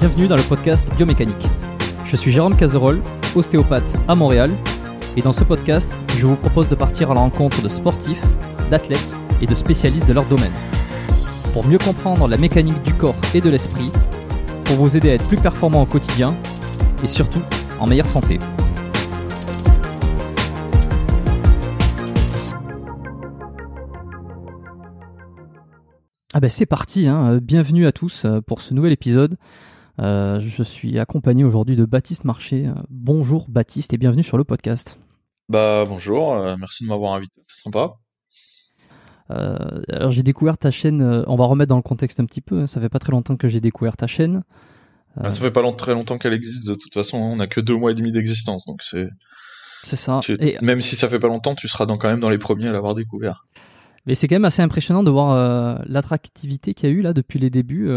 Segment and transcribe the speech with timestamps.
[0.00, 1.46] Bienvenue dans le podcast Biomécanique.
[2.06, 3.02] Je suis Jérôme Cazerolle,
[3.36, 4.50] ostéopathe à Montréal,
[5.14, 8.24] et dans ce podcast, je vous propose de partir à la rencontre de sportifs,
[8.70, 10.54] d'athlètes et de spécialistes de leur domaine.
[11.52, 13.92] Pour mieux comprendre la mécanique du corps et de l'esprit,
[14.64, 16.34] pour vous aider à être plus performant au quotidien
[17.04, 17.42] et surtout
[17.78, 18.38] en meilleure santé.
[26.32, 27.38] Ah ben c'est parti, hein.
[27.42, 29.36] bienvenue à tous euh, pour ce nouvel épisode.
[30.00, 32.66] Euh, je suis accompagné aujourd'hui de Baptiste Marché.
[32.66, 34.98] Euh, bonjour Baptiste et bienvenue sur le podcast.
[35.50, 37.94] Bah bonjour, euh, merci de m'avoir invité, c'est sympa.
[39.28, 42.66] alors j'ai découvert ta chaîne, on va remettre dans le contexte un petit peu, hein.
[42.66, 44.42] ça fait pas très longtemps que j'ai découvert ta chaîne.
[45.16, 47.76] Bah, ça fait pas très longtemps qu'elle existe de toute façon, on a que deux
[47.76, 49.08] mois et demi d'existence, donc c'est...
[49.82, 50.20] C'est ça.
[50.28, 50.56] Et...
[50.62, 52.94] Même si ça fait pas longtemps, tu seras quand même dans les premiers à l'avoir
[52.94, 53.46] découvert.
[54.06, 57.38] Mais c'est quand même assez impressionnant de voir l'attractivité qu'il y a eu là depuis
[57.38, 57.90] les débuts.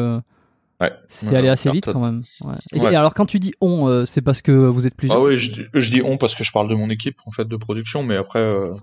[1.07, 2.23] C'est allé assez vite quand même.
[2.73, 5.37] Et, alors quand tu dis on, euh, c'est parce que vous êtes plusieurs Ah oui,
[5.37, 8.15] je, dis on parce que je parle de mon équipe en fait de production, mais
[8.15, 8.75] après il euh,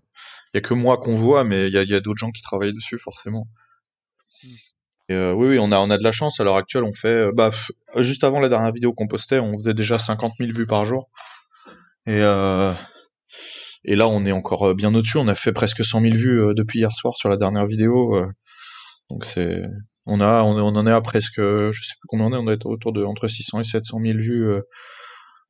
[0.54, 2.98] y a que moi qu'on voit, mais il y a, d'autres gens qui travaillent dessus
[2.98, 3.48] forcément.
[4.42, 4.48] Hmm.
[5.12, 6.38] Euh, oui, oui, on a, on a de la chance.
[6.38, 7.50] À l'heure actuelle, on fait, bah,
[7.96, 11.10] juste avant la dernière vidéo qu'on postait, on faisait déjà 50 000 vues par jour.
[12.06, 12.20] Et,
[13.84, 15.18] et là, on est encore bien au-dessus.
[15.18, 18.24] On a fait presque 100 000 vues depuis hier soir sur la dernière vidéo.
[19.10, 19.64] donc c'est,
[20.06, 22.66] on a, on, en est à presque, je sais plus combien on est, on est
[22.66, 24.62] autour de entre 600 et 700 000 vues euh,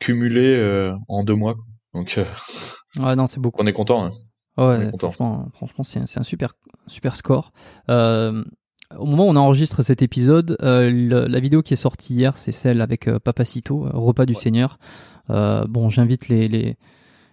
[0.01, 1.55] cumulées euh, en deux mois.
[1.95, 2.25] Donc, euh,
[3.01, 3.63] ouais, non, c'est beaucoup.
[3.63, 4.05] On est content.
[4.05, 4.13] Hein.
[4.59, 6.53] Ouais, franchement, franchement c'est un, super,
[6.87, 7.53] super score.
[7.89, 12.83] au moment où on enregistre cet épisode, la vidéo qui est sortie hier, c'est celle
[12.83, 14.79] avec Papacito, Repas du Seigneur.
[15.29, 16.77] bon, j'invite les, les,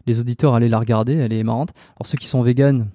[0.06, 1.72] les, auditeurs à aller la regarder, elle est marrante.
[1.98, 2.92] Alors ceux qui sont véganes,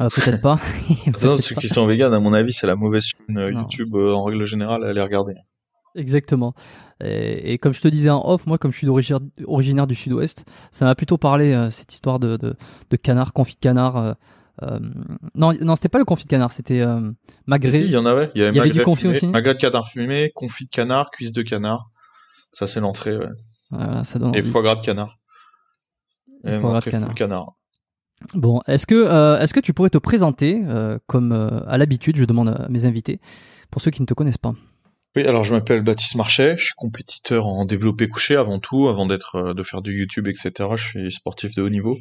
[0.00, 0.58] euh, peut-être pas.
[1.22, 4.12] non, ceux qui sont véganes, à mon avis, c'est la mauvaise chaîne euh, YouTube euh,
[4.12, 5.34] en règle générale à aller regarder.
[5.94, 6.54] Exactement.
[7.00, 8.88] Et, comme je te disais en off, moi, comme je suis
[9.46, 14.16] originaire du Sud-Ouest, ça m'a plutôt parlé cette histoire de, de, canard, confit de canard.
[15.34, 16.84] non, non, c'était pas le confit de canard, c'était
[17.46, 17.80] magret.
[17.80, 18.30] il y en avait.
[18.34, 19.26] Il y, avait, du confit aussi.
[19.26, 21.90] Magret de canard fumé, confit de canard, cuisse de canard.
[22.52, 23.16] Ça, c'est l'entrée.
[23.16, 24.04] Ouais.
[24.04, 25.18] ça donne et foie gras de canard.
[26.44, 27.14] Et, foie gras de canard.
[27.14, 27.52] canard.
[28.32, 32.16] Bon, est-ce que, euh, est-ce que tu pourrais te présenter euh, comme euh, à l'habitude,
[32.16, 33.20] je demande à mes invités,
[33.70, 34.54] pour ceux qui ne te connaissent pas?
[35.14, 39.06] Oui, alors je m'appelle Baptiste Marchais, je suis compétiteur en développé couché avant tout, avant
[39.06, 40.70] de faire du YouTube, etc.
[40.74, 41.96] Je suis sportif de haut niveau.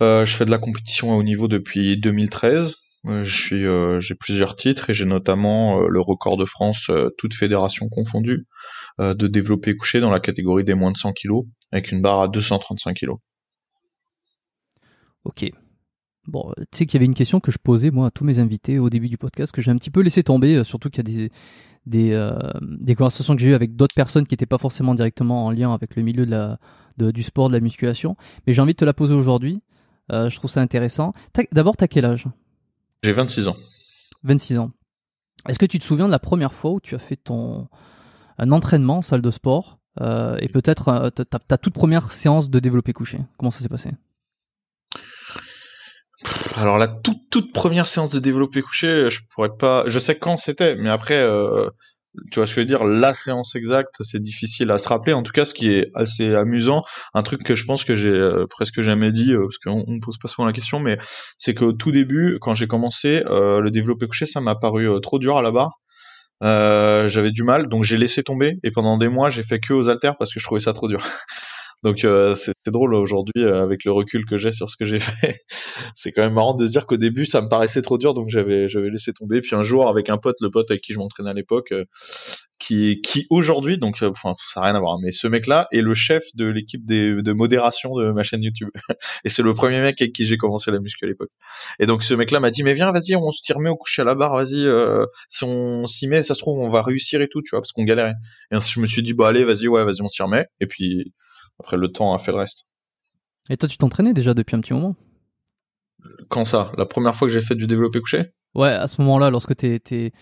[0.00, 2.74] je fais de la compétition à haut niveau depuis 2013.
[3.06, 3.64] je suis,
[4.00, 8.44] j'ai plusieurs titres et j'ai notamment le record de France, toute fédération confondue,
[8.98, 12.28] de développé couché dans la catégorie des moins de 100 kg, avec une barre à
[12.28, 13.12] 235 kg.
[15.28, 15.50] Ok.
[16.26, 18.38] Bon, tu sais qu'il y avait une question que je posais moi à tous mes
[18.38, 21.08] invités au début du podcast que j'ai un petit peu laissé tomber, euh, surtout qu'il
[21.08, 21.32] y a des,
[21.86, 25.46] des, euh, des conversations que j'ai eues avec d'autres personnes qui n'étaient pas forcément directement
[25.46, 26.58] en lien avec le milieu de la,
[26.98, 28.16] de, du sport, de la musculation.
[28.46, 29.62] Mais j'ai envie de te la poser aujourd'hui.
[30.12, 31.12] Euh, je trouve ça intéressant.
[31.52, 32.26] D'abord, tu as quel âge?
[33.02, 33.56] J'ai 26 ans.
[34.24, 34.70] 26 ans.
[35.48, 37.68] Est-ce que tu te souviens de la première fois où tu as fait ton
[38.38, 43.18] un entraînement en salle de sport et peut-être ta toute première séance de développé couché?
[43.36, 43.90] Comment ça s'est passé?
[46.56, 50.38] Alors la toute toute première séance de développé couché, je pourrais pas, je sais quand
[50.38, 51.68] c'était, mais après, euh,
[52.32, 55.12] tu vois ce que je veux dire, la séance exacte, c'est difficile à se rappeler.
[55.12, 56.82] En tout cas, ce qui est assez amusant,
[57.14, 60.00] un truc que je pense que j'ai euh, presque jamais dit, euh, parce qu'on me
[60.00, 60.98] pose pas souvent la question, mais
[61.38, 65.38] c'est qu'au tout début, quand j'ai commencé, le développé couché, ça m'a paru trop dur
[65.38, 65.78] à la barre.
[67.08, 69.88] j'avais du mal, donc j'ai laissé tomber et pendant des mois j'ai fait que aux
[69.88, 71.04] haltères parce que je trouvais ça trop dur.
[71.84, 74.98] Donc euh, c'est drôle aujourd'hui euh, avec le recul que j'ai sur ce que j'ai
[74.98, 75.42] fait.
[75.94, 78.28] c'est quand même marrant de se dire qu'au début ça me paraissait trop dur donc
[78.30, 79.40] j'avais j'avais laissé tomber.
[79.40, 81.84] Puis un jour avec un pote, le pote avec qui je m'entraînais à l'époque, euh,
[82.58, 85.94] qui qui aujourd'hui donc enfin ça n'a rien à voir, mais ce mec-là est le
[85.94, 88.70] chef de l'équipe de modération de ma chaîne YouTube.
[89.24, 91.30] et c'est le premier mec avec qui j'ai commencé la muscu à l'époque.
[91.78, 94.04] Et donc ce mec-là m'a dit mais viens vas-y on se tire au coucher à
[94.04, 94.66] la barre vas-y
[95.28, 97.72] si on s'y met ça se trouve on va réussir et tout tu vois parce
[97.72, 98.14] qu'on galérait.
[98.50, 101.12] Et je me suis dit bah allez vas-y ouais vas-y on s'y remet et puis
[101.60, 102.66] après, le temps a fait le reste.
[103.50, 104.94] Et toi, tu t'entraînais déjà depuis un petit moment?
[106.28, 106.72] Quand ça?
[106.76, 108.26] La première fois que j'ai fait du développé couché?
[108.54, 110.12] Ouais, à ce moment-là, lorsque tu t'es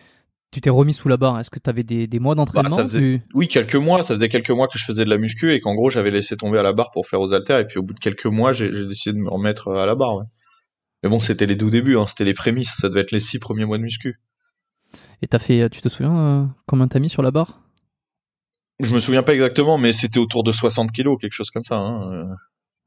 [0.71, 3.23] remis sous la barre, est-ce que tu avais des, des mois d'entraînement Bah, faisait- tu-
[3.35, 4.03] Oui, quelques mois.
[4.05, 6.37] Ça faisait quelques mois que je faisais de la muscu et qu'en gros, j'avais laissé
[6.37, 7.59] tomber à la barre pour faire aux haltères.
[7.59, 10.17] Et puis au bout de quelques mois, j'ai décidé de me remettre à la barre.
[10.17, 10.25] ouais.
[11.03, 12.75] Mais bon, c'était les tout débuts, hein, c'était les prémices.
[12.81, 14.21] Ça devait être les six premiers mois de muscu.
[15.23, 17.61] Et t'as fait, tu te souviens euh, combien t'as mis sur la barre?
[18.81, 21.77] Je me souviens pas exactement, mais c'était autour de 60 kilos, quelque chose comme ça.
[21.77, 22.13] Hein.
[22.13, 22.25] euh.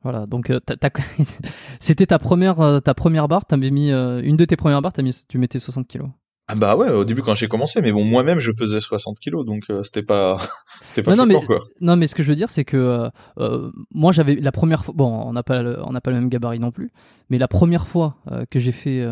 [0.03, 0.59] Voilà, donc euh,
[1.80, 5.24] c'était ta première, euh, ta première barre, t'avais mis une de tes premières barres, mis,
[5.27, 6.07] tu mettais 60 kilos.
[6.51, 9.45] Ah bah ouais, au début quand j'ai commencé, mais bon, moi-même je pesais 60 kilos,
[9.45, 10.39] donc euh, c'était pas,
[10.81, 11.59] c'était pas Non, mais- quoi.
[11.80, 13.09] Non, mais ce que je veux dire, c'est que
[13.39, 14.94] euh, moi, j'avais la première fois.
[14.97, 16.92] Bon, on n'a pas, le- on n'a pas le même gabarit non plus,
[17.30, 19.06] mais la première fois euh, que j'ai fait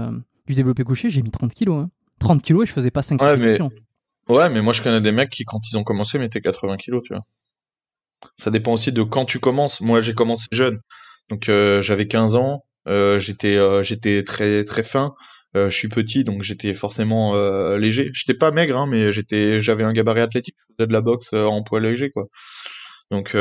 [0.48, 1.84] du développé couché, j'ai mis 30 kilos.
[1.84, 1.90] hein.
[2.20, 3.72] 30 kilos et je faisais pas 5 Ouais, mais- répétitions.
[4.30, 7.04] Ouais, mais moi je connais des mecs qui quand ils ont commencé mettaient 80 kilos,
[7.04, 7.24] tu vois.
[8.38, 9.82] Ça dépend aussi de quand tu commences.
[9.82, 10.80] Moi j'ai commencé jeune,
[11.30, 15.16] donc euh, j'avais 15 ans, euh, j'étais euh, j'étais très très fin.
[15.56, 17.36] Euh, je suis petit, donc j'étais forcément
[17.78, 18.10] léger.
[18.14, 20.56] J'étais pas maigre, hein, mais j'étais, j'avais un gabarit athlétique.
[20.70, 22.26] Je faisais de la boxe en poids léger, quoi.
[23.12, 23.36] Donc,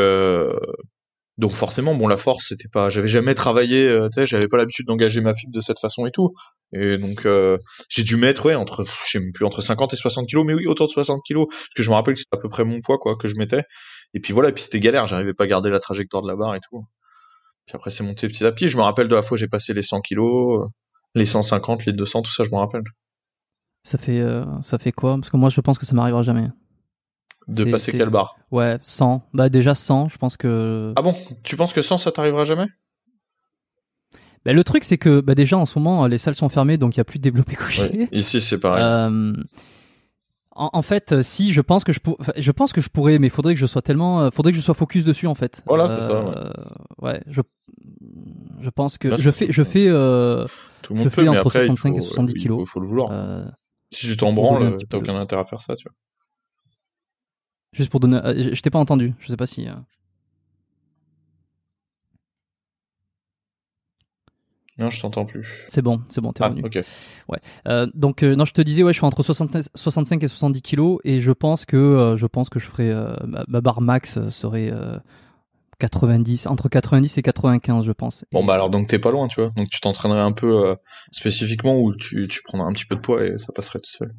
[1.38, 2.88] donc forcément, bon, la force, c'était pas.
[2.88, 6.06] J'avais jamais travaillé, euh, tu sais, j'avais pas l'habitude d'engager ma fibre de cette façon
[6.06, 6.32] et tout.
[6.72, 7.58] Et donc, euh,
[7.90, 10.66] j'ai dû mettre, ouais, entre, je sais plus, entre 50 et 60 kilos, mais oui,
[10.66, 12.80] autour de 60 kilos, parce que je me rappelle que c'était à peu près mon
[12.80, 13.62] poids, quoi, que je mettais.
[14.14, 16.36] Et puis voilà, et puis c'était galère, j'arrivais pas à garder la trajectoire de la
[16.36, 16.86] barre et tout.
[17.66, 18.68] Puis après, c'est monté petit à petit.
[18.68, 20.68] Je me rappelle de la fois j'ai passé les 100 kilos, euh,
[21.14, 22.84] les 150, les 200, tout ça, je me rappelle.
[23.82, 25.16] Ça fait, euh, ça fait quoi?
[25.16, 26.48] Parce que moi, je pense que ça m'arrivera jamais.
[27.48, 29.22] De passer quelle barre Ouais, 100.
[29.32, 30.92] Bah déjà 100, je pense que.
[30.96, 31.14] Ah bon?
[31.44, 32.66] Tu penses que 100, ça t'arrivera jamais?
[34.44, 36.94] Bah, le truc, c'est que bah, déjà en ce moment, les salles sont fermées, donc
[36.96, 37.82] il y a plus de développé couché.
[37.82, 38.08] Ouais.
[38.12, 38.82] Ici, c'est pareil.
[38.84, 39.32] Euh,
[40.52, 43.18] en, en fait, euh, si je pense que je, pour- je pense que je pourrais,
[43.18, 45.34] mais il faudrait que je sois tellement, euh, faudrait que je sois focus dessus en
[45.34, 45.62] fait.
[45.66, 46.50] Voilà, c'est ça, Euh,
[47.02, 47.42] ouais, je,
[48.60, 50.46] je pense que je fais, je fais, euh,
[50.82, 52.40] Tout le je monde fais peut, mais entre après, il 65 et faut- 70 il
[52.42, 52.58] kilos.
[52.60, 53.44] faut, faut le vouloir.
[53.92, 55.94] si tu t'en branles, t'as aucun intérêt à faire ça, tu vois.
[57.76, 58.16] Juste pour donner.
[58.24, 59.14] euh, je t'ai pas entendu.
[59.20, 59.68] Je sais pas si.
[59.68, 59.72] euh,
[64.78, 65.46] Non, je t'entends plus.
[65.68, 66.62] C'est bon, c'est bon, t'es Ah, revenu.
[66.66, 66.78] ok.
[67.66, 70.98] Euh, donc non, je te disais, ouais, je suis entre 60 65 et 70 kilos
[71.04, 72.92] et je pense que je pense que je ferai
[73.26, 74.98] ma, ma barre max serait euh,
[75.78, 78.24] 90 entre 90 et 95, je pense.
[78.32, 79.50] Bon, bah alors, donc t'es pas loin, tu vois.
[79.56, 80.76] Donc tu t'entraînerais un peu
[81.10, 84.14] spécifiquement où tu, tu prendrais un petit peu de poids et ça passerait tout seul.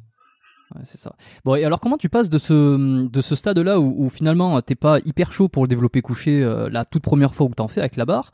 [0.74, 1.14] Ouais, c'est ça.
[1.44, 4.74] Bon, et alors comment tu passes de ce, de ce stade-là où, où finalement t'es
[4.74, 7.80] pas hyper chaud pour le développer couché euh, la toute première fois où t'en fais
[7.80, 8.32] avec la barre,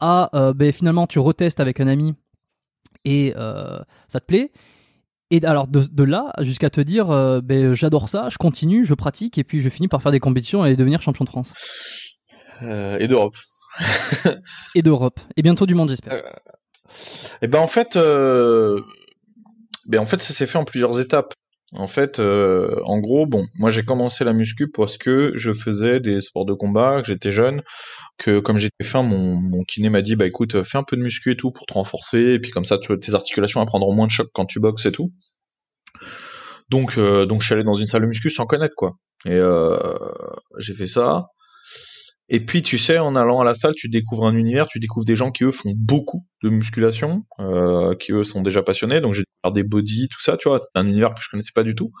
[0.00, 2.14] à euh, ben, finalement tu retestes avec un ami
[3.06, 3.78] et euh,
[4.08, 4.52] ça te plaît
[5.30, 8.92] et alors de, de là jusqu'à te dire euh, ben, j'adore ça, je continue, je
[8.94, 11.54] pratique et puis je finis par faire des compétitions et devenir champion de France
[12.62, 13.36] Euh, et d'Europe.
[14.74, 16.22] et d'Europe et bientôt du monde j'espère.
[17.40, 18.80] Et ben en fait, euh,
[19.86, 21.34] ben en fait, ça s'est fait en plusieurs étapes.
[21.72, 26.00] En fait, euh, en gros, bon, moi j'ai commencé la muscu parce que je faisais
[26.00, 27.62] des sports de combat, que j'étais jeune,
[28.18, 31.02] que comme j'étais fin, mon, mon kiné m'a dit, bah écoute, fais un peu de
[31.02, 33.94] muscu et tout pour te renforcer, et puis comme ça, tu, tes articulations elles prendront
[33.94, 35.12] moins de choc quand tu boxes et tout.
[36.70, 38.96] Donc, euh, donc je suis allé dans une salle de muscu sans connaître quoi.
[39.26, 39.76] Et euh,
[40.58, 41.26] j'ai fait ça.
[42.32, 45.04] Et puis, tu sais, en allant à la salle, tu découvres un univers, tu découvres
[45.04, 49.00] des gens qui, eux, font beaucoup de musculation, euh, qui, eux, sont déjà passionnés.
[49.00, 50.60] Donc, j'ai découvert des body, tout ça, tu vois.
[50.60, 51.92] C'est un univers que je connaissais pas du tout.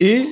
[0.00, 0.24] Et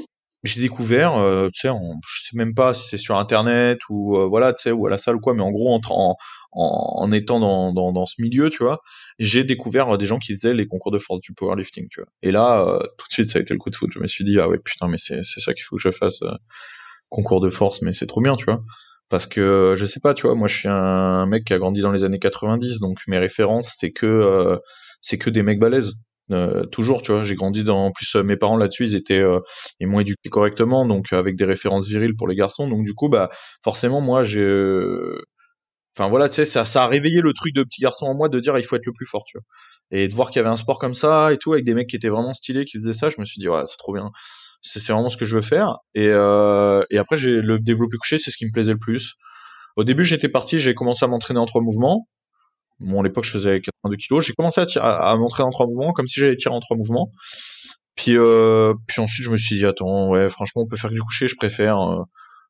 [0.44, 4.16] j'ai découvert, euh, tu sais, en- je sais même pas si c'est sur Internet ou,
[4.18, 6.16] euh, voilà, tu sais, ou à la salle ou quoi, mais en gros, en, en,
[6.52, 8.80] en, étant dans, dans, dans ce milieu, tu vois,
[9.18, 12.10] j'ai découvert euh, des gens qui faisaient les concours de force du powerlifting, tu vois.
[12.22, 13.90] Et là, euh, tout de suite, ça a été le coup de foot.
[13.92, 15.90] Je me suis dit, ah ouais, putain, mais c'est c'est ça qu'il faut que je
[15.90, 16.32] fasse, euh,
[17.10, 18.62] concours de force, mais c'est trop bien, tu vois
[19.10, 21.82] parce que je sais pas, tu vois, moi je suis un mec qui a grandi
[21.82, 24.58] dans les années 90, donc mes références c'est que euh,
[25.02, 25.92] c'est que des mecs balèzes.
[26.32, 29.14] Euh, toujours, tu vois, j'ai grandi dans en plus euh, mes parents là-dessus, ils étaient
[29.18, 29.40] euh,
[29.80, 33.08] ils m'ont éduqué correctement, donc avec des références viriles pour les garçons, donc du coup
[33.08, 33.30] bah
[33.64, 35.20] forcément moi j'ai euh,
[35.96, 38.28] enfin voilà, tu sais ça ça a réveillé le truc de petit garçon en moi
[38.28, 39.44] de dire il faut être le plus fort, tu vois.
[39.92, 41.88] Et de voir qu'il y avait un sport comme ça et tout avec des mecs
[41.88, 44.10] qui étaient vraiment stylés qui faisaient ça, je me suis dit ouais, c'est trop bien
[44.62, 45.78] c'est vraiment ce que je veux faire.
[45.94, 49.14] Et, euh, et après, j'ai le développé couché, c'est ce qui me plaisait le plus.
[49.76, 52.08] Au début, j'étais parti, j'ai commencé à m'entraîner en trois mouvements.
[52.80, 54.26] Bon, à l'époque, je faisais 82 kilos.
[54.26, 56.60] J'ai commencé à, tirer- à, à m'entraîner en trois mouvements, comme si j'allais tirer en
[56.60, 57.12] trois mouvements.
[57.96, 60.94] Puis, euh, puis ensuite, je me suis dit, attends, ouais, franchement, on peut faire que
[60.94, 61.78] du coucher, je préfère.
[61.80, 62.02] euh,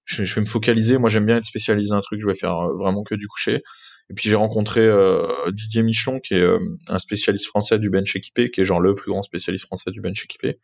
[0.04, 0.98] je, je vais me focaliser.
[0.98, 3.26] Moi, j'aime bien être spécialisé dans un truc, je vais faire euh, vraiment que du
[3.28, 3.62] coucher.
[4.10, 8.16] Et puis j'ai rencontré euh, Didier Michelon, qui est euh, un spécialiste français du bench
[8.16, 10.58] équipé, qui est genre le plus grand spécialiste français du bench équipé.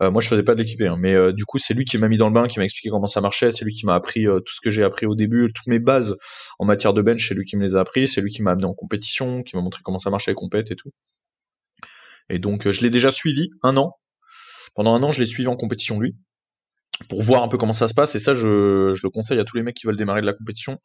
[0.00, 2.08] Euh, moi, je faisais pas de l'équipé, hein, mais du coup, c'est lui qui m'a
[2.08, 3.52] mis dans le bain, qui m'a expliqué comment ça marchait.
[3.52, 6.16] C'est lui qui m'a appris tout ce que j'ai appris au début, toutes mes bases
[6.58, 7.28] en matière de bench.
[7.28, 8.08] C'est lui qui me les a appris.
[8.08, 10.70] C'est lui qui m'a amené en compétition, qui m'a montré comment ça marchait les compètes
[10.70, 10.90] et tout.
[12.30, 13.98] Et donc, je l'ai déjà suivi un an.
[14.74, 16.16] Pendant un an, je l'ai suivi en compétition lui
[17.08, 18.14] pour voir un peu comment ça se passe.
[18.14, 20.32] Et ça, je, je, le conseille à tous les mecs qui veulent démarrer de la
[20.32, 20.78] compétition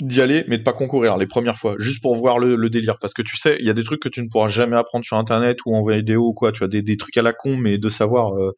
[0.00, 2.98] d'y aller, mais de pas concourir les premières fois, juste pour voir le, délire.
[3.00, 5.04] Parce que tu sais, il y a des trucs que tu ne pourras jamais apprendre
[5.04, 6.52] sur Internet ou en vidéo ou quoi.
[6.52, 8.52] Tu as des, des trucs à la con, mais de savoir euh,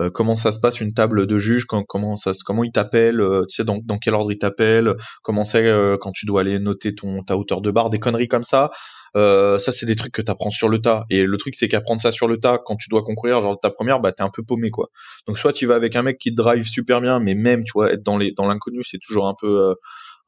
[0.00, 3.20] euh, comment ça se passe une table de juge, quand, comment ça, comment il t'appelle,
[3.20, 5.60] euh, tu sais dans, dans quel ordre il t'appelle, comment c'est
[6.00, 8.70] quand tu dois aller noter ton ta hauteur de barre, des conneries comme ça.
[9.14, 12.00] ça c'est des trucs que tu apprends sur le tas et le truc c'est qu'apprendre
[12.00, 14.42] ça sur le tas quand tu dois concourir genre ta première bah t'es un peu
[14.42, 14.88] paumé quoi
[15.26, 17.92] donc soit tu vas avec un mec qui drive super bien mais même tu vois
[17.92, 19.74] être dans les dans l'inconnu c'est toujours un peu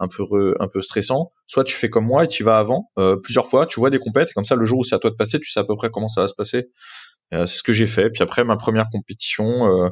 [0.03, 1.33] un peu un stressant.
[1.47, 3.99] Soit tu fais comme moi et tu vas avant euh, plusieurs fois, tu vois des
[3.99, 5.65] compètes, et comme ça le jour où c'est à toi de passer, tu sais à
[5.65, 6.71] peu près comment ça va se passer.
[7.35, 8.11] Euh, c'est ce que j'ai fait.
[8.11, 9.89] Puis après ma première compétition, euh,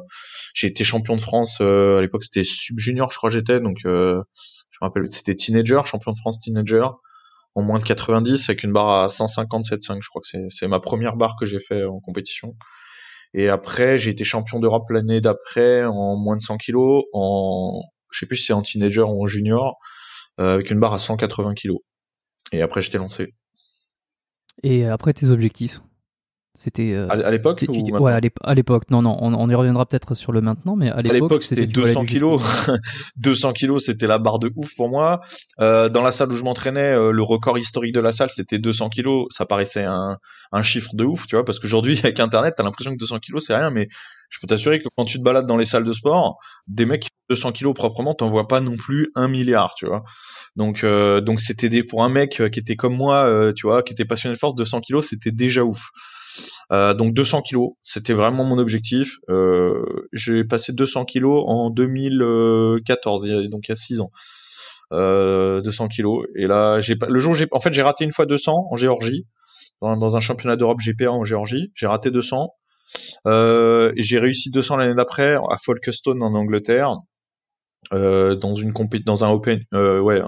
[0.55, 1.61] j'ai été champion de France.
[1.61, 3.61] à l'époque c'était sub junior, je crois j'étais.
[3.61, 4.25] Donc je me
[4.81, 6.87] rappelle, c'était teenager, champion de France teenager
[7.55, 9.99] en moins de 90 avec une barre à 157,5.
[10.03, 12.57] Je crois que c'est ma première barre que j'ai fait en compétition.
[13.35, 18.19] Et après, j'ai été champion d'Europe l'année d'après en moins de 100 kilos, en, je
[18.19, 19.79] sais plus si c'est en teenager ou en junior,
[20.49, 21.77] avec une barre à 180 kg.
[22.53, 23.35] Et après, je t'ai lancé.
[24.63, 25.81] Et après, tes objectifs?
[26.55, 28.91] C'était euh, à, l'époque Ouais, à l'époque.
[28.91, 32.43] Non, non, on, y reviendra peut-être sur le maintenant, mais à l'époque, c'était 200 kilos.
[33.17, 35.21] 200 kilos, c'était la barre de ouf pour moi.
[35.61, 38.89] Euh, dans la salle où je m'entraînais, le record historique de la salle, c'était 200
[38.89, 39.27] kilos.
[39.31, 40.19] Ça paraissait un,
[40.53, 43.45] un chiffre de ouf, tu vois, parce qu'aujourd'hui, avec Internet, t'as l'impression que 200 kilos,
[43.47, 43.89] c'est rien, mais
[44.31, 47.03] je peux t'assurer que quand tu te balades dans les salles de sport, des mecs
[47.03, 50.05] qui font 200 kilos proprement, t'en vois pas non plus un milliard, tu vois.
[50.57, 53.67] Donc, euh, donc c'était des, pour un mec euh, qui était comme moi, euh, tu
[53.67, 55.91] vois, qui était passionné de force, 200 kilos, c'était déjà ouf.
[56.71, 59.17] Donc 200 kilos, c'était vraiment mon objectif.
[60.13, 64.11] j'ai passé 200 kilos en 2014, donc il y a 6 ans.
[64.93, 66.27] 200 kilos.
[66.37, 69.27] Et là, le jour, j'ai, en fait, j'ai raté une fois 200 en Géorgie,
[69.81, 71.73] dans, un championnat d'Europe GPA en Géorgie.
[71.75, 72.53] J'ai raté 200.
[73.27, 76.97] Euh, j'ai réussi 200 l'année d'après à Folkestone en Angleterre,
[77.93, 78.73] euh, dans une
[79.07, 80.21] dans un open, euh, ouais,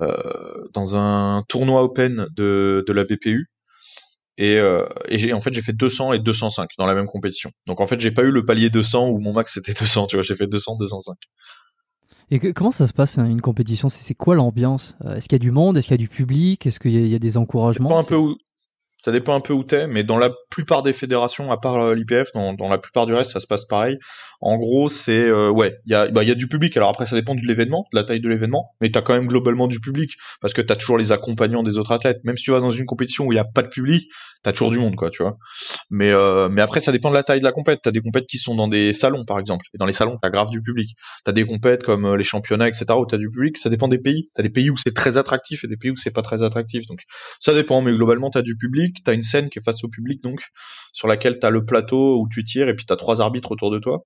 [0.00, 3.50] euh, dans un tournoi open de la BPU.
[4.36, 7.50] Et, euh, et en fait j'ai fait 200 et 205 dans la même compétition.
[7.66, 10.16] Donc en fait j'ai pas eu le palier 200 où mon max c'était 200, tu
[10.16, 11.16] vois, j'ai fait 200, 205.
[12.30, 13.88] Et comment ça se passe une compétition?
[13.90, 14.96] C'est quoi l'ambiance?
[15.04, 15.76] Est-ce qu'il y a du monde?
[15.76, 16.66] Est-ce qu'il y a du public?
[16.66, 17.98] Est-ce qu'il y, a des encouragements?
[17.98, 18.38] un peu où,
[19.04, 21.94] ça dépend un peu où t'es, mais dans la plupart des fédérations, à part euh,
[21.94, 23.98] l'IPF, dans, dans, la plupart du reste, ça se passe pareil.
[24.40, 26.76] En gros, c'est euh, ouais, il y a, bah, y a du public.
[26.76, 29.26] Alors après, ça dépend de l'événement, de la taille de l'événement, mais t'as quand même
[29.26, 32.24] globalement du public parce que t'as toujours les accompagnants des autres athlètes.
[32.24, 34.08] Même si tu vas dans une compétition où il y a pas de public,
[34.42, 35.38] t'as toujours du monde, quoi, tu vois.
[35.90, 37.80] Mais euh, mais après, ça dépend de la taille de la compète.
[37.82, 40.30] T'as des compètes qui sont dans des salons, par exemple, et dans les salons, t'as
[40.30, 40.94] grave du public.
[41.24, 43.58] T'as des compètes comme euh, les championnats, etc., où t'as du public.
[43.58, 44.30] Ça dépend des pays.
[44.34, 46.86] T'as des pays où c'est très attractif et des pays où c'est pas très attractif.
[46.86, 47.00] Donc
[47.40, 50.40] ça dépend, mais globalement, t'as du public, t'as une scène qui est au public, donc,
[50.92, 53.52] sur laquelle tu as le plateau où tu tires, et puis tu as trois arbitres
[53.52, 54.04] autour de toi.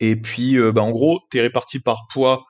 [0.00, 2.44] Et puis, euh, bah, en gros, tu es réparti par poids,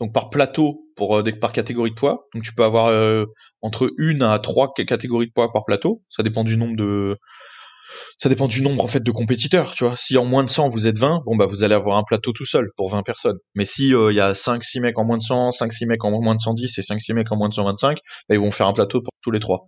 [0.00, 2.26] donc par plateau, pour, euh, par catégorie de poids.
[2.34, 3.26] Donc tu peux avoir euh,
[3.62, 6.02] entre une à trois catégories de poids par plateau.
[6.10, 7.16] Ça dépend du nombre de,
[8.18, 9.96] ça dépend du nombre en fait de compétiteurs, tu vois.
[9.96, 12.32] Si en moins de 100 vous êtes 20, bon bah vous allez avoir un plateau
[12.32, 13.38] tout seul pour 20 personnes.
[13.54, 16.04] Mais si il y a 5 6 mecs en moins de 100, 5 6 mecs
[16.04, 17.98] en moins de 110 et 5 6 mecs en moins de 125,
[18.28, 19.66] bah, ils vont faire un plateau pour tous les trois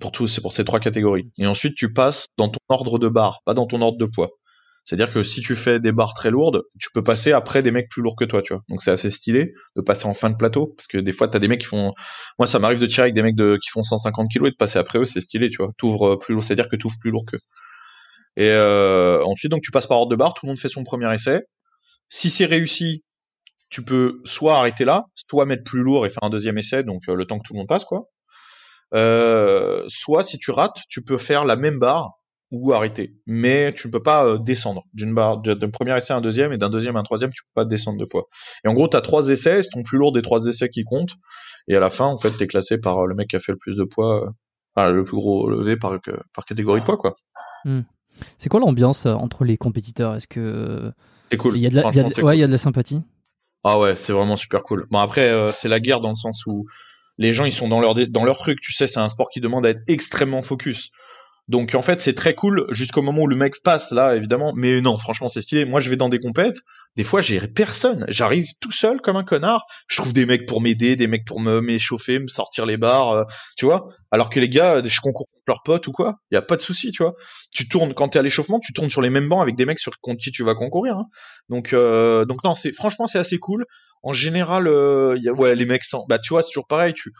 [0.00, 1.30] pour tous, c'est pour ces trois catégories.
[1.38, 4.30] Et ensuite, tu passes dans ton ordre de barre, pas dans ton ordre de poids.
[4.86, 7.88] C'est-à-dire que si tu fais des barres très lourdes, tu peux passer après des mecs
[7.88, 8.62] plus lourds que toi, tu vois.
[8.68, 11.40] Donc c'est assez stylé de passer en fin de plateau, parce que des fois t'as
[11.40, 11.92] des mecs qui font,
[12.38, 13.58] moi ça m'arrive de tirer avec des mecs de...
[13.60, 15.72] qui font 150 kilos et de passer après eux, c'est stylé, tu vois.
[15.76, 17.40] T'ouvres euh, plus lourd, c'est-à-dire que tu ouvres plus lourd qu'eux.
[18.36, 20.84] Et euh, ensuite donc tu passes par ordre de barre, tout le monde fait son
[20.84, 21.42] premier essai.
[22.08, 23.02] Si c'est réussi,
[23.70, 27.02] tu peux soit arrêter là, soit mettre plus lourd et faire un deuxième essai, donc
[27.08, 28.04] euh, le temps que tout le monde passe quoi.
[28.94, 32.12] Euh, soit si tu rates, tu peux faire la même barre
[32.52, 33.14] ou arrêter.
[33.26, 36.52] Mais tu ne peux pas euh, descendre d'une barre, d'un premier essai à un deuxième
[36.52, 38.28] et d'un deuxième à un troisième, tu peux pas descendre de poids.
[38.64, 40.84] Et en gros, tu as trois essais, c'est ton plus lourd des trois essais qui
[40.84, 41.10] compte.
[41.68, 43.40] Et à la fin, en fait, tu es classé par euh, le mec qui a
[43.40, 44.32] fait le plus de poids,
[44.74, 45.98] enfin, le plus gros levé par,
[46.34, 47.16] par catégorie de poids, quoi.
[47.64, 47.80] Hmm.
[48.38, 50.14] C'est quoi l'ambiance entre les compétiteurs?
[50.14, 50.92] Est-ce que.
[51.30, 51.56] C'est cool.
[51.56, 51.88] Il y a de la,
[52.24, 53.02] ouais, il y a de la sympathie?
[53.64, 54.86] Ah ouais, c'est vraiment super cool.
[54.90, 56.66] Bon, après, c'est la guerre dans le sens où
[57.18, 58.60] les gens ils sont dans leur dans leur truc.
[58.60, 60.90] Tu sais c'est un sport qui demande à être extrêmement focus
[61.48, 64.52] Donc en fait, c'est très cool jusqu'au moment où le mec passe là, évidemment.
[64.56, 65.64] Mais non, franchement, c'est stylé.
[65.64, 66.58] Moi, je vais dans des compètes.
[66.96, 68.04] Des fois, j'ai personne.
[68.08, 69.66] J'arrive tout seul comme un connard.
[69.86, 73.10] Je trouve des mecs pour m'aider, des mecs pour me m'échauffer, me sortir les barres,
[73.10, 73.24] euh,
[73.56, 73.90] tu vois.
[74.10, 76.16] Alors que les gars, je concours contre leurs potes ou quoi.
[76.30, 77.14] Il y a pas de souci, tu vois.
[77.54, 79.78] Tu tournes quand t'es à l'échauffement, tu tournes sur les mêmes bancs avec des mecs
[79.78, 80.96] sur contre qui tu vas concourir.
[80.96, 81.06] Hein.
[81.50, 83.66] Donc euh, donc non, c'est franchement c'est assez cool.
[84.02, 86.06] En général, euh, ouais, les mecs sans.
[86.08, 86.94] Bah tu vois, c'est toujours pareil.
[86.94, 87.12] Tu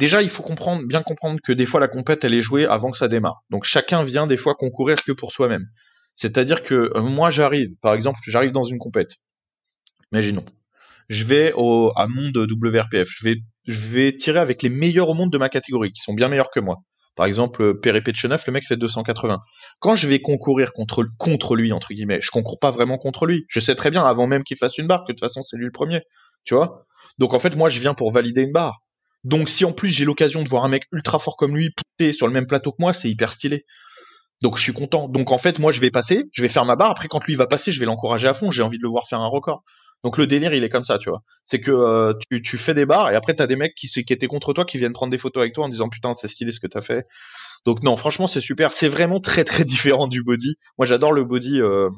[0.00, 0.42] Déjà, il faut
[0.86, 3.42] bien comprendre que des fois la compète elle est jouée avant que ça démarre.
[3.50, 5.66] Donc chacun vient des fois concourir que pour soi-même.
[6.14, 9.10] C'est-à-dire que euh, moi j'arrive, par exemple, j'arrive dans une compète.
[10.10, 10.46] Imaginons,
[11.10, 15.14] je vais au à monde WRPF, je vais je vais tirer avec les meilleurs au
[15.14, 16.78] monde de ma catégorie, qui sont bien meilleurs que moi.
[17.14, 19.38] Par exemple, Perry Petchenev, le mec fait 280.
[19.80, 23.44] Quand je vais concourir contre lui entre guillemets, je concours pas vraiment contre lui.
[23.48, 25.58] Je sais très bien avant même qu'il fasse une barre que de toute façon c'est
[25.58, 26.00] lui le premier,
[26.44, 26.86] tu vois?
[27.18, 28.80] Donc en fait moi je viens pour valider une barre.
[29.24, 32.12] Donc si en plus j'ai l'occasion de voir un mec ultra fort comme lui pousser
[32.12, 33.66] sur le même plateau que moi, c'est hyper stylé.
[34.42, 35.08] Donc je suis content.
[35.08, 36.90] Donc en fait, moi je vais passer, je vais faire ma barre.
[36.90, 38.50] Après quand lui va passer, je vais l'encourager à fond.
[38.50, 39.62] J'ai envie de le voir faire un record.
[40.02, 41.22] Donc le délire, il est comme ça, tu vois.
[41.44, 44.12] C'est que euh, tu, tu, fais des barres et après t'as des mecs qui, qui
[44.12, 46.52] étaient contre toi qui viennent prendre des photos avec toi en disant putain c'est stylé
[46.52, 47.06] ce que t'as fait.
[47.66, 48.72] Donc non, franchement c'est super.
[48.72, 50.56] C'est vraiment très très différent du body.
[50.78, 51.60] Moi j'adore le body.
[51.60, 51.90] Euh,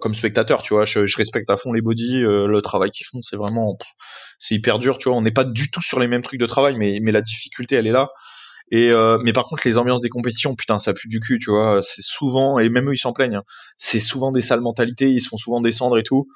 [0.00, 3.06] comme spectateur, tu vois, je, je, respecte à fond les body, euh, le travail qu'ils
[3.06, 3.76] font, c'est vraiment,
[4.38, 5.18] c'est hyper dur, tu vois.
[5.18, 7.76] On n'est pas du tout sur les mêmes trucs de travail, mais mais la difficulté,
[7.76, 8.10] elle est là.
[8.70, 11.50] Et euh, mais par contre, les ambiances des compétitions, putain, ça pue du cul, tu
[11.50, 11.80] vois.
[11.82, 13.36] C'est souvent, et même eux, ils s'en plaignent.
[13.36, 13.42] Hein,
[13.78, 16.28] c'est souvent des sales mentalités, ils se font souvent descendre et tout.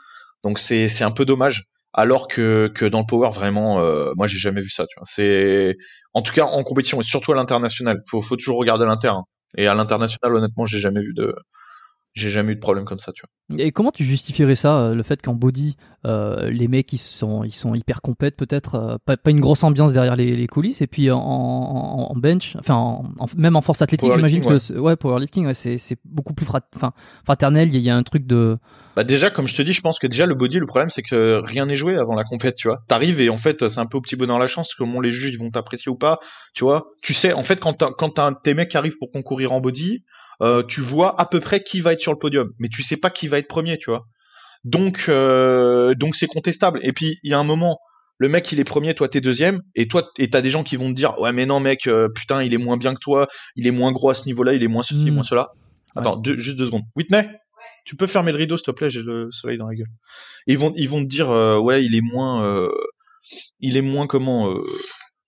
[0.44, 1.64] Donc c'est c'est un peu dommage.
[1.94, 3.76] Alors que que dans le power, vraiment,
[4.16, 5.06] moi, j'ai jamais vu ça, tu vois.
[5.10, 5.76] C'est
[6.14, 8.02] en tout cas en compétition et surtout à l'international.
[8.10, 9.08] Faut faut toujours regarder l'inter.
[9.08, 9.24] Hein.
[9.56, 11.34] Et à l'international, honnêtement, j'ai jamais vu de
[12.16, 13.62] j'ai jamais eu de problème comme ça, tu vois.
[13.62, 17.44] Et comment tu justifierais ça, euh, le fait qu'en body, euh, les mecs ils sont,
[17.44, 20.80] ils sont hyper compètes peut-être, euh, pas, pas, une grosse ambiance derrière les, les coulisses,
[20.80, 24.78] et puis en, en, en bench, enfin en, même en force athlétique, j'imagine que ouais.
[24.78, 26.62] ouais, powerlifting, ouais, c'est, c'est beaucoup plus frat,
[27.24, 27.72] fraternel.
[27.74, 28.56] Il y, a un truc de.
[28.96, 31.02] Bah déjà, comme je te dis, je pense que déjà le body, le problème c'est
[31.02, 32.82] que rien n'est joué avant la compète, tu vois.
[32.88, 35.34] T'arrives et en fait c'est un peu au petit bonheur la chance, comment les juges
[35.34, 36.18] ils vont t'apprécier ou pas,
[36.54, 36.86] tu vois.
[37.02, 40.02] Tu sais, en fait quand quand tes mecs arrivent pour concourir en body
[40.42, 42.96] euh, tu vois à peu près qui va être sur le podium, mais tu sais
[42.96, 44.06] pas qui va être premier, tu vois.
[44.64, 46.80] Donc, euh, donc c'est contestable.
[46.82, 47.78] Et puis il y a un moment,
[48.18, 50.76] le mec il est premier, toi t'es deuxième, et toi et t'as des gens qui
[50.76, 53.28] vont te dire ouais mais non mec, euh, putain il est moins bien que toi,
[53.54, 55.14] il est moins gros à ce niveau-là, il est moins ceci, mmh.
[55.14, 55.52] moins cela.
[55.94, 56.84] Attends, deux, juste deux secondes.
[56.94, 57.26] Whitney,
[57.86, 59.88] tu peux fermer le rideau s'il te plaît, j'ai le soleil dans la gueule.
[60.46, 62.68] ils vont ils vont te dire ouais il est moins,
[63.60, 64.54] il est moins comment,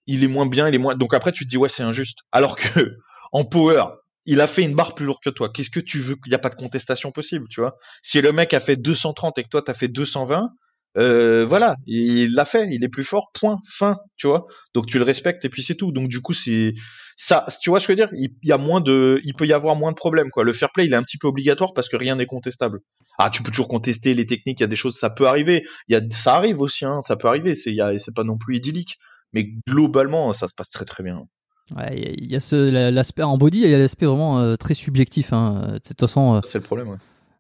[0.07, 0.97] il est moins bien, il est moins.
[0.97, 2.19] Donc après tu te dis ouais c'est injuste.
[2.33, 2.97] Alors que
[3.33, 3.85] en power,
[4.29, 5.49] il a fait une barre plus lourde que toi.
[5.51, 6.17] Qu'est-ce que tu veux?
[6.27, 7.77] Il n'y a pas de contestation possible, tu vois.
[8.03, 10.51] Si le mec a fait 230 et que toi t'as fait 220,
[10.99, 14.47] euh, voilà, il l'a fait, il est plus fort, point, fin, tu vois.
[14.75, 15.93] Donc tu le respectes et puis c'est tout.
[15.93, 16.75] Donc du coup c'est
[17.17, 18.15] ça, tu vois ce que je veux dire?
[18.19, 20.45] Il y a moins de, il peut y avoir moins de problèmes quoi.
[20.45, 22.81] Le fair play il est un petit peu obligatoire parce que rien n'est contestable.
[23.19, 25.65] Ah tu peux toujours contester les techniques, il y a des choses, ça peut arriver.
[25.89, 27.55] Y a, ça arrive aussi, hein, ça peut arriver.
[27.55, 28.97] C'est, c'est pas non plus idyllique,
[29.33, 31.25] mais globalement ça se passe très très bien.
[31.77, 34.75] Ouais, il y a ce l'aspect en body, il y a l'aspect vraiment euh, très
[34.75, 35.33] subjectif.
[35.33, 35.73] Hein.
[35.75, 36.89] De toute façon, euh, c'est le problème.
[36.89, 36.97] Ouais.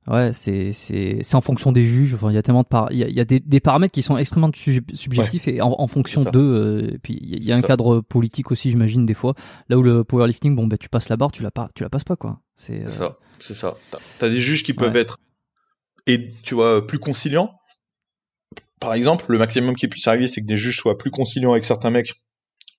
[0.07, 2.14] Ouais, c'est c'est c'est en fonction des juges.
[2.14, 2.91] Enfin, il y a tellement de par...
[2.91, 5.87] il y a, y a des, des, paramètres qui sont extrêmement subjectifs et en, en
[5.87, 6.41] fonction d'eux.
[6.41, 9.35] Euh, et puis il y a un cadre politique aussi, j'imagine des fois.
[9.69, 11.91] Là où le powerlifting, bon, ben tu passes la barre, tu la pas, tu la
[11.91, 12.41] passes pas quoi.
[12.57, 12.91] C'est euh...
[12.91, 13.77] ça, c'est ça.
[14.19, 15.19] T'as as des juges qui peuvent être
[16.07, 17.53] et tu vois plus conciliants.
[18.81, 21.64] Par exemple, le maximum qui puisse arriver, c'est que des juges soient plus conciliants avec
[21.64, 22.14] certains mecs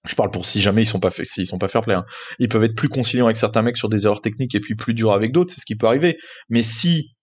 [0.10, 1.94] je parle pour si jamais ils sont pas s'ils sont pas fair play.
[1.94, 2.06] Hein.
[2.40, 4.94] Ils peuvent être plus conciliants avec certains mecs sur des erreurs techniques et puis plus
[4.94, 6.18] durs avec d'autres, c'est ce qui peut arriver.
[6.50, 7.16] Mais si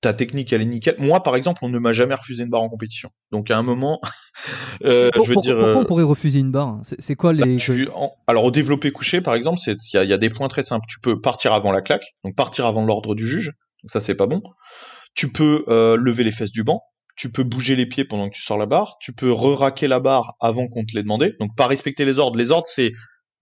[0.00, 2.62] ta technique elle est nickel, moi par exemple, on ne m'a jamais refusé une barre
[2.62, 3.10] en compétition.
[3.30, 4.00] Donc à un moment,
[4.84, 6.80] euh, je veux dire, pourquoi on euh, pourrait refuser une barre?
[6.82, 7.92] C'est quoi les bah,
[8.26, 10.86] Alors au développé couché par exemple, il y a, y a, des points très simples.
[10.88, 13.52] Tu peux partir avant la claque, donc partir avant l'ordre du juge.
[13.84, 14.42] Donc ça c'est pas bon.
[15.14, 16.82] Tu peux euh, lever les fesses du banc
[17.18, 19.98] tu peux bouger les pieds pendant que tu sors la barre, tu peux re-raquer la
[19.98, 21.34] barre avant qu'on te l'ait demandé.
[21.40, 22.38] Donc pas respecter les ordres.
[22.38, 22.92] Les ordres c'est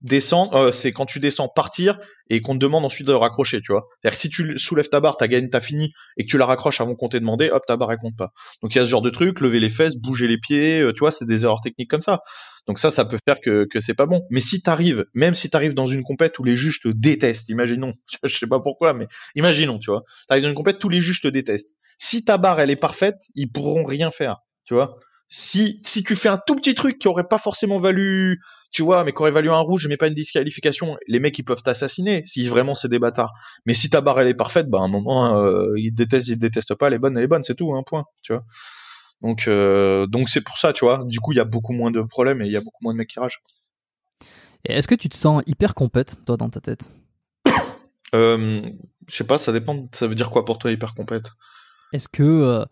[0.00, 3.72] descendre, euh, c'est quand tu descends partir et qu'on te demande ensuite de raccrocher, tu
[3.72, 3.86] vois.
[4.00, 6.46] C'est-à-dire que si tu soulèves ta barre, t'as gagné, t'as fini et que tu la
[6.46, 8.32] raccroches avant qu'on t'ait demandé, hop, ta barre elle compte pas.
[8.62, 10.92] Donc il y a ce genre de truc, lever les fesses, bouger les pieds, euh,
[10.92, 12.20] tu vois, c'est des erreurs techniques comme ça.
[12.66, 14.22] Donc ça, ça peut faire que, que c'est pas bon.
[14.30, 17.92] Mais si t'arrives, même si t'arrives dans une compète où les juges te détestent, imaginons,
[18.24, 21.20] je sais pas pourquoi, mais imaginons, tu vois, t'arrives dans une compète où les juges
[21.20, 21.75] te détestent.
[21.98, 24.98] Si ta barre elle est parfaite, ils pourront rien faire, tu vois.
[25.28, 29.04] Si si tu fais un tout petit truc qui aurait pas forcément valu, tu vois,
[29.04, 32.22] mais qui aurait valu un rouge mais pas une disqualification, les mecs ils peuvent t'assassiner
[32.24, 33.32] si vraiment c'est des bâtards.
[33.64, 36.38] Mais si ta barre elle est parfaite, bah à un moment euh, ils détestent, ils
[36.38, 38.44] détestent pas, les bonnes, elle est bonne, c'est tout, un point, tu vois.
[39.22, 41.02] Donc euh, donc c'est pour ça, tu vois.
[41.06, 42.92] Du coup il y a beaucoup moins de problèmes et il y a beaucoup moins
[42.92, 43.40] de mecs qui ragent.
[44.64, 46.84] Est-ce que tu te sens hyper compète toi dans ta tête?
[48.14, 48.62] Euh,
[49.08, 49.88] Je sais pas, ça dépend.
[49.92, 51.26] Ça veut dire quoi pour toi hyper compète?
[51.96, 52.64] Est-ce que euh,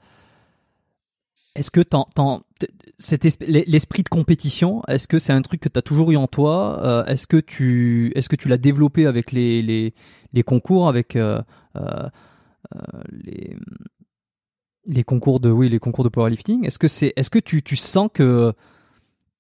[3.49, 6.81] l'esprit de compétition, est-ce que c'est un truc que tu as toujours eu en toi
[6.85, 8.13] euh, Est-ce que tu
[8.49, 9.95] l'as développé avec les,
[10.45, 11.41] concours, avec euh,
[14.87, 16.67] les concours de oui les concours de powerlifting?
[16.67, 16.79] Est-ce
[17.31, 18.53] que tu sens que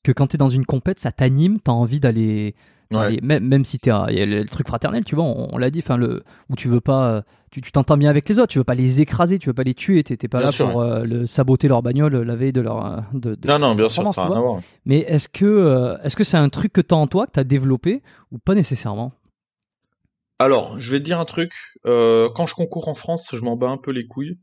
[0.03, 2.55] que quand tu es dans une compète, ça t'anime, tu as envie d'aller
[3.23, 5.81] même, même, si tu il y a le truc fraternel, tu vois, on, l'a dit,
[5.81, 7.25] enfin le où tu veux pas,
[7.63, 9.75] tu t'entends bien avec les autres, tu veux pas les écraser, tu veux pas les
[9.75, 13.01] tuer, t'es pas là pour euh, le saboter leur bagnole la veille de leur euh,
[13.13, 16.49] de, non non bien sûr ça rien Mais est-ce que euh, est-ce que c'est un
[16.49, 18.03] truc que tu as en toi que tu as développé
[18.33, 19.13] ou pas nécessairement?
[20.39, 21.53] Alors je vais te dire un truc,
[21.85, 24.39] quand je concours en France, je m'en bats un peu les couilles.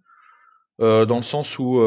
[0.80, 1.82] dans le sens où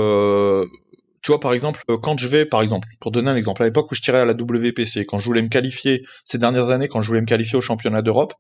[1.25, 3.65] tu vois, par exemple, euh, quand je vais, par exemple, pour donner un exemple, à
[3.65, 6.87] l'époque où je tirais à la WPC, quand je voulais me qualifier, ces dernières années,
[6.87, 8.35] quand je voulais me qualifier au championnat d'Europe,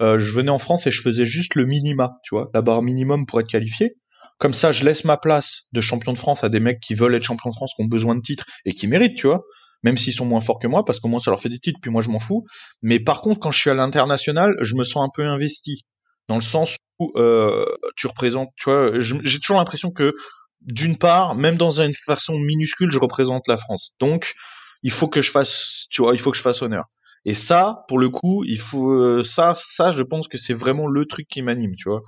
[0.00, 2.80] euh, je venais en France et je faisais juste le minima, tu vois, la barre
[2.80, 3.96] minimum pour être qualifié.
[4.38, 7.14] Comme ça, je laisse ma place de champion de France à des mecs qui veulent
[7.14, 9.42] être champion de France, qui ont besoin de titres et qui méritent, tu vois,
[9.82, 11.78] même s'ils sont moins forts que moi, parce qu'au moins ça leur fait des titres,
[11.82, 12.46] puis moi je m'en fous.
[12.80, 15.84] Mais par contre, quand je suis à l'international, je me sens un peu investi,
[16.28, 20.14] dans le sens où euh, tu représentes, tu vois, j'ai toujours l'impression que
[20.62, 23.94] d'une part, même dans une façon minuscule, je représente la France.
[24.00, 24.34] Donc,
[24.82, 26.84] il faut que je fasse, tu vois, il faut que je fasse honneur.
[27.24, 30.86] Et ça, pour le coup, il faut euh, ça, ça, je pense que c'est vraiment
[30.86, 32.02] le truc qui m'anime, tu vois.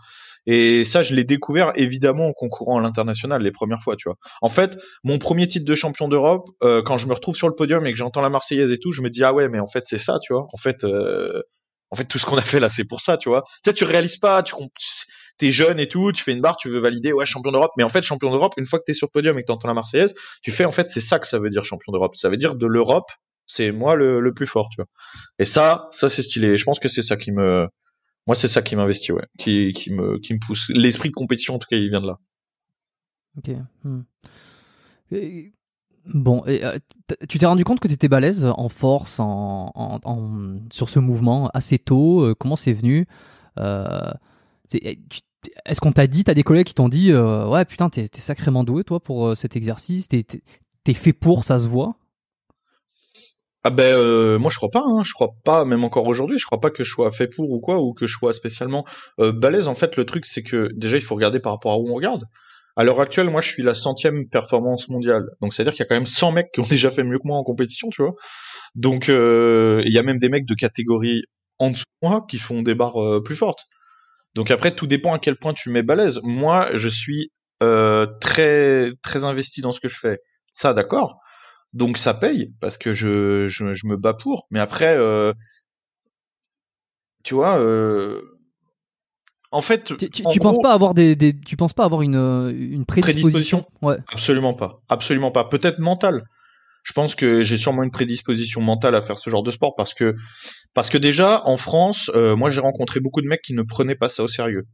[0.46, 4.16] Et ça, je l'ai découvert évidemment en concourant à l'international les premières fois, tu vois.
[4.40, 7.54] En fait, mon premier titre de champion d'Europe, euh, quand je me retrouve sur le
[7.54, 9.68] podium et que j'entends la Marseillaise et tout, je me dis ah ouais, mais en
[9.68, 10.48] fait c'est ça, tu vois.
[10.52, 11.42] En fait, euh,
[11.90, 13.44] en fait tout ce qu'on a fait là, c'est pour ça, tu vois.
[13.62, 14.54] Tu sais, tu réalises pas, tu
[15.38, 17.72] t'es jeune et tout, tu fais une barre, tu veux valider, ouais, champion d'Europe.
[17.76, 19.68] Mais en fait, champion d'Europe, une fois que t'es sur le podium et que t'entends
[19.68, 22.16] la Marseillaise, tu fais, en fait, c'est ça que ça veut dire champion d'Europe.
[22.16, 23.10] Ça veut dire de l'Europe,
[23.46, 24.86] c'est moi le, plus fort, tu vois.
[25.38, 26.56] Et ça, ça c'est stylé.
[26.56, 27.66] Je pense que c'est ça qui me,
[28.26, 30.68] moi, c'est ça qui m'investit, ouais, qui, qui me, qui me pousse.
[30.68, 32.18] L'esprit de compétition, en tout cas, il vient de là.
[33.36, 33.50] Ok.
[33.84, 34.02] Hmm.
[36.06, 36.78] Bon, euh,
[37.28, 39.72] tu t'es rendu compte que tu étais balèze en force, en,
[40.72, 42.22] sur ce mouvement assez tôt.
[42.22, 43.06] Euh, comment c'est venu?
[43.58, 44.10] Euh,
[45.64, 48.64] est-ce qu'on t'a dit, t'as des collègues qui t'ont dit, euh, ouais, putain, t'es, sacrément
[48.64, 50.24] doué, toi, pour euh, cet exercice, t'es,
[50.94, 51.96] fait pour, ça se voit?
[53.64, 56.46] Ah ben, euh, moi, je crois pas, hein, je crois pas, même encore aujourd'hui, je
[56.46, 58.84] crois pas que je sois fait pour ou quoi, ou que je sois spécialement
[59.18, 59.68] balèze.
[59.68, 61.94] En fait, le truc, c'est que déjà, il faut regarder par rapport à où on
[61.94, 62.24] regarde.
[62.74, 65.26] À l'heure actuelle, moi, je suis la centième performance mondiale.
[65.40, 67.26] Donc, c'est-à-dire qu'il y a quand même 100 mecs qui ont déjà fait mieux que
[67.26, 68.14] moi en compétition, tu vois.
[68.74, 71.22] Donc, il y a même des mecs de catégorie
[71.58, 73.60] en dessous de moi qui font des barres plus fortes.
[74.34, 76.20] Donc après, tout dépend à quel point tu mets balèze.
[76.22, 77.30] Moi, je suis
[77.62, 80.18] euh, très très investi dans ce que je fais.
[80.52, 81.18] Ça, d'accord.
[81.72, 84.46] Donc ça paye parce que je, je, me bats pour.
[84.50, 85.32] Mais après, euh,
[87.24, 88.20] tu vois, euh,
[89.50, 92.84] en fait, tu, tu, penses pas avoir des, des, tu penses pas avoir une, une
[92.84, 93.66] prédisposition, prédisposition?
[93.80, 93.96] Ouais.
[94.12, 95.44] Absolument pas, absolument pas.
[95.44, 96.24] Peut-être mentale
[96.82, 99.94] je pense que j'ai sûrement une prédisposition mentale à faire ce genre de sport parce
[99.94, 100.14] que
[100.74, 103.94] parce que déjà en France, euh, moi j'ai rencontré beaucoup de mecs qui ne prenaient
[103.94, 104.64] pas ça au sérieux.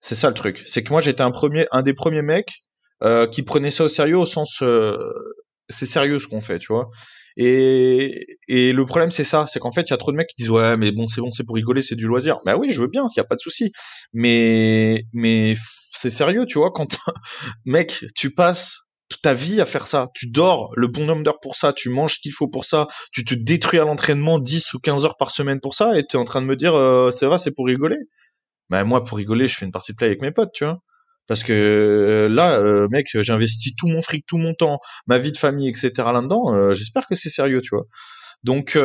[0.00, 0.62] C'est ça le truc.
[0.66, 2.64] C'est que moi j'étais un premier, un des premiers mecs
[3.02, 4.96] euh, qui prenait ça au sérieux au sens euh,
[5.68, 6.90] c'est sérieux ce qu'on fait, tu vois.
[7.36, 10.28] Et, et le problème c'est ça, c'est qu'en fait il y a trop de mecs
[10.28, 12.38] qui disent ouais mais bon c'est bon c'est pour rigoler c'est du loisir.
[12.46, 13.72] Bah oui je veux bien, il y a pas de souci.
[14.12, 15.56] Mais mais
[15.90, 16.96] c'est sérieux tu vois quand
[17.66, 18.80] mec tu passes
[19.20, 20.08] ta vie à faire ça.
[20.14, 22.88] Tu dors le bon nombre d'heures pour ça, tu manges ce qu'il faut pour ça,
[23.12, 26.16] tu te détruis à l'entraînement 10 ou 15 heures par semaine pour ça, et tu
[26.16, 27.98] es en train de me dire, euh, c'est vrai, c'est pour rigoler.
[28.70, 30.78] Ben moi, pour rigoler, je fais une partie de play avec mes potes, tu vois.
[31.28, 35.32] Parce que euh, là, euh, mec, j'investis tout mon fric, tout mon temps, ma vie
[35.32, 35.90] de famille, etc.
[36.12, 36.72] là-dedans.
[36.74, 37.84] J'espère que c'est sérieux, tu vois.
[38.44, 38.76] Donc,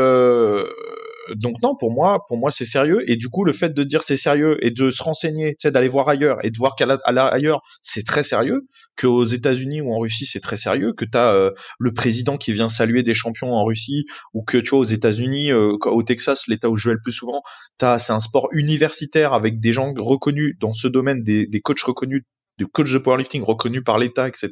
[1.35, 3.03] donc non, pour moi, pour moi, c'est sérieux.
[3.09, 6.09] Et du coup, le fait de dire c'est sérieux et de se renseigner, d'aller voir
[6.09, 10.39] ailleurs et de voir qu'à ailleurs, c'est très sérieux, qu'aux États-Unis ou en Russie, c'est
[10.39, 14.05] très sérieux, que tu as euh, le président qui vient saluer des champions en Russie,
[14.33, 17.13] ou que tu vois aux États-Unis, euh, au Texas, l'État où je vais le plus
[17.13, 17.41] souvent,
[17.77, 21.81] t'as c'est un sport universitaire avec des gens reconnus dans ce domaine, des, des coachs
[21.81, 22.23] reconnus,
[22.57, 24.49] des coachs de powerlifting reconnus par l'État, etc.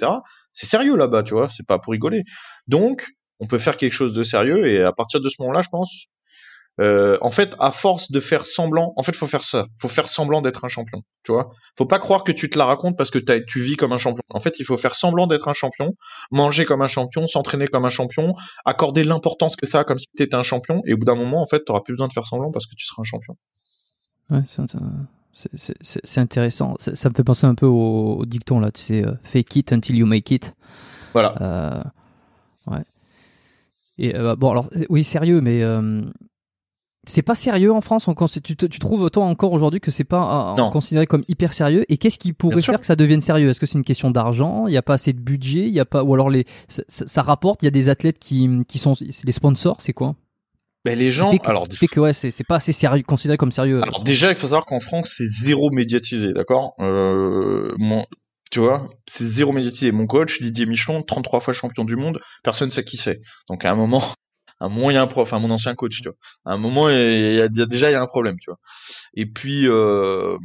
[0.54, 2.24] C'est sérieux là-bas, tu vois, c'est pas pour rigoler.
[2.68, 3.08] Donc,
[3.40, 6.06] on peut faire quelque chose de sérieux et à partir de ce moment-là, je pense,
[6.82, 9.68] euh, en fait, à force de faire semblant, en fait, faut faire ça.
[9.80, 11.04] Faut faire semblant d'être un champion.
[11.24, 13.94] Tu vois Faut pas croire que tu te la racontes parce que tu vis comme
[13.94, 14.24] un champion.
[14.30, 15.94] En fait, il faut faire semblant d'être un champion,
[16.32, 18.36] manger comme un champion, s'entraîner comme un champion,
[18.66, 20.82] accorder l'importance que ça a comme si tu étais un champion.
[20.86, 22.76] Et au bout d'un moment, en fait, tu plus besoin de faire semblant parce que
[22.76, 23.38] tu seras un champion.
[24.30, 26.76] Ouais, c'est intéressant.
[26.78, 28.72] Ça, me fait penser un peu au, dicton là.
[28.72, 30.56] Tu sais, euh, fake it until you make it.
[31.14, 31.36] Voilà.
[31.42, 31.84] Euh,
[32.68, 32.84] ouais.
[33.98, 35.64] Et bon, alors oui, sérieux, mais
[37.08, 38.08] c'est pas sérieux en France.
[38.08, 41.86] On, tu, tu trouves toi encore aujourd'hui que c'est pas euh, considéré comme hyper sérieux?
[41.90, 43.50] Et qu'est-ce qui pourrait faire que ça devienne sérieux?
[43.50, 44.68] Est-ce que c'est une question d'argent?
[44.68, 45.68] Il n'y a pas assez de budget?
[45.68, 47.62] Il y a pas ou alors les ça, ça rapporte?
[47.64, 50.16] Il y a des athlètes qui qui sont les sponsors C'est quoi?
[50.86, 53.82] Ben les gens, alors, fait que ouais, c'est pas assez sérieux, considéré comme sérieux.
[53.82, 56.76] Alors déjà, il faut savoir qu'en France, c'est zéro médiatisé, d'accord?
[56.80, 58.06] Euh, mon,
[58.52, 59.92] tu vois, c'est zéro médiatisé.
[59.92, 63.20] Mon coach, Didier Michon, 33 fois champion du monde, personne sait qui c'est.
[63.50, 64.04] Donc à un moment,
[64.60, 66.18] un un prof, enfin mon ancien coach, tu vois.
[66.46, 68.60] À un moment, déjà il y a un problème, tu vois.
[69.16, 70.38] Et puis, euh,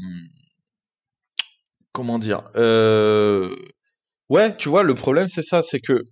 [1.93, 3.55] comment dire, euh,
[4.29, 6.03] ouais, tu vois, le problème c'est ça, c'est que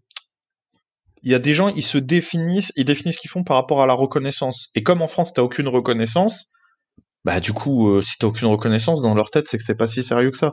[1.22, 3.82] il y a des gens, ils se définissent, ils définissent ce qu'ils font par rapport
[3.82, 4.68] à la reconnaissance.
[4.74, 6.50] Et comme en France, t'as aucune reconnaissance,
[7.24, 9.86] bah du coup, euh, si t'as aucune reconnaissance dans leur tête, c'est que c'est pas
[9.88, 10.52] si sérieux que ça.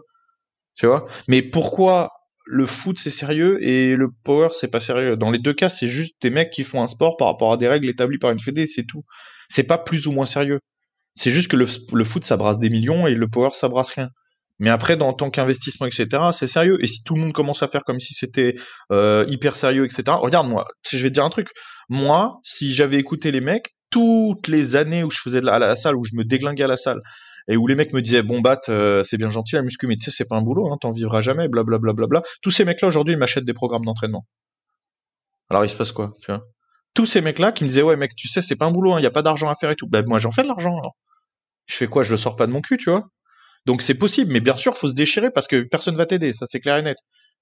[0.76, 1.08] Tu vois?
[1.28, 2.12] Mais pourquoi
[2.46, 5.88] le foot c'est sérieux et le power c'est pas sérieux Dans les deux cas, c'est
[5.88, 8.40] juste des mecs qui font un sport par rapport à des règles établies par une
[8.40, 9.04] fédé, c'est tout.
[9.50, 10.60] C'est pas plus ou moins sérieux.
[11.16, 14.10] C'est juste que le, foot ça brasse des millions et le power ça brasse rien.
[14.60, 16.78] Mais après, dans tant qu'investissement, etc., c'est sérieux.
[16.82, 18.56] Et si tout le monde commence à faire comme si c'était
[18.92, 21.50] euh, hyper sérieux, etc., regarde moi, si je vais dire un truc,
[21.90, 25.76] moi, si j'avais écouté les mecs, toutes les années où je faisais de la, la
[25.76, 27.02] salle, où je me déglinguais à la salle,
[27.48, 29.96] et où les mecs me disaient bon bat euh, c'est bien gentil la muscu mais
[29.96, 32.52] tu sais c'est pas un boulot hein, t'en vivras jamais blablabla bla, bla, bla, tous
[32.52, 34.26] ces mecs là aujourd'hui ils m'achètent des programmes d'entraînement.
[35.50, 36.44] Alors il se passe quoi tu vois?
[36.94, 38.92] Tous ces mecs là qui me disaient ouais mec tu sais c'est pas un boulot
[38.92, 39.88] il hein, y a pas d'argent à faire et tout.
[39.88, 40.96] Ben moi j'en fais de l'argent alors.
[41.68, 42.04] Je fais quoi?
[42.04, 43.08] Je le sors pas de mon cul tu vois?
[43.66, 46.46] Donc c'est possible, mais bien sûr, faut se déchirer parce que personne va t'aider, ça
[46.48, 46.98] c'est clair et net.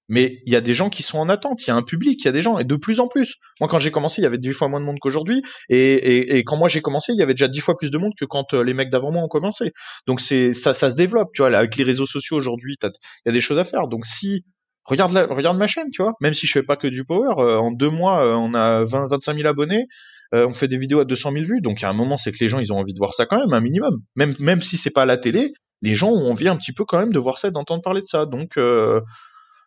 [0.08, 2.20] Mais il y a des gens qui sont en attente, il y a un public,
[2.22, 3.36] il y a des gens, et de plus en plus.
[3.60, 6.44] Moi, quand j'ai commencé, il y avait dix fois moins de monde qu'aujourd'hui, et, et,
[6.44, 8.54] quand moi j'ai commencé, il y avait déjà dix fois plus de monde que quand
[8.54, 9.72] euh, les mecs d'avant moi ont commencé.
[10.06, 11.56] Donc c'est ça, ça se développe, tu vois.
[11.56, 12.88] avec les réseaux sociaux aujourd'hui, il
[13.26, 13.88] y a des choses à faire.
[13.88, 14.44] Donc si
[14.84, 16.12] regarde la, regarde ma chaîne, tu vois.
[16.20, 18.84] Même si je fais pas que du power, euh, en deux mois, euh, on a
[18.84, 19.86] 20, 25 000 abonnés.
[20.32, 22.48] on fait des vidéos à 200 000 vues, donc à un moment c'est que les
[22.48, 24.00] gens ils ont envie de voir ça quand même, un minimum.
[24.16, 25.52] Même même si c'est pas à la télé,
[25.84, 28.06] les gens ont envie un petit peu quand même de voir ça, d'entendre parler de
[28.06, 28.24] ça.
[28.24, 29.00] Donc, euh,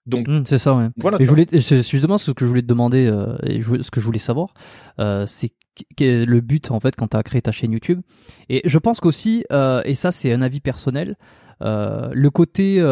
[0.07, 0.75] donc mmh, c'est ça.
[0.75, 0.89] Ouais.
[0.97, 1.17] Voilà.
[1.19, 4.05] je voulais, c'est justement ce que je voulais te demander euh, et ce que je
[4.05, 4.53] voulais savoir,
[4.99, 5.51] euh, c'est
[5.99, 8.01] le but en fait quand tu as créé ta chaîne YouTube.
[8.49, 9.43] Et je pense qu'aussi,
[9.85, 11.15] et ça c'est un avis personnel,
[11.61, 12.83] le côté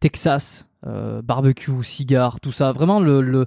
[0.00, 0.66] Texas.
[0.82, 3.46] barbecue, cigare, tout ça, vraiment le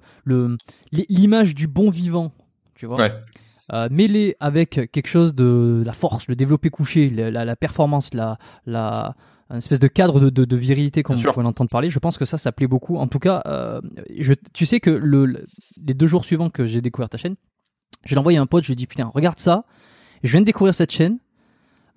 [0.92, 2.32] l'image le, du bon vivant,
[2.76, 2.98] tu vois.
[2.98, 3.14] Ouais.
[3.72, 8.38] Euh, mêlé avec quelque chose de la force, le développé couché, la, la, performance, la,
[8.66, 9.16] la,
[9.54, 12.26] une espèce de cadre de, de, de virilité qu'on qu entend parler, je pense que
[12.26, 12.98] ça, ça plaît beaucoup.
[12.98, 13.82] En tout cas, euh,
[14.18, 15.46] je, tu sais que le,
[15.86, 17.36] les deux jours suivants que j'ai découvert ta chaîne,
[18.06, 19.66] j'ai envoyé à un pote, je lui ai dit putain, regarde ça,
[20.24, 21.20] je viens de découvrir cette chaîne,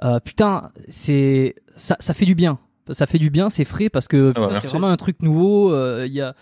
[0.05, 2.59] euh, putain, c'est ça, ça fait du bien.
[2.92, 5.75] Ça fait du bien, c'est frais parce que ah c'est vraiment un truc nouveau.
[6.05, 6.37] Il y a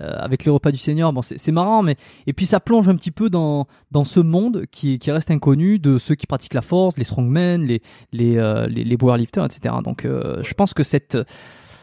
[0.00, 1.12] euh, avec les repas du Seigneur.
[1.12, 1.94] Bon, c'est marrant, mais
[2.26, 5.78] et puis ça plonge un petit peu dans dans ce monde qui qui reste inconnu
[5.78, 7.80] de ceux qui pratiquent la force, les strongmen, les
[8.12, 9.72] les euh, les, les powerlifters, etc.
[9.84, 11.16] Donc, euh, je pense que cette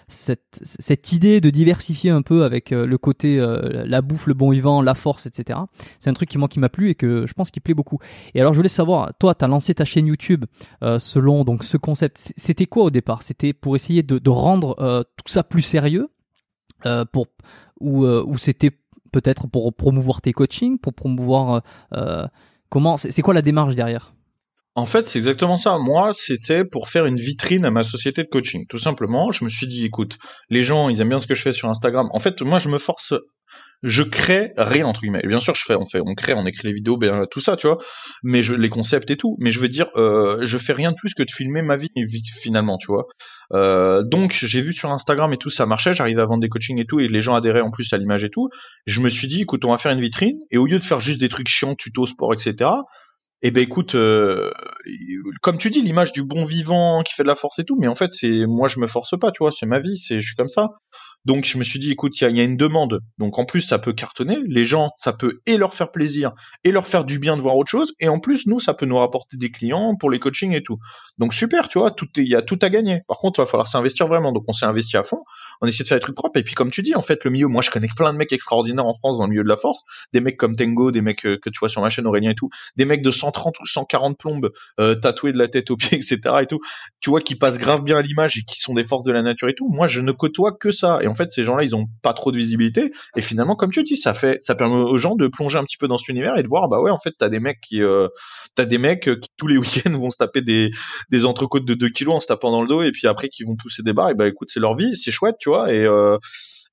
[0.10, 4.82] cette, cette idée de diversifier un peu avec le côté la bouffe, le bon vivant,
[4.82, 5.58] la force, etc.
[6.02, 7.98] C'est un truc qui moi qui m'a plu et que je pense qu'il plaît beaucoup.
[8.36, 10.44] Et alors je voulais savoir, toi, tu as lancé ta chaîne YouTube
[10.98, 12.34] selon donc ce concept.
[12.36, 13.24] C'était quoi au départ?
[13.24, 16.10] C'était pour essayer de, de rendre tout ça plus sérieux,
[17.12, 17.28] pour
[17.82, 18.72] ou, euh, c'était
[19.12, 21.60] peut-être pour promouvoir tes coachings, pour promouvoir euh,
[21.94, 22.28] euh,
[22.70, 24.14] comment c'est quoi la démarche derrière?
[24.76, 25.78] En fait, c'est exactement ça.
[25.80, 28.66] Moi, c'était pour faire une vitrine à ma société de coaching.
[28.68, 30.18] Tout simplement, je me suis dit, écoute,
[30.50, 32.08] les gens, ils aiment bien ce que je fais sur Instagram.
[32.14, 33.14] En fait, moi, je me force
[33.84, 35.24] je crée rien entre guillemets.
[35.26, 37.58] Bien sûr, je fais, on fait, on crée, on écrit les vidéos, bien tout ça,
[37.58, 37.80] tu vois.
[38.24, 39.36] Mais les concepts et tout.
[39.40, 41.90] Mais je veux dire, euh, je fais rien de plus que de filmer ma vie
[42.40, 43.08] finalement, tu vois.
[43.54, 45.94] Euh, donc j'ai vu sur Instagram et tout, ça marchait.
[45.94, 48.24] J'arrivais à vendre des coachings et tout, et les gens adhéraient en plus à l'image
[48.24, 48.50] et tout.
[48.86, 50.38] Je me suis dit, écoute, on va faire une vitrine.
[50.52, 52.70] Et au lieu de faire juste des trucs chiants, tuto sport, etc.
[53.44, 54.52] Eh ben écoute, euh,
[55.42, 57.88] comme tu dis, l'image du bon vivant qui fait de la force et tout, mais
[57.88, 60.28] en fait c'est moi je me force pas, tu vois, c'est ma vie, c'est je
[60.28, 60.70] suis comme ça.
[61.26, 63.02] Donc je me suis dit, écoute, il y a, une demande.
[63.20, 64.40] Donc en plus, ça peut cartonner.
[64.48, 67.58] Les gens, ça peut et leur faire plaisir et leur faire du bien de voir
[67.58, 67.94] autre chose.
[68.00, 70.80] Et en plus, nous, ça peut nous rapporter des clients pour les coachings et tout.
[71.20, 73.02] Donc super, tu vois, il y a tout à gagner.
[73.08, 74.32] Par contre, il va falloir s'investir vraiment.
[74.32, 75.24] Donc on s'est investi à fond.
[75.62, 76.40] On essaie de faire des trucs propres.
[76.40, 78.34] Et puis comme tu dis, en fait, le milieu, moi je connais plein de mecs
[78.34, 79.84] extraordinaires en France dans le milieu de la force.
[80.14, 82.36] Des mecs comme Tengo, des mecs euh, que, tu vois sur ma chaîne Aurélien et
[82.36, 82.50] tout.
[82.76, 86.20] Des mecs de 130 ou 140 plombes, euh, tatoués de la tête aux pieds, etc.
[86.42, 86.60] et tout.
[87.00, 89.22] Tu vois, qui passent grave bien à l'image et qui sont des forces de la
[89.22, 89.70] nature et tout.
[89.70, 91.00] Moi, je ne côtoie que ça.
[91.02, 92.92] Et en fait, ces gens-là, ils ont pas trop de visibilité.
[93.16, 95.78] Et finalement, comme tu dis, ça fait, ça permet aux gens de plonger un petit
[95.78, 97.82] peu dans cet univers et de voir, bah ouais, en fait, t'as des mecs qui,
[97.82, 98.08] euh,
[98.56, 100.72] t'as des mecs qui tous les week-ends vont se taper des,
[101.10, 103.44] des entrecôtes de 2 kilos en se tapant dans le dos et puis après qui
[103.44, 104.10] vont pousser des barres.
[104.10, 105.51] Et bah écoute, c'est leur vie, c'est chouette, tu vois.
[105.70, 106.18] Et, euh,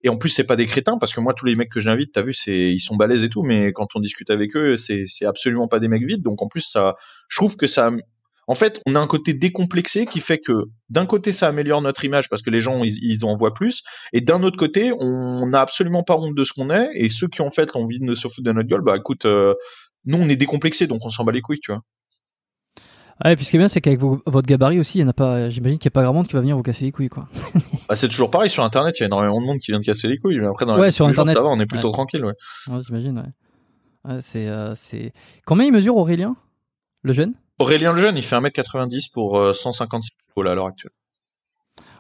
[0.05, 2.13] Et en plus, c'est pas des crétins parce que moi, tous les mecs que j'invite,
[2.13, 5.05] t'as vu, c'est ils sont balèzes et tout, mais quand on discute avec eux, c'est
[5.07, 6.23] c'est absolument pas des mecs vides.
[6.23, 6.95] Donc en plus, ça,
[7.29, 7.91] je trouve que ça
[8.49, 10.53] en fait, on a un côté décomplexé qui fait que
[10.89, 13.83] d'un côté, ça améliore notre image parce que les gens ils, en voient plus,
[14.15, 17.29] et d'un autre côté, on n'a absolument pas honte de ce qu'on est, et ceux
[17.29, 19.55] qui en fait ont envie de se foutre de notre gueule, bah écoute, euh,
[20.07, 21.83] nous on est décomplexé, donc on s'en bat les couilles, tu vois.
[23.21, 25.09] Ah, et puis ce qui est bien, c'est qu'avec votre gabarit aussi, il y en
[25.09, 25.51] a pas.
[25.51, 27.29] J'imagine qu'il n'y a pas grand monde qui va venir vous casser les couilles, quoi.
[27.89, 28.97] bah, c'est toujours pareil sur Internet.
[28.99, 30.39] Il y a énormément de monde qui vient de casser les couilles.
[30.39, 32.35] Mais après, dans ouais, sur Internet, va, on est plutôt tranquille, ouais.
[32.69, 33.19] ouais J'imagine,
[34.07, 34.19] ouais.
[34.21, 35.13] c'est, euh, c'est.
[35.47, 36.37] Combien il mesure Aurélien,
[37.03, 37.35] le jeune?
[37.59, 40.93] Aurélien le jeune, il fait 1m90 pour 156 euh, kg à l'heure actuelle.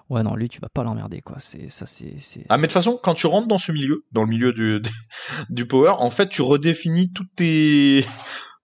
[0.08, 1.36] Ouais, non, lui, tu vas pas l'emmerder, quoi.
[1.38, 2.14] C'est ça, c'est.
[2.48, 4.80] Ah, mais de toute façon, quand tu rentres dans ce milieu, dans le milieu du,
[5.50, 8.06] du power, en fait, tu redéfinis toutes tes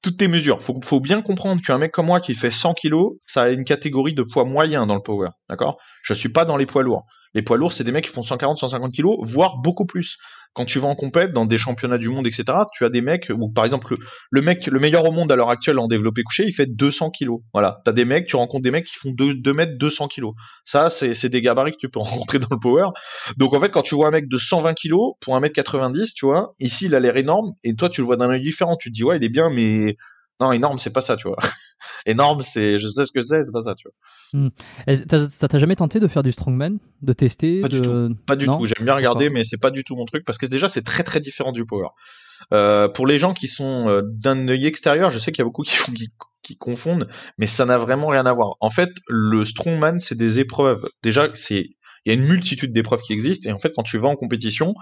[0.05, 0.62] toutes tes mesures.
[0.62, 3.64] Faut, faut bien comprendre qu'un mec comme moi qui fait 100 kg, ça a une
[3.64, 5.79] catégorie de poids moyen dans le power, d'accord?
[6.03, 7.07] Je suis pas dans les poids lourds.
[7.35, 10.18] Les poids lourds, c'est des mecs qui font 140, 150 kilos, voire beaucoup plus.
[10.53, 13.31] Quand tu vas en compète, dans des championnats du monde, etc., tu as des mecs,
[13.37, 13.97] ou par exemple,
[14.31, 17.11] le, mec, le meilleur au monde à l'heure actuelle en développé couché, il fait 200
[17.11, 17.40] kilos.
[17.53, 17.81] Voilà.
[17.85, 20.35] T'as des mecs, tu rencontres des mecs qui font 2, 2 mètres 200 kilos.
[20.64, 22.90] Ça, c'est des gabarits que tu peux rencontrer dans le power.
[23.37, 26.14] Donc, en fait, quand tu vois un mec de 120 kilos pour 1 mètre 90,
[26.14, 28.77] tu vois, ici, il a l'air énorme, et toi, tu le vois d'un œil différent.
[28.77, 29.97] Tu te dis, ouais, il est bien, mais
[30.40, 31.38] non, énorme, c'est pas ça, tu vois.
[32.07, 33.94] énorme, c'est, je sais ce que c'est, c'est pas ça, tu vois.
[34.33, 34.49] Hmm.
[35.29, 38.16] Ça t'a jamais tenté de faire du strongman, de tester Pas du tout.
[38.27, 38.66] Pas du tout.
[38.66, 41.05] J'aime bien regarder, mais c'est pas du tout mon truc parce que déjà c'est très
[41.05, 41.88] très différent du power.
[42.53, 45.44] Euh, pour les gens qui sont euh, d'un œil extérieur, je sais qu'il y a
[45.44, 46.09] beaucoup qui, qui,
[46.42, 48.57] qui confondent, mais ça n'a vraiment rien à voir.
[48.61, 50.85] En fait, le strongman, c'est des épreuves.
[51.03, 51.70] Déjà, c'est
[52.05, 54.16] il y a une multitude d'épreuves qui existent et en fait, quand tu vas en
[54.16, 54.75] compétition,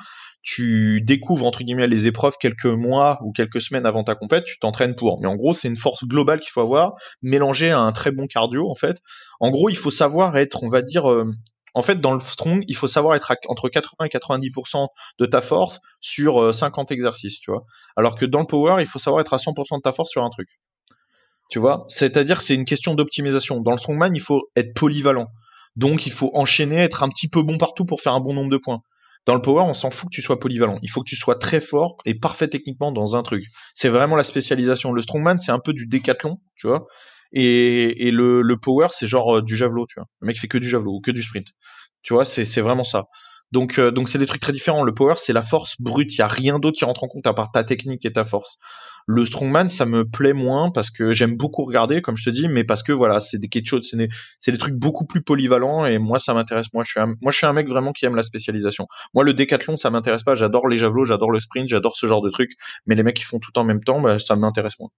[0.42, 4.58] tu découvres entre guillemets les épreuves quelques mois ou quelques semaines avant ta compète, tu
[4.58, 5.20] t'entraînes pour.
[5.20, 8.26] Mais en gros, c'est une force globale qu'il faut avoir, mélangée à un très bon
[8.26, 8.98] cardio en fait.
[9.40, 11.30] En gros, il faut savoir être, on va dire, euh,
[11.74, 15.40] en fait, dans le strong, il faut savoir être entre 80 et 90% de ta
[15.40, 17.64] force sur 50 euh, exercices, tu vois.
[17.96, 20.22] Alors que dans le power, il faut savoir être à 100% de ta force sur
[20.22, 20.48] un truc.
[21.50, 23.60] Tu vois, c'est-à-dire que c'est une question d'optimisation.
[23.60, 25.28] Dans le strongman, il faut être polyvalent.
[25.76, 28.50] Donc, il faut enchaîner, être un petit peu bon partout pour faire un bon nombre
[28.50, 28.82] de points.
[29.26, 30.78] Dans le power, on s'en fout que tu sois polyvalent.
[30.82, 33.44] Il faut que tu sois très fort et parfait techniquement dans un truc.
[33.74, 34.92] C'est vraiment la spécialisation.
[34.92, 36.86] Le strongman, c'est un peu du décathlon, tu vois.
[37.32, 40.06] Et, le, le power, c'est genre euh, du javelot, tu vois.
[40.20, 41.46] Le mec fait que du javelot ou que du sprint.
[42.02, 43.06] Tu vois, c'est vraiment ça.
[43.52, 44.82] Donc, euh, donc c'est des trucs très différents.
[44.82, 46.14] Le power, c'est la force brute.
[46.14, 48.24] Il y a rien d'autre qui rentre en compte à part ta technique et ta
[48.24, 48.58] force.
[49.06, 52.46] Le strongman, ça me plaît moins parce que j'aime beaucoup regarder, comme je te dis,
[52.48, 55.98] mais parce que voilà, c'est des quelque chose, c'est des, trucs beaucoup plus polyvalents et
[55.98, 56.72] moi, ça m'intéresse.
[56.72, 58.86] Moi, je suis un, moi, je suis un mec vraiment qui aime la spécialisation.
[59.12, 60.36] Moi, le décathlon, ça m'intéresse pas.
[60.36, 62.52] J'adore les javelots, j'adore le sprint, j'adore ce genre de trucs,
[62.86, 64.90] mais les mecs qui font tout en même temps, bah, ça m'intéresse moins.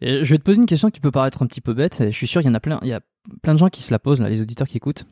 [0.00, 2.04] je vais te poser une question qui peut paraître un petit peu bête.
[2.06, 3.00] Je suis sûr, il y en a plein, il y a
[3.42, 5.04] plein de gens qui se la posent là, les auditeurs qui écoutent.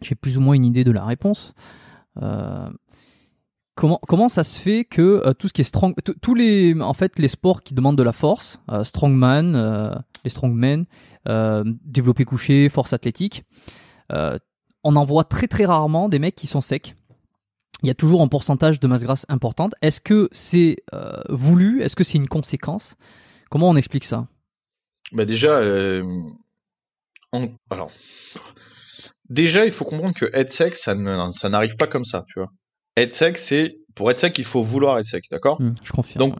[0.00, 1.54] J'ai plus ou moins une idée de la réponse.
[2.22, 2.68] Euh,
[3.80, 6.94] Comment, comment ça se fait que euh, tout ce qui est strong, tous les, en
[6.94, 10.84] fait, les sports qui demandent de la force, euh, strongman, euh, les strongmen,
[11.84, 13.44] développé couché, force athlétique,
[14.10, 16.96] on en voit très très rarement des mecs qui sont secs.
[17.84, 19.76] Il y a toujours un pourcentage de masse grasse importante.
[19.80, 20.78] Est-ce que c'est
[21.28, 21.82] voulu?
[21.82, 22.96] Est-ce que c'est une conséquence?
[23.48, 24.26] Comment on explique ça?
[25.12, 25.58] Bah déjà,
[27.70, 27.92] alors
[29.28, 32.50] déjà il faut comprendre que être sec, ça n'arrive pas comme ça, tu vois
[32.98, 35.60] être sec, c'est pour être sec, il faut vouloir être sec, d'accord?
[35.60, 36.30] Hmm, Je confirme.
[36.30, 36.38] Donc,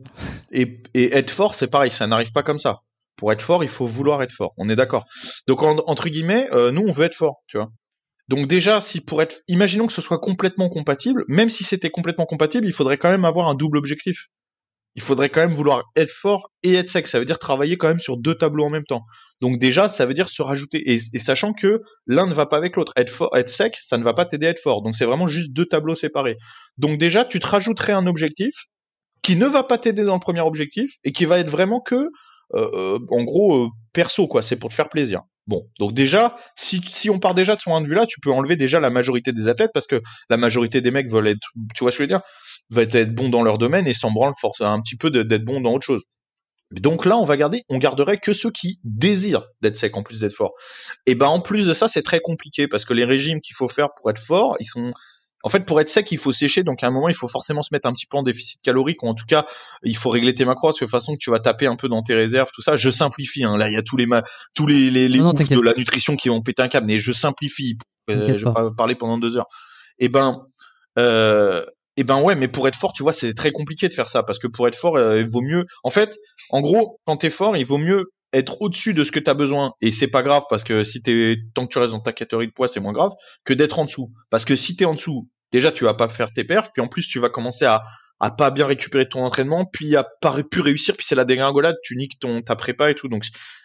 [0.53, 2.79] et, être fort, c'est pareil, ça n'arrive pas comme ça.
[3.17, 4.53] Pour être fort, il faut vouloir être fort.
[4.59, 5.05] On est d'accord.
[5.49, 7.71] Donc entre guillemets, euh, nous on veut être fort, tu vois.
[8.29, 12.27] Donc déjà, si pour être, imaginons que ce soit complètement compatible, même si c'était complètement
[12.27, 14.27] compatible, il faudrait quand même avoir un double objectif.
[14.95, 17.07] Il faudrait quand même vouloir être fort et être sec.
[17.07, 19.03] Ça veut dire travailler quand même sur deux tableaux en même temps.
[19.41, 22.77] Donc déjà, ça veut dire se rajouter et, sachant que l'un ne va pas avec
[22.77, 22.93] l'autre.
[22.97, 24.83] Être être sec, ça ne va pas t'aider à être fort.
[24.83, 26.37] Donc c'est vraiment juste deux tableaux séparés.
[26.77, 28.55] Donc déjà, tu te rajouterais un objectif
[29.23, 31.95] qui ne va pas t'aider dans le premier objectif et qui va être vraiment que,
[31.95, 32.09] euh,
[32.55, 34.43] euh, en gros, euh, perso quoi.
[34.43, 35.23] C'est pour te faire plaisir.
[35.47, 38.31] Bon, donc déjà, si, si on part déjà de ce point de vue-là, tu peux
[38.31, 41.85] enlever déjà la majorité des athlètes parce que la majorité des mecs veulent être, tu
[41.85, 42.21] vois ce que je veux dire,
[42.71, 45.61] veulent être bons dans leur domaine et s'en branlent force un petit peu d'être bons
[45.63, 46.03] dans autre chose.
[46.71, 50.21] Donc là, on va garder, on garderait que ceux qui désirent d'être secs en plus
[50.21, 50.53] d'être forts.
[51.07, 53.69] Et ben en plus de ça, c'est très compliqué parce que les régimes qu'il faut
[53.69, 54.93] faire pour être fort, ils sont
[55.45, 57.63] en fait, pour être sec, il faut sécher, donc à un moment, il faut forcément
[57.63, 59.47] se mettre un petit peu en déficit calorique, ou en tout cas,
[59.85, 62.15] il faut régler tes macros, de façon que tu vas taper un peu dans tes
[62.15, 62.77] réserves, tout ça.
[62.77, 63.57] Je simplifie, hein.
[63.57, 64.07] là, il y a tous les
[64.55, 67.79] tous les, les, les de la nutrition qui vont péter un câble, mais je simplifie.
[68.11, 69.49] Euh, je vais pas parler pendant deux heures.
[70.01, 70.47] Et eh ben,
[70.99, 71.65] euh,
[72.01, 74.23] eh ben ouais, mais pour être fort, tu vois, c'est très compliqué de faire ça
[74.23, 75.67] parce que pour être fort, euh, il vaut mieux.
[75.83, 76.17] En fait,
[76.51, 79.35] en gros, quand t'es fort, il vaut mieux être au-dessus de ce que tu as
[79.35, 82.13] besoin et c'est pas grave parce que si t'es tant que tu restes dans ta
[82.13, 83.11] catégorie de poids, c'est moins grave
[83.45, 84.13] que d'être en dessous.
[84.31, 86.87] Parce que si t'es en dessous, déjà tu vas pas faire tes perfs, puis en
[86.87, 87.83] plus tu vas commencer à
[88.21, 91.77] à pas bien récupérer ton entraînement, puis à pas pu réussir, puis c'est la dégringolade,
[91.83, 93.09] tu niques ton ta prépa et tout.
[93.09, 93.25] Donc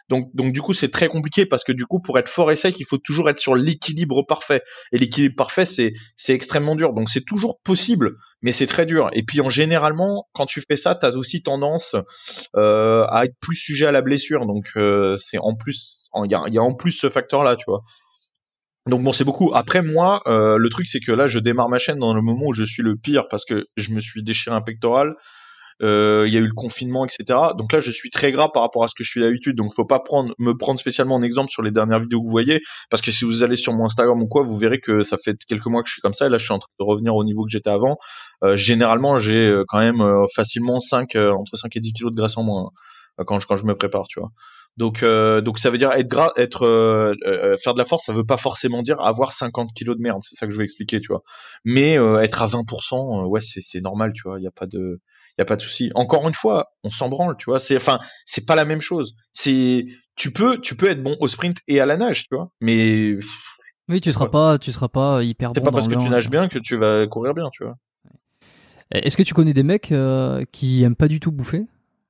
[0.09, 2.55] donc donc du coup c'est très compliqué parce que du coup pour être fort et
[2.55, 4.61] sec, il faut toujours être sur l'équilibre parfait.
[4.91, 6.93] Et l'équilibre parfait c'est c'est extrêmement dur.
[6.93, 9.09] Donc c'est toujours possible, mais c'est très dur.
[9.13, 11.95] Et puis en généralement quand tu fais ça, tu as aussi tendance
[12.55, 14.45] euh, à être plus sujet à la blessure.
[14.45, 17.55] Donc euh, c'est en plus il y a, y a en plus ce facteur là,
[17.55, 17.83] tu vois.
[18.87, 19.51] Donc bon, c'est beaucoup.
[19.53, 22.47] Après moi, euh, le truc c'est que là, je démarre ma chaîne dans le moment
[22.47, 25.15] où je suis le pire parce que je me suis déchiré un pectoral.
[25.81, 27.39] Euh, il y a eu le confinement, etc.
[27.57, 29.55] Donc là, je suis très gras par rapport à ce que je suis d'habitude.
[29.55, 32.31] Donc faut pas prendre, me prendre spécialement en exemple sur les dernières vidéos que vous
[32.31, 35.17] voyez, parce que si vous allez sur mon Instagram ou quoi, vous verrez que ça
[35.17, 36.27] fait quelques mois que je suis comme ça.
[36.27, 37.97] Et là, je suis en train de revenir au niveau que j'étais avant.
[38.43, 40.03] Euh, généralement, j'ai quand même
[40.35, 42.69] facilement 5, entre 5 et 10 kilos de graisse en moins
[43.17, 44.29] hein, quand je quand je me prépare, tu vois.
[44.77, 48.05] Donc, euh, donc ça veut dire être gras, être euh, euh, faire de la force,
[48.05, 50.21] ça veut pas forcément dire avoir 50 kilos de merde.
[50.27, 51.21] C'est ça que je veux expliquer, tu vois.
[51.63, 54.39] Mais être à 20%, ouais, c'est normal, tu vois.
[54.39, 54.99] Il y a pas de
[55.37, 55.91] il y a pas de souci.
[55.95, 57.59] Encore une fois, on s'en branle, tu vois.
[57.59, 59.15] C'est enfin, c'est pas la même chose.
[59.31, 62.51] C'est tu peux tu peux être bon au sprint et à la nage, tu vois.
[62.59, 63.17] Mais
[63.89, 65.53] oui, tu seras pas tu seras pas hyper bon.
[65.55, 67.77] C'est pas parce que tu nages bien que tu vas courir bien, tu vois.
[68.91, 69.93] Est-ce que tu connais des mecs
[70.51, 71.65] qui aiment pas du tout bouffer,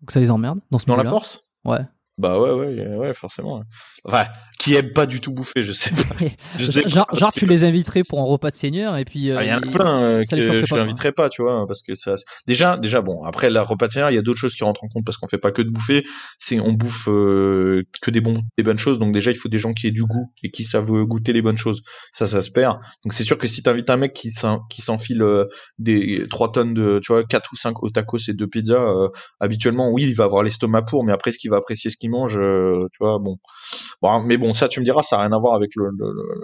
[0.06, 1.44] que ça les emmerde dans ce Dans la force?
[1.66, 1.86] Ouais.
[2.20, 3.64] Bah ouais, ouais, ouais, forcément.
[4.06, 4.26] Enfin,
[4.60, 5.90] qui aime pas du tout bouffer, je sais.
[6.60, 9.32] je sais genre, genre tu les inviterais pour un repas de seigneur et puis.
[9.32, 11.82] Euh, ah, il y en a plein euh, que je n'inviterais pas, tu vois, parce
[11.82, 12.16] que ça.
[12.46, 13.24] Déjà, déjà bon.
[13.24, 15.18] Après la repas de seigneur, il y a d'autres choses qui rentrent en compte parce
[15.18, 16.04] qu'on fait pas que de bouffer.
[16.38, 19.00] C'est on bouffe euh, que des bons, des bonnes choses.
[19.00, 21.42] Donc déjà, il faut des gens qui aient du goût et qui savent goûter les
[21.42, 21.82] bonnes choses.
[22.12, 22.78] Ça, ça se perd.
[23.04, 24.32] Donc c'est sûr que si t'invites un mec qui
[24.70, 25.26] qui s'enfile
[25.80, 28.86] des 3 tonnes de, tu vois, 4 ou 5 au tacos et deux pizzas,
[29.40, 32.34] habituellement, oui, il va avoir l'estomac pour, mais après, ce qu'il va apprécier ce mange,
[32.34, 33.38] tu vois, bon.
[34.02, 35.90] Bon, mais bon, ça, tu me diras, ça n'a rien à voir avec, le,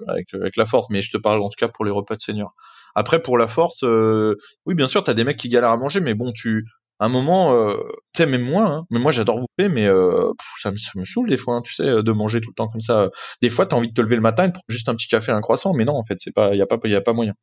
[0.07, 2.53] avec, la force, mais je te parle en tout cas pour les repas de senior.
[2.95, 4.35] Après, pour la force, euh,
[4.65, 6.65] oui, bien sûr, t'as des mecs qui galèrent à manger, mais bon, tu,
[6.99, 7.75] un moment, euh,
[8.13, 10.31] tu même moi, hein, mais moi j'adore bouffer, mais euh,
[10.61, 13.09] ça, me, saoule des fois, hein, tu sais, de manger tout le temps comme ça.
[13.41, 15.07] Des fois, t'as envie de te lever le matin et de prendre juste un petit
[15.07, 17.13] café un croissant, mais non, en fait, c'est pas, y a pas, y a pas
[17.13, 17.33] moyen.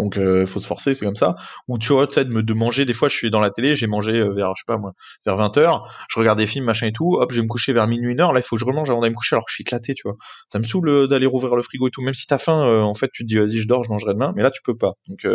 [0.00, 1.36] Donc euh, faut se forcer, c'est comme ça.
[1.68, 4.12] Ou tu vois, sais, de, manger, des fois je suis dans la télé, j'ai mangé
[4.12, 4.92] euh, vers, je sais pas moi,
[5.26, 7.86] vers 20h, je regarde des films, machin et tout, hop, je vais me coucher vers
[7.86, 9.50] minuit, une heure, là il faut que je remange avant d'aller me coucher alors que
[9.50, 10.16] je suis éclaté, tu vois.
[10.48, 12.80] Ça me saoule euh, d'aller rouvrir le frigo et tout, même si t'as faim, euh,
[12.80, 14.76] en fait tu te dis vas-y je dors, je mangerai demain, mais là tu peux
[14.76, 14.94] pas.
[15.06, 15.26] Donc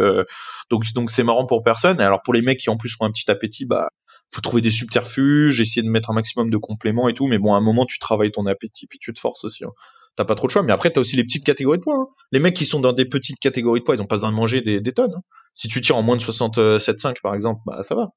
[0.71, 2.01] donc donc c'est marrant pour personne.
[2.01, 3.89] Et alors pour les mecs qui en plus ont un petit appétit, bah
[4.33, 7.53] faut trouver des subterfuges, essayer de mettre un maximum de compléments et tout, mais bon
[7.53, 9.63] à un moment tu travailles ton appétit puis tu te forces aussi.
[9.63, 9.71] Hein
[10.15, 10.63] t'as pas trop de choix.
[10.63, 11.95] Mais après, t'as aussi les petites catégories de poids.
[11.95, 12.07] Hein.
[12.31, 14.35] Les mecs qui sont dans des petites catégories de poids, ils ont pas besoin de
[14.35, 15.13] manger des, des tonnes.
[15.15, 15.21] Hein.
[15.53, 18.09] Si tu tires en moins de 67,5 par exemple, bah ça va.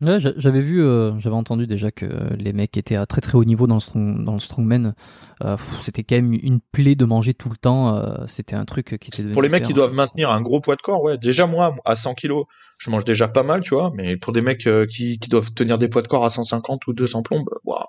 [0.00, 2.06] Ouais, j'avais vu, euh, j'avais entendu déjà que
[2.36, 4.94] les mecs étaient à très très haut niveau dans le, strong, dans le strongman.
[5.42, 7.96] Euh, c'était quand même une plaie de manger tout le temps.
[7.96, 9.24] Euh, c'était un truc qui était.
[9.32, 11.18] Pour les mecs qui doivent maintenir un gros poids de corps, ouais.
[11.18, 12.46] Déjà moi, à 100 kilos,
[12.78, 13.90] je mange déjà pas mal, tu vois.
[13.96, 16.92] Mais pour des mecs qui, qui doivent tenir des poids de corps à 150 ou
[16.92, 17.82] 200 plombes, waouh,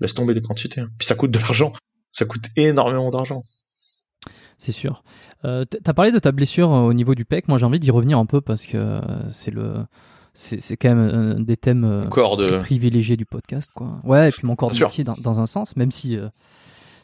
[0.00, 0.82] laisse tomber les quantités.
[0.82, 0.88] Hein.
[0.98, 1.72] Puis ça coûte de l'argent
[2.18, 3.44] ça coûte énormément d'argent.
[4.58, 5.04] C'est sûr.
[5.44, 7.46] Euh, tu as parlé de ta blessure euh, au niveau du pec.
[7.46, 9.74] Moi, j'ai envie d'y revenir un peu parce que euh, c'est le,
[10.34, 12.08] c'est quand même un des thèmes
[12.60, 14.00] privilégiés du podcast, quoi.
[14.02, 16.18] Ouais, et puis mon corps de métier dans, un sens, même si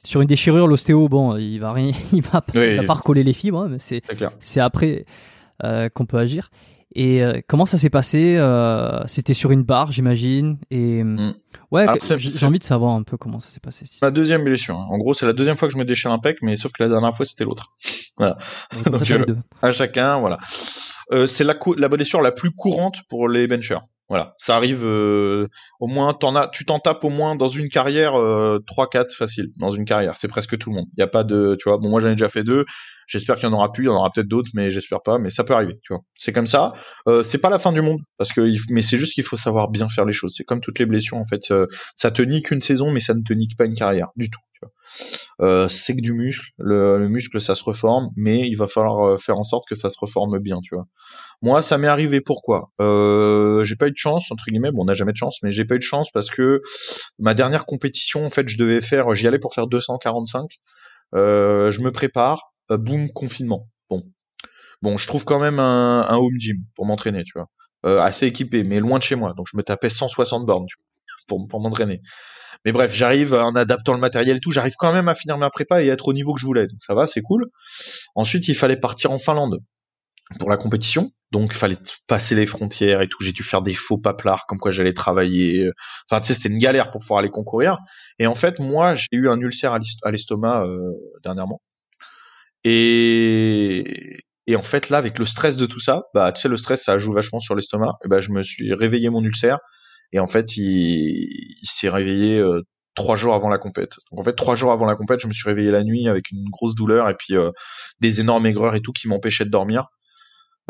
[0.03, 3.69] sur une déchirure, l'ostéo, bon, il va rien, il va, pas recoller les fibres, hein,
[3.71, 4.03] mais c'est,
[4.41, 5.07] c'est après
[5.95, 6.51] qu'on peut agir.
[6.95, 10.59] Et euh, comment ça s'est passé euh, C'était sur une barre, j'imagine.
[10.71, 11.35] Et mm.
[11.73, 11.87] ouais,
[12.19, 13.85] j'ai envie de savoir un peu comment ça s'est passé.
[14.01, 14.79] La deuxième blessure.
[14.79, 14.87] Hein.
[14.89, 16.83] En gros, c'est la deuxième fois que je me déchire un pec, mais sauf que
[16.83, 17.73] la dernière fois c'était l'autre.
[18.17, 18.39] Voilà.
[18.85, 20.39] Donc, euh, à chacun, voilà.
[21.27, 23.81] c'est la, la blessure la plus courante pour les benchers.
[24.09, 28.21] Voilà, ça arrive au moins t'en as tu t'en tapes au moins dans une carrière
[28.21, 30.87] euh, 3 4 facile dans une carrière, c'est presque tout le monde.
[30.97, 32.67] Il y a pas de tu vois, bon moi j'en ai déjà fait deux,
[33.07, 35.19] J'espère qu'il y en aura plus, il y en aura peut-être d'autres, mais j'espère pas.
[35.19, 36.03] Mais ça peut arriver, tu vois.
[36.19, 36.73] C'est comme ça.
[37.07, 39.69] Euh, c'est pas la fin du monde, parce que mais c'est juste qu'il faut savoir
[39.69, 40.35] bien faire les choses.
[40.37, 41.51] C'est comme toutes les blessures en fait.
[41.51, 44.31] Euh, ça te nique une saison, mais ça ne te nique pas une carrière du
[44.31, 44.41] tout.
[45.41, 46.47] Euh, c'est que du muscle.
[46.59, 49.89] Le, muscle, ça se reforme, mais il va falloir euh, faire en sorte que ça
[49.89, 50.87] se reforme bien, tu vois.
[51.45, 52.71] Moi, ça m'est arrivé pourquoi?
[52.81, 54.71] Euh, J'ai pas eu de chance entre guillemets.
[54.71, 56.63] Bon, on n'a jamais de chance, mais j'ai pas eu de chance parce que
[57.19, 60.49] ma dernière compétition, en fait, je devais faire, j'y allais pour faire 245.
[61.15, 63.69] Euh, je me prépare, euh, boom, confinement.
[63.91, 64.05] Bon.
[64.81, 67.49] Bon, je trouve quand même un, home gym pour m'entraîner, tu vois.
[67.85, 69.35] Euh, assez équipé, mais loin de chez moi.
[69.37, 70.67] Donc je me tapais 160 bornes
[71.29, 72.01] pour, pour m'entraîner.
[72.65, 75.51] Mais bref, j'arrive en adaptant le matériel et tout, j'arrive quand même à finir ma
[75.51, 76.67] prépa et être au niveau que je voulais.
[76.69, 77.51] Donc ça va, c'est cool.
[78.15, 79.59] Ensuite, il fallait partir en Finlande
[80.39, 81.13] pour la compétition.
[81.35, 83.19] Donc il fallait passer les frontières et tout.
[83.21, 85.69] J'ai dû faire des faux paplards comme quoi j'allais travailler.
[86.09, 87.79] Enfin, tu sais, c'était une galère pour pouvoir aller concourir.
[88.21, 90.93] Et en fait, moi, j'ai eu un ulcère à l'estomac euh,
[91.25, 91.61] dernièrement.
[92.63, 94.21] Et,
[94.55, 96.99] en fait, là, avec le stress de tout ça, bah, tu sais, le stress, ça
[96.99, 97.95] joue vachement sur l'estomac.
[98.05, 99.59] Et bah, je me suis réveillé mon ulcère.
[100.13, 102.63] Et en fait, il, s'est réveillé euh,
[102.95, 103.97] trois jours avant la compète.
[104.13, 106.31] Donc en fait, trois jours avant la compète, je me suis réveillé la nuit avec
[106.31, 107.51] une grosse douleur et puis euh,
[107.99, 109.89] des énormes aigreurs et tout qui m'empêchaient de dormir.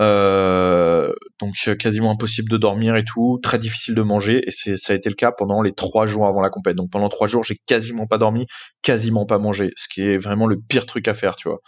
[0.00, 4.92] Euh, donc quasiment impossible de dormir et tout, très difficile de manger et c'est ça
[4.92, 6.76] a été le cas pendant les trois jours avant la compète.
[6.76, 8.46] Donc pendant trois jours j'ai quasiment pas dormi,
[8.82, 11.60] quasiment pas mangé, ce qui est vraiment le pire truc à faire, tu vois.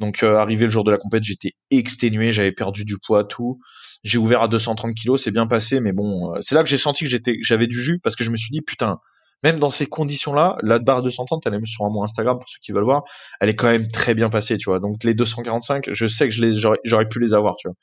[0.00, 3.60] Donc euh, arrivé le jour de la compète, j'étais exténué, j'avais perdu du poids, tout.
[4.02, 6.78] J'ai ouvert à 230 kilos, c'est bien passé, mais bon, euh, c'est là que j'ai
[6.78, 8.98] senti que j'étais, j'avais du jus parce que je me suis dit putain,
[9.42, 12.72] même dans ces conditions-là, la barre 230, elle est sur mon Instagram pour ceux qui
[12.72, 13.04] veulent voir,
[13.40, 14.80] elle est quand même très bien passée, tu vois.
[14.80, 17.74] Donc les 245, je sais que je les, j'aurais pu les avoir, tu vois.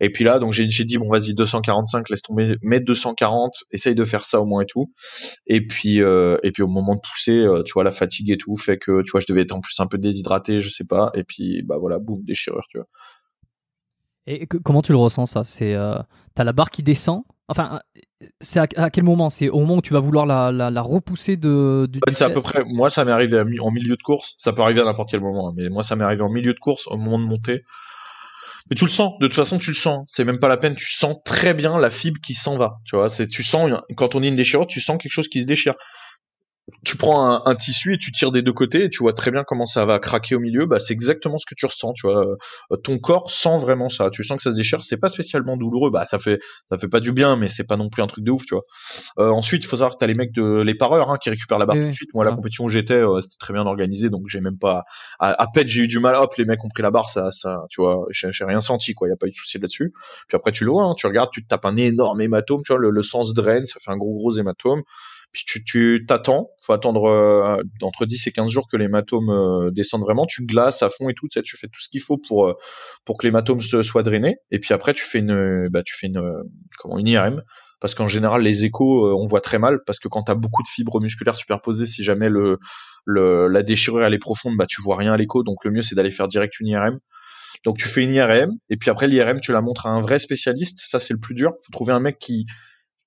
[0.00, 4.04] Et puis là, donc j'ai dit bon vas-y 245, laisse tomber, mets 240, essaye de
[4.04, 4.92] faire ça au moins et tout.
[5.46, 8.36] Et puis euh, et puis au moment de pousser, euh, tu vois la fatigue et
[8.36, 10.86] tout fait que tu vois je devais être en plus un peu déshydraté, je sais
[10.86, 11.10] pas.
[11.14, 12.88] Et puis bah voilà, boum déchirure, tu vois.
[14.26, 15.44] Et comment tu le ressens ça?
[15.44, 15.96] C'est euh,
[16.34, 17.22] t'as la barre qui descend?
[17.48, 17.80] Enfin,
[18.40, 19.28] c'est à, quel moment?
[19.28, 21.86] C'est au moment où tu vas vouloir la, la, repousser de.
[21.90, 22.64] Du, c'est à peu près.
[22.64, 24.34] Moi, ça m'est arrivé en milieu de course.
[24.38, 26.54] Ça peut arriver à n'importe quel moment, hein, mais moi, ça m'est arrivé en milieu
[26.54, 27.64] de course, au moment de monter.
[28.70, 29.18] Mais tu le sens.
[29.20, 30.06] De toute façon, tu le sens.
[30.08, 30.74] C'est même pas la peine.
[30.74, 32.78] Tu sens très bien la fibre qui s'en va.
[32.86, 35.42] Tu vois, c'est tu sens quand on est une déchirure, tu sens quelque chose qui
[35.42, 35.74] se déchire
[36.82, 39.44] tu prends un, tissu et tu tires des deux côtés et tu vois très bien
[39.44, 40.64] comment ça va craquer au milieu.
[40.64, 41.92] Bah, c'est exactement ce que tu ressens.
[41.92, 44.08] Tu vois, euh, ton corps sent vraiment ça.
[44.10, 44.82] Tu sens que ça se déchire.
[44.82, 45.90] C'est pas spécialement douloureux.
[45.90, 46.40] Bah, ça fait,
[46.70, 48.46] ça fait pas du bien, mais c'est pas non plus un truc de ouf.
[48.46, 48.64] Tu vois.
[49.18, 51.58] Euh, ensuite, il faut savoir que t'as les mecs de les pareurs hein, qui récupèrent
[51.58, 52.14] la barre tout de suite.
[52.14, 54.84] Moi, la compétition où j'étais, euh, c'était très bien organisé, donc j'ai même pas.
[55.18, 56.14] À, à peine j'ai eu du mal.
[56.16, 57.10] Hop, les mecs ont pris la barre.
[57.10, 58.94] Ça, ça, tu vois, j'ai rien senti.
[58.94, 59.92] Quoi, y a pas eu de souci là-dessus.
[60.28, 60.84] Puis après, tu le vois.
[60.84, 62.62] Hein, tu regardes, tu te tapes un énorme hématome.
[62.64, 64.82] Tu vois, le, le sens draine, ça fait un gros gros hématome
[65.34, 69.70] puis tu tu t'attends, faut attendre euh, entre 10 et 15 jours que l'hématome euh,
[69.72, 72.16] descende vraiment, tu glaces à fond et tout, tu, tu fais tout ce qu'il faut
[72.16, 72.54] pour euh,
[73.04, 76.22] pour que l'hématome soit drainé et puis après tu fais une bah tu fais une
[76.78, 77.42] comment une IRM
[77.80, 79.80] parce qu'en général les échos on voit très mal.
[79.84, 82.58] Parce que quand tu as beaucoup de fibres musculaires superposées si jamais le,
[83.04, 85.42] le la déchirure elle est profonde, bah tu vois rien à l'écho.
[85.42, 87.00] Donc le mieux c'est d'aller faire direct une IRM.
[87.64, 90.20] Donc tu fais une IRM et puis après l'IRM tu la montres à un vrai
[90.20, 92.46] spécialiste, ça c'est le plus dur, faut trouver un mec qui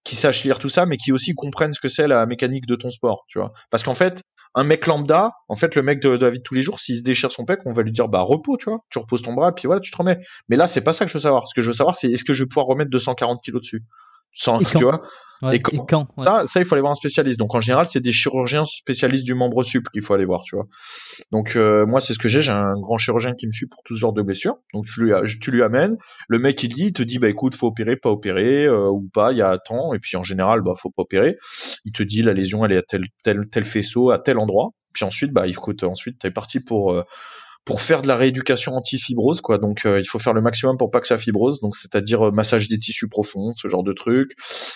[0.07, 2.75] qui sache lire tout ça, mais qui aussi comprennent ce que c'est la mécanique de
[2.75, 3.51] ton sport, tu vois.
[3.69, 4.21] Parce qu'en fait,
[4.55, 6.79] un mec lambda, en fait, le mec de, de la vie de tous les jours,
[6.79, 9.21] s'il se déchire son pec, on va lui dire, bah, repos, tu vois, tu reposes
[9.21, 10.19] ton bras, puis voilà, tu te remets.
[10.47, 11.47] Mais là, c'est pas ça que je veux savoir.
[11.47, 13.83] Ce que je veux savoir, c'est est-ce que je vais pouvoir remettre 240 kilos dessus?
[14.37, 15.01] Sans, tu vois
[15.51, 17.37] et, quand, ça, ça, il faut aller voir un spécialiste.
[17.37, 20.55] Donc en général, c'est des chirurgiens spécialistes du membre suple qu'il faut aller voir, tu
[20.55, 20.65] vois.
[21.31, 22.41] Donc euh, moi, c'est ce que j'ai.
[22.41, 24.55] J'ai un grand chirurgien qui me suit pour tout ce genre de blessures.
[24.73, 25.97] Donc tu lui, tu lui amènes.
[26.27, 29.07] Le mec il dit, il te dit, bah écoute, faut opérer, pas opérer euh, ou
[29.13, 29.31] pas.
[29.31, 29.93] Il y a temps.
[29.93, 31.37] Et puis en général, bah faut pas opérer.
[31.85, 34.71] Il te dit la lésion, elle est à tel tel tel faisceau, à tel endroit.
[34.93, 37.03] Puis ensuite, bah écoute, ensuite t'es parti pour euh,
[37.67, 39.57] pour faire de la rééducation anti-fibrose, quoi.
[39.57, 41.59] Donc, euh, il faut faire le maximum pour pas que ça fibrose.
[41.59, 44.31] Donc, c'est-à-dire euh, massage des tissus profonds, ce genre de truc.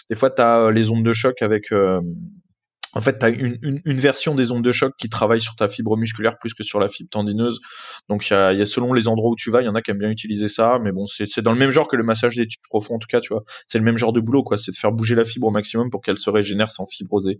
[0.10, 1.72] Des fois, tu as euh, les ondes de choc avec.
[1.72, 5.96] en fait, tu as une, version des ondes de choc qui travaille sur ta fibre
[5.96, 7.62] musculaire plus que sur la fibre tendineuse.
[8.10, 9.76] Donc, il y a, y a, selon les endroits où tu vas, il y en
[9.76, 10.78] a qui aiment bien utiliser ça.
[10.84, 13.08] Mais bon, c'est dans le même genre que le massage des tissus profonds, en tout
[13.08, 13.46] cas, tu vois.
[13.68, 14.58] C'est le même genre de boulot, quoi.
[14.58, 17.39] C'est de faire bouger la fibre au maximum pour qu'elle se régénère sans fibroser.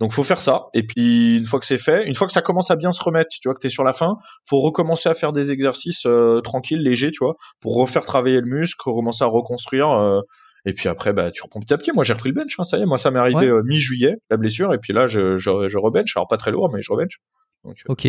[0.00, 0.68] Donc faut faire ça.
[0.72, 3.02] Et puis une fois que c'est fait, une fois que ça commence à bien se
[3.04, 4.16] remettre, tu vois que tu es sur la fin,
[4.48, 8.46] faut recommencer à faire des exercices euh, tranquilles, légers, tu vois, pour refaire travailler le
[8.46, 9.90] muscle, recommencer à reconstruire.
[9.90, 10.22] Euh,
[10.64, 11.92] et puis après, bah, tu reprends petit à petit.
[11.92, 12.54] Moi, j'ai repris le bench.
[12.58, 14.72] Hein, ça y est, moi, ça m'est arrivé euh, mi-juillet, la blessure.
[14.72, 16.16] Et puis là, je, je, je rebench.
[16.16, 17.18] Alors pas très lourd, mais je rebench.
[17.64, 18.08] Donc, ok.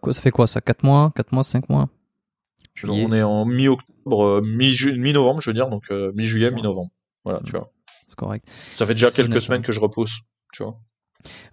[0.00, 1.12] quoi, ça fait quoi ça 4 mois?
[1.16, 1.88] 4 mois 5 mois?
[2.84, 5.68] On est en mi-octobre, mi-novembre, je veux dire.
[5.70, 6.90] Donc mi-juillet, mi-novembre.
[7.24, 7.72] Voilà, tu vois.
[8.06, 8.44] C'est correct.
[8.76, 10.20] Ça fait déjà quelques semaines que je repousse.
[10.52, 10.78] Tu vois.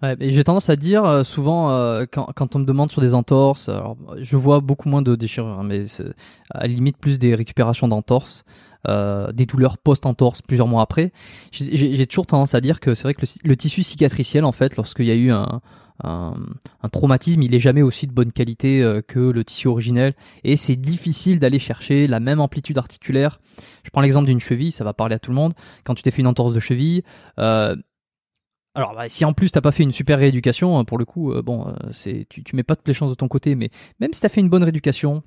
[0.02, 3.68] Ouais, j'ai tendance à dire euh, souvent euh, quand, on me demande sur des entorses,
[3.68, 5.84] alors, je vois beaucoup moins de déchirures, hein, mais
[6.50, 8.44] à la limite plus des récupérations d'entorses,
[8.88, 11.12] euh, des douleurs post-entorse plusieurs mois après.
[11.52, 15.06] J'ai toujours tendance à dire que c'est vrai que le, tissu cicatriciel, en fait, lorsqu'il
[15.06, 15.60] y a eu un,
[16.92, 21.38] traumatisme, il est jamais aussi de bonne qualité que le tissu originel, et c'est difficile
[21.38, 23.40] d'aller chercher la même amplitude articulaire.
[23.84, 25.54] Je prends l'exemple d'une cheville, ça va parler à tout le monde.
[25.84, 27.02] Quand tu t'es fait une entorse de cheville,
[28.74, 31.32] alors, bah, si en plus t'as pas fait une super rééducation, hein, pour le coup,
[31.32, 33.70] euh, bon, euh, c'est tu, tu mets pas toutes les chances de ton côté, mais
[34.00, 35.22] même si t'as fait une bonne rééducation,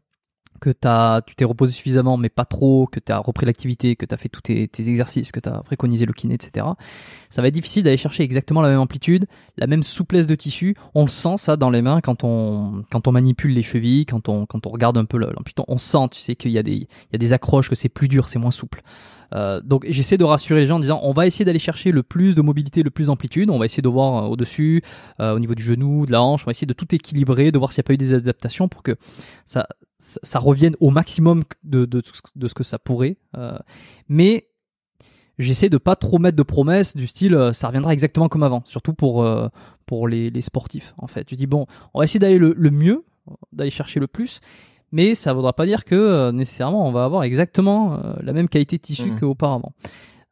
[0.59, 4.05] que as, tu t'es reposé suffisamment, mais pas trop, que tu as repris l'activité, que
[4.05, 6.65] tu as fait tous tes, tes exercices, que tu as préconisé le kiné, etc.,
[7.29, 9.27] ça va être difficile d'aller chercher exactement la même amplitude,
[9.57, 10.75] la même souplesse de tissu.
[10.95, 14.29] On le sent ça dans les mains quand on, quand on manipule les chevilles, quand
[14.29, 15.63] on, quand on regarde un peu l'amplitude.
[15.67, 17.89] On sent, tu sais, qu'il y, a des, il y a des accroches, que c'est
[17.89, 18.81] plus dur, c'est moins souple.
[19.33, 22.03] Euh, donc j'essaie de rassurer les gens en disant on va essayer d'aller chercher le
[22.03, 24.81] plus de mobilité, le plus d'amplitude, on va essayer de voir euh, au-dessus,
[25.19, 27.57] euh, au niveau du genou, de la hanche, on va essayer de tout équilibrer, de
[27.57, 28.95] voir s'il n'y a pas eu des adaptations pour que
[29.45, 29.67] ça,
[30.35, 33.17] revienne au maximum de, ce que ça pourrait.
[34.07, 34.47] mais
[35.39, 38.93] j'essaie de pas trop mettre de promesses du style ça reviendra exactement comme avant, surtout
[38.93, 39.27] pour,
[39.85, 41.27] pour les, sportifs en fait.
[41.29, 43.05] Je dis bon, on va essayer d'aller le, le mieux,
[43.51, 44.39] d'aller chercher le plus,
[44.91, 48.77] mais ça ne voudra pas dire que nécessairement on va avoir exactement la même qualité
[48.77, 49.19] de tissu mmh.
[49.19, 49.73] qu'auparavant.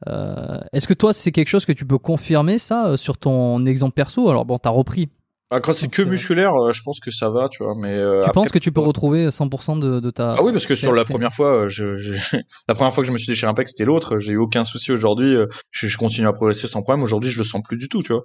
[0.07, 3.65] Euh, est-ce que toi, c'est quelque chose que tu peux confirmer ça euh, sur ton
[3.65, 4.29] exemple perso?
[4.29, 5.09] Alors bon, t'as repris.
[5.51, 7.75] Ah, quand c'est que euh, musculaire, je pense que ça va, tu vois.
[7.77, 10.35] Mais tu penses que tu peux retrouver 100% de, ta.
[10.37, 12.17] Ah oui, parce que sur la première fois, je,
[12.67, 14.19] la première fois que je me suis déchiré un pec, c'était l'autre.
[14.19, 15.35] J'ai eu aucun souci aujourd'hui.
[15.71, 17.03] Je, continue à progresser sans problème.
[17.03, 18.23] Aujourd'hui, je le sens plus du tout, tu vois.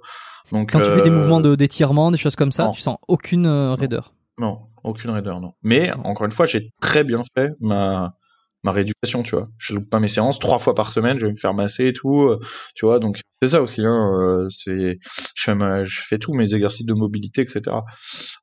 [0.51, 4.05] Donc quand tu fais des mouvements d'étirement, des choses comme ça, tu sens aucune raideur.
[4.05, 4.20] Non,
[4.83, 5.53] aucune raideur, non.
[5.63, 8.15] Mais encore une fois, j'ai très bien fait ma
[8.63, 9.49] ma rééducation, tu vois.
[9.57, 11.93] Je loupe pas mes séances trois fois par semaine, je vais me faire masser et
[11.93, 12.39] tout, euh,
[12.75, 12.99] tu vois.
[12.99, 14.11] Donc c'est ça aussi, hein.
[14.21, 14.99] Euh, c'est,
[15.35, 17.75] je fais, tous mes exercices de mobilité, etc.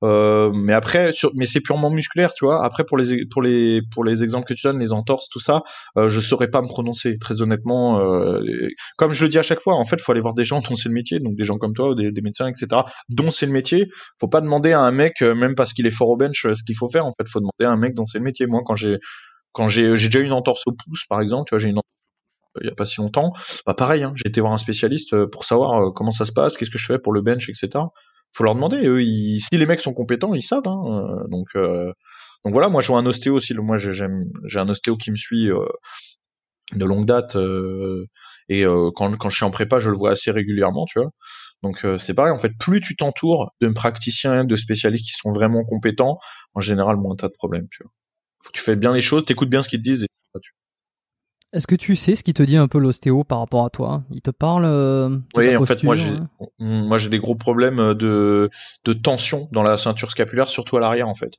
[0.03, 2.65] Euh, mais après, sur, mais c'est purement musculaire, tu vois.
[2.65, 5.63] Après pour les pour les pour les exemples que tu donnes, les entorses, tout ça,
[5.97, 8.01] euh, je saurais pas me prononcer très honnêtement.
[8.01, 8.41] Euh,
[8.97, 10.75] comme je le dis à chaque fois, en fait, faut aller voir des gens dont
[10.75, 12.67] c'est le métier, donc des gens comme toi, des, des médecins, etc.
[13.09, 13.87] Dont c'est le métier.
[14.21, 16.77] Faut pas demander à un mec, même parce qu'il est fort au bench, ce qu'il
[16.77, 17.07] faut faire.
[17.07, 18.47] En fait, faut demander à un mec dont c'est le métier.
[18.47, 18.99] Moi, quand j'ai
[19.59, 21.89] quand j'ai déjà une entorse au pouce, par exemple, tu vois, j'ai une entorse
[22.61, 23.33] il y a pas si longtemps,
[23.67, 26.33] bah pareil, hein, j'ai été voir un spécialiste euh, pour savoir euh, comment ça se
[26.33, 27.69] passe, qu'est-ce que je fais pour le bench, etc.
[28.33, 28.85] Faut leur demander.
[28.85, 30.67] Eux, si les mecs sont compétents, ils savent.
[30.67, 31.49] Hein, euh, donc,
[32.45, 33.53] voilà, moi je vois un ostéo aussi.
[33.55, 35.49] Moi j'ai un ostéo qui me suit
[36.73, 37.37] de longue date
[38.49, 41.11] et quand, je suis en prépa, je le vois assez régulièrement, tu vois.
[41.63, 45.65] Donc c'est pareil, en fait, plus tu t'entoures de praticiens, de spécialistes qui sont vraiment
[45.65, 46.19] compétents,
[46.55, 47.67] en général, moins t'as de problèmes,
[48.53, 50.07] tu fais bien les choses, t'écoutes bien ce qu'ils te disent.
[51.55, 54.05] Est-ce que tu sais ce qui te dit un peu l'ostéo par rapport à toi?
[54.11, 56.29] Il te parle euh, Oui, en fait, moi j'ai, hein?
[56.59, 58.51] moi j'ai des gros problèmes de,
[58.85, 61.33] de tension dans la ceinture scapulaire, surtout à l'arrière en fait.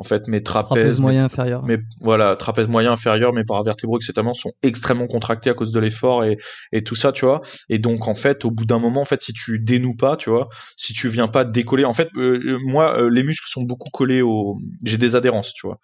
[0.00, 1.64] En fait, mes trapèzes, trapèze moyen inférieur.
[1.64, 4.24] Mais voilà, trapèze moyen inférieur, mes paravertébraux, etc.
[4.34, 6.38] sont extrêmement contractés à cause de l'effort et,
[6.70, 7.42] et tout ça, tu vois.
[7.68, 10.30] Et donc en fait, au bout d'un moment, en fait, si tu dénoues pas, tu
[10.30, 13.90] vois, si tu viens pas décoller, en fait, euh, euh, moi, les muscles sont beaucoup
[13.90, 15.80] collés au, j'ai des adhérences, tu vois.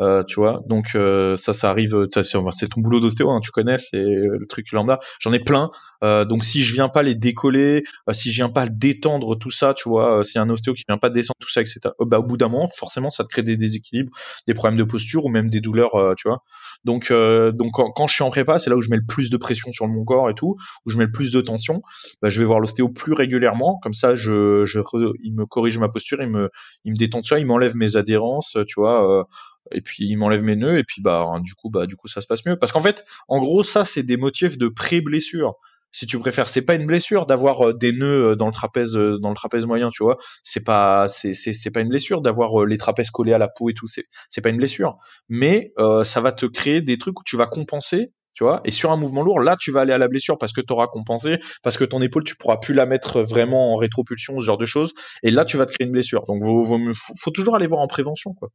[0.00, 0.60] Euh, tu vois.
[0.66, 2.06] Donc euh, ça, ça arrive.
[2.10, 5.00] C'est ton boulot d'ostéo, hein, tu connais, c'est le truc lambda.
[5.20, 5.70] J'en ai plein.
[6.02, 9.74] Euh, donc si je viens pas les décoller, si je viens pas détendre tout ça,
[9.74, 11.80] tu vois, si un ostéo qui vient pas descendre tout ça, etc.
[12.00, 14.10] Bah au bout d'un moment, forcément, ça te crée des déséquilibres,
[14.46, 16.42] des problèmes de posture ou même des douleurs, tu vois.
[16.84, 19.36] Donc, donc quand, je suis en prépa, c'est là où je mets le plus de
[19.36, 21.82] pression sur mon corps et tout, où je mets le plus de tension.
[22.20, 24.80] Bah, je vais voir l'ostéo plus régulièrement, comme ça, je, je
[25.22, 26.50] il me corrige ma posture, il me,
[26.84, 29.26] il me détend ça, il m'enlève mes adhérences, tu vois
[29.70, 32.20] et puis il m'enlève mes nœuds et puis bah du coup bah du coup ça
[32.20, 32.56] se passe mieux.
[32.56, 35.54] Parce qu'en fait en gros ça c'est des motifs de pré-blessure.
[35.92, 38.96] Si tu préfères c'est pas une blessure d'avoir euh, des nœuds euh, dans le trapèze
[38.96, 40.18] euh, dans le trapèze moyen tu vois.
[40.42, 43.74] C'est pas c'est c'est pas une blessure d'avoir les trapèzes collés à la peau et
[43.74, 44.96] tout c'est c'est pas une blessure.
[45.28, 45.72] Mais
[46.04, 48.62] ça va te créer des trucs où tu vas compenser tu vois.
[48.64, 50.72] Et sur un mouvement lourd là tu vas aller à la blessure parce que tu
[50.72, 54.44] auras compensé parce que ton épaule tu pourras plus la mettre vraiment en rétropulsion ce
[54.46, 54.94] genre de choses.
[55.22, 56.24] Et là tu vas te créer une blessure.
[56.24, 58.48] Donc faut, faut toujours aller voir en prévention quoi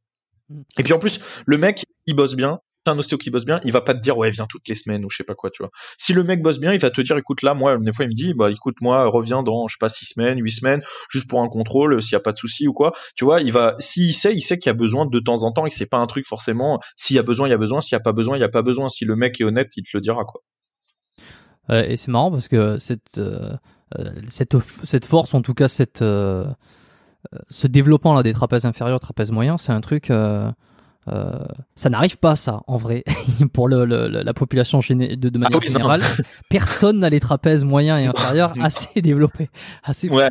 [0.78, 2.60] et puis en plus, le mec, il bosse bien.
[2.86, 4.74] C'est un ostéo qui bosse bien, il va pas te dire ouais viens toutes les
[4.74, 5.70] semaines ou je sais pas quoi tu vois.
[5.98, 8.08] Si le mec bosse bien, il va te dire écoute là moi des fois il
[8.08, 11.28] me dit bah écoute moi reviens dans je sais pas six semaines, huit semaines juste
[11.28, 12.94] pour un contrôle s'il y a pas de souci ou quoi.
[13.14, 15.52] Tu vois il va s'il sait il sait qu'il y a besoin de temps en
[15.52, 17.58] temps et que c'est pas un truc forcément s'il y a besoin il y a
[17.58, 18.88] besoin s'il y a pas besoin il y a pas besoin.
[18.88, 20.40] Si le mec est honnête il te le dira quoi.
[21.68, 23.54] et c'est marrant parce que cette euh,
[23.98, 26.46] euh, cette cette force en tout cas cette euh,
[27.50, 30.10] ce développement là des trapèzes inférieurs, trapèzes moyens, c'est un truc.
[30.10, 30.50] Euh,
[31.10, 31.32] euh,
[31.74, 33.04] ça n'arrive pas ça en vrai
[33.52, 36.02] pour le, la population de, de manière ah générale.
[36.50, 39.48] Personne n'a les trapèzes moyens et inférieurs assez développés,
[39.82, 40.08] assez.
[40.08, 40.28] Ouais,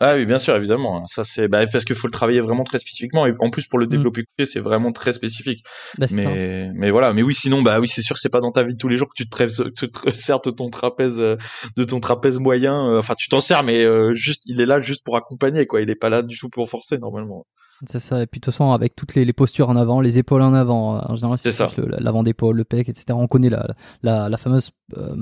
[0.00, 1.06] Ah oui, bien sûr, évidemment.
[1.06, 3.78] Ça c'est bah, parce qu'il faut le travailler vraiment très spécifiquement et en plus pour
[3.78, 3.90] le mm.
[3.90, 5.64] développer c'est vraiment très spécifique.
[5.98, 8.62] Bah, mais mais voilà, mais oui, sinon bah oui, c'est sûr, c'est pas dans ta
[8.62, 11.84] vie de tous les jours que tu te, tu te sers de ton trapèze de
[11.84, 12.88] ton trapèze moyen.
[12.88, 15.80] Euh, enfin, tu t'en sers, mais euh, juste il est là juste pour accompagner quoi.
[15.80, 17.46] Il est pas là du tout pour forcer normalement.
[17.88, 18.22] C'est ça.
[18.22, 20.96] Et puis de toute façon, avec toutes les, postures en avant, les épaules en avant,
[20.96, 21.54] euh, en général, c'est
[21.98, 23.06] l'avant d'épaule, le pec, etc.
[23.10, 25.16] On connaît la, la, la fameuse euh,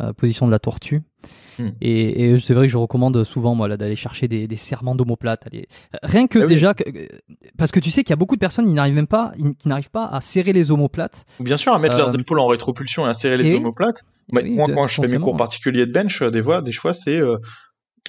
[0.00, 1.02] euh, position de la tortue.
[1.58, 1.70] Hmm.
[1.80, 5.48] Et, et c'est vrai que je recommande souvent moi d'aller chercher des, des serments d'omoplate.
[6.02, 6.74] Rien que ah déjà,
[7.56, 9.68] parce que tu sais qu'il y a beaucoup de personnes qui n'arrivent même pas, qui
[9.68, 11.24] n'arrivent pas à serrer les omoplates.
[11.40, 14.04] Bien sûr, à mettre leurs épaules en rétropulsion et à serrer les omoplates.
[14.30, 17.20] moi, quand je fais mes cours particuliers de bench, des fois, des fois, c'est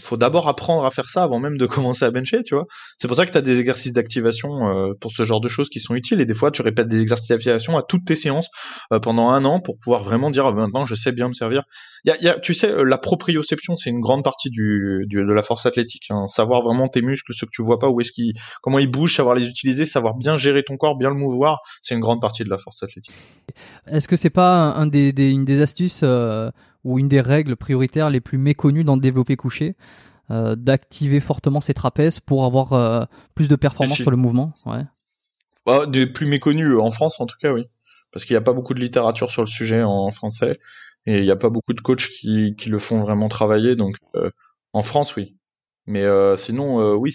[0.03, 2.65] faut d'abord apprendre à faire ça avant même de commencer à bencher, tu vois.
[2.99, 5.69] C'est pour ça que tu as des exercices d'activation euh, pour ce genre de choses
[5.69, 8.49] qui sont utiles et des fois tu répètes des exercices d'activation à toutes tes séances
[8.93, 11.63] euh, pendant un an pour pouvoir vraiment dire ah, maintenant je sais bien me servir.
[12.41, 16.05] Tu sais, euh, la proprioception c'est une grande partie du, de la force athlétique.
[16.09, 16.27] Hein.
[16.27, 19.15] Savoir vraiment tes muscles, ce que tu vois pas, où est-ce qu'ils, comment ils bougent,
[19.15, 22.43] savoir les utiliser, savoir bien gérer ton corps, bien le mouvoir, c'est une grande partie
[22.43, 23.15] de la force athlétique.
[23.87, 26.03] Est-ce que c'est pas une des astuces
[26.87, 29.75] ou une des règles prioritaires les plus méconnues dans le développé couché,
[30.31, 33.03] euh, d'activer fortement ses trapèzes pour avoir euh,
[33.35, 34.53] plus de performance sur le mouvement.
[34.65, 34.83] Ouais.
[35.65, 37.65] Bah, des plus méconnus en France en tout cas, oui,
[38.11, 40.59] parce qu'il n'y a pas beaucoup de littérature sur le sujet en français
[41.05, 43.75] et il n'y a pas beaucoup de coachs qui, qui le font vraiment travailler.
[43.75, 44.29] Donc euh,
[44.73, 45.35] en France, oui,
[45.87, 46.05] mais
[46.37, 47.13] sinon, oui,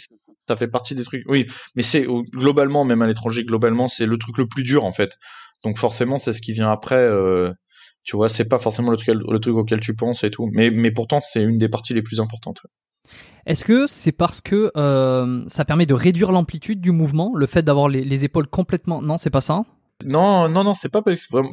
[0.49, 1.25] ça fait partie des trucs.
[1.29, 1.47] Oui,
[1.77, 5.19] mais c'est globalement, même à l'étranger, globalement, c'est le truc le plus dur en fait.
[5.65, 6.97] Donc forcément, c'est ce qui vient après.
[6.97, 7.53] Euh,
[8.05, 10.49] tu vois, c'est pas forcément le truc, le truc auquel tu penses et tout.
[10.53, 12.61] Mais, mais pourtant, c'est une des parties les plus importantes.
[13.47, 17.63] Est-ce que c'est parce que euh, ça permet de réduire l'amplitude du mouvement, le fait
[17.63, 19.65] d'avoir les, les, épaules complètement Non, c'est pas ça?
[20.05, 21.03] Non, non, non, c'est pas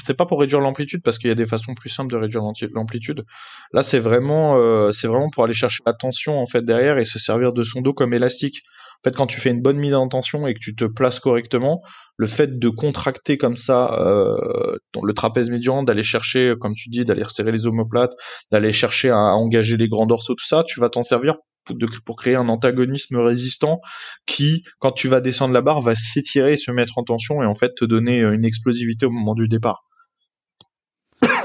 [0.06, 2.42] c'est pas pour réduire l'amplitude parce qu'il y a des façons plus simples de réduire
[2.74, 3.26] l'amplitude.
[3.74, 7.06] Là, c'est vraiment, euh, c'est vraiment pour aller chercher la tension en fait derrière et
[7.06, 8.64] se servir de son dos comme élastique.
[9.00, 11.20] En fait, quand tu fais une bonne mise en tension et que tu te places
[11.20, 11.82] correctement,
[12.18, 17.06] le fait de contracter comme ça euh, le trapèze médian, d'aller chercher, comme tu dis,
[17.06, 18.12] d'aller resserrer les omoplates,
[18.52, 22.16] d'aller chercher à, engager les grands dorsaux, tout ça, tu vas t'en servir pour, pour,
[22.18, 23.80] créer un antagonisme résistant
[24.26, 27.56] qui, quand tu vas descendre la barre, va s'étirer, se mettre en tension et en
[27.56, 29.89] fait te donner une explosivité au moment du départ.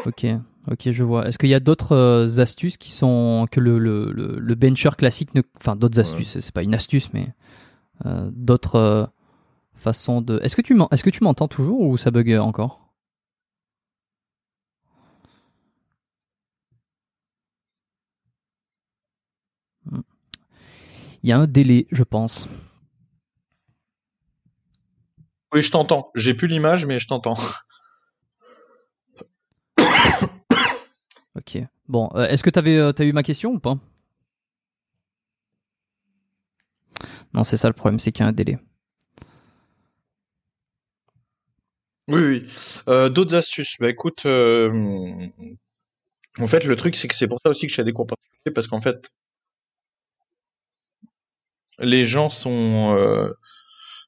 [0.07, 0.27] Ok,
[0.71, 1.27] ok, je vois.
[1.27, 5.35] Est-ce qu'il y a d'autres euh, astuces qui sont que le, le, le, bencher classique
[5.35, 7.29] ne, enfin d'autres astuces, c'est pas une astuce, mais
[8.05, 9.07] euh, d'autres euh,
[9.75, 10.41] façon de.
[10.43, 12.81] Est-ce que tu est-ce que tu m'entends toujours ou ça bug encore?
[19.91, 20.01] Hmm.
[21.23, 22.49] Il y a un délai, je pense.
[25.55, 26.11] Oui, je t'entends.
[26.15, 27.39] J'ai plus l'image, mais je t'entends.
[31.37, 31.59] ok.
[31.89, 33.77] Bon, euh, est-ce que tu euh, eu ma question ou pas?
[37.35, 38.59] Non, c'est ça le problème, c'est qu'il y a un délai.
[42.09, 42.47] Oui, oui.
[42.89, 43.77] Euh, d'autres astuces.
[43.81, 45.31] Bah écoute, en
[46.49, 48.53] fait, le truc, c'est que c'est pour ça aussi que je fais des cours particuliers,
[48.55, 49.11] parce qu'en fait,
[51.79, 52.97] les gens sont,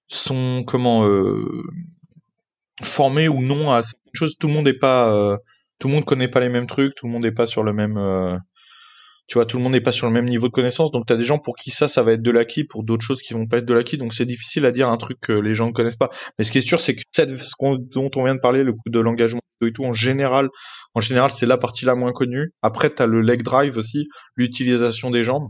[0.09, 1.09] sont comment,
[2.83, 4.37] formés ou non à certaines choses.
[4.39, 5.39] Tout le monde n'est pas,
[5.79, 7.73] tout le monde connaît pas les mêmes trucs, tout le monde n'est pas sur le
[7.73, 7.99] même,
[9.29, 11.13] tu vois, tout le monde n'est pas sur le même niveau de connaissance, donc tu
[11.13, 13.35] as des gens pour qui ça, ça va être de l'acquis, pour d'autres choses qui
[13.35, 15.67] vont pas être de l'acquis, donc c'est difficile à dire un truc que les gens
[15.67, 16.11] ne connaissent pas.
[16.39, 17.55] Mais ce qui est sûr, c'est que cette, ce
[17.93, 20.49] dont on vient de parler, le coup de l'engagement et tout, en général,
[20.95, 22.53] en général, c'est la partie la moins connue.
[22.63, 24.07] Après, tu as le leg drive aussi,
[24.37, 25.49] l'utilisation des jambes.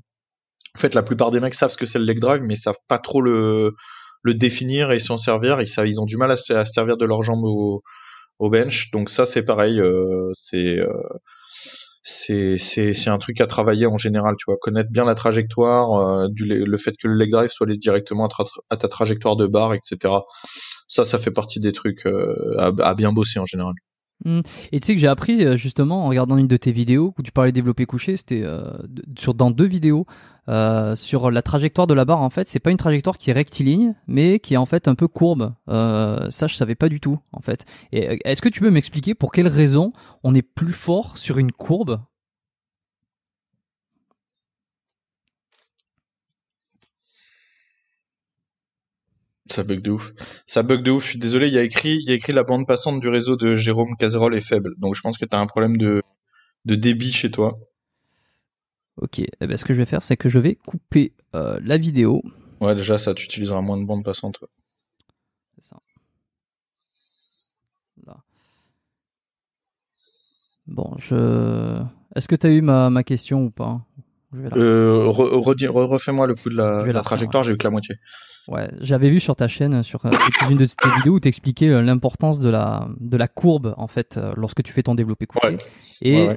[0.75, 2.79] En fait, la plupart des mecs savent ce que c'est le leg drive, mais savent
[2.89, 3.75] pas trop le,
[4.23, 5.61] le définir et s'en servir.
[5.61, 7.83] Ils, ils ont du mal à, se servir de leurs jambes au,
[8.39, 8.91] au bench.
[8.91, 9.81] Donc ça, c'est pareil.
[9.81, 10.89] Euh, c'est euh,
[12.03, 16.29] c'est c'est un truc à travailler en général tu vois connaître bien la trajectoire euh,
[16.31, 18.29] du le fait que le leg drive soit allé directement
[18.71, 20.15] à, ta trajectoire de barre etc
[20.87, 22.07] ça ça fait partie des trucs
[22.59, 23.75] à, bien bosser en général
[24.25, 24.41] mmh.
[24.71, 27.33] Et tu sais que j'ai appris justement en regardant une de tes vidéos où tu
[27.33, 28.45] parlais développer couché, c'était
[29.19, 30.07] sur dans deux vidéos
[30.49, 33.33] euh, sur la trajectoire de la barre, en fait, c'est pas une trajectoire qui est
[33.33, 35.55] rectiligne, mais qui est en fait un peu courbe.
[35.69, 37.65] Euh, ça, je savais pas du tout, en fait.
[37.95, 39.93] Euh, est-ce que tu peux m'expliquer pour quelle raison
[40.23, 42.01] on est plus fort sur une courbe?
[49.51, 50.13] Ça bug de ouf.
[50.47, 51.05] Ça bug de ouf.
[51.05, 51.49] Je suis désolé.
[51.49, 54.75] Il y a écrit, la bande passante du réseau de Jérôme Cazerolle est faible.
[54.79, 56.03] Donc je pense que tu un problème de
[56.65, 57.59] débit chez toi.
[58.97, 61.77] Ok, eh ben, ce que je vais faire, c'est que je vais couper euh, la
[61.77, 62.23] vidéo.
[62.61, 64.39] Ouais, déjà, ça, tu utiliseras moins de bande passante.
[65.57, 65.77] C'est ça.
[68.07, 68.17] Là.
[70.67, 71.83] Bon, je.
[72.15, 73.85] Est-ce que tu as eu ma, ma, question ou pas?
[74.35, 77.97] Euh, Refais-moi le coup de la, la trajectoire, j'ai eu que la moitié.
[78.49, 80.11] Ouais, j'avais vu sur ta chaîne, sur euh,
[80.49, 83.89] une de tes vidéos, où tu expliquais euh, l'importance de la, de la courbe, en
[83.89, 85.57] fait, euh, lorsque tu fais ton développé couché.
[86.01, 86.29] Et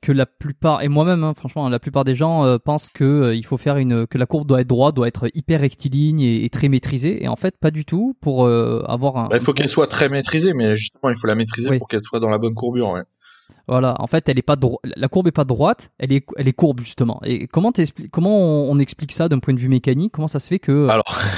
[0.00, 3.58] que la plupart, et moi-même, hein, franchement, la plupart des gens pensent que il faut
[3.58, 7.22] faire une, que la courbe doit être droite, doit être hyper rectiligne et, très maîtrisée.
[7.22, 9.28] Et en fait, pas du tout pour avoir un.
[9.28, 12.02] Bah, il faut qu'elle soit très maîtrisée, mais justement, il faut la maîtriser pour qu'elle
[12.02, 12.90] soit dans la bonne courbure.
[12.90, 13.02] Ouais.
[13.68, 16.52] Voilà, en fait, elle est pas la courbe est pas droite, elle est, elle est
[16.52, 17.20] courbe justement.
[17.24, 17.72] Et comment,
[18.10, 18.38] comment
[18.70, 20.12] on, explique ça d'un point de vue mécanique?
[20.12, 20.88] Comment ça se fait que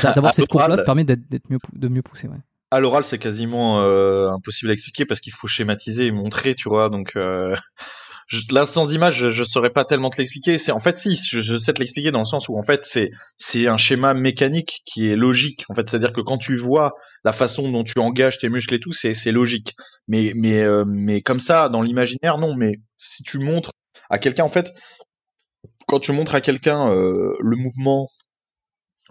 [0.03, 2.39] d'avoir cette courbe-là te permet d'être mieux, de mieux pousser ouais.
[2.71, 6.69] À l'oral, c'est quasiment euh, impossible à expliquer parce qu'il faut schématiser et montrer, tu
[6.69, 6.89] vois.
[6.89, 7.55] Donc, euh,
[8.51, 10.59] là sans image, je, je saurais pas tellement te l'expliquer.
[10.59, 13.11] C'est en fait si, je, sais te l'expliquer dans le sens où en fait c'est
[13.37, 15.65] c'est un schéma mécanique qui est logique.
[15.69, 16.95] En fait, c'est-à-dire que quand tu vois
[17.25, 19.75] la façon dont tu engages tes muscles et tout, c'est c'est logique.
[20.09, 22.55] Mais mais euh, mais comme ça dans l'imaginaire, non.
[22.55, 23.71] Mais si tu montres
[24.11, 24.73] à quelqu'un, en fait,
[25.87, 28.09] quand tu montres à quelqu'un euh, le mouvement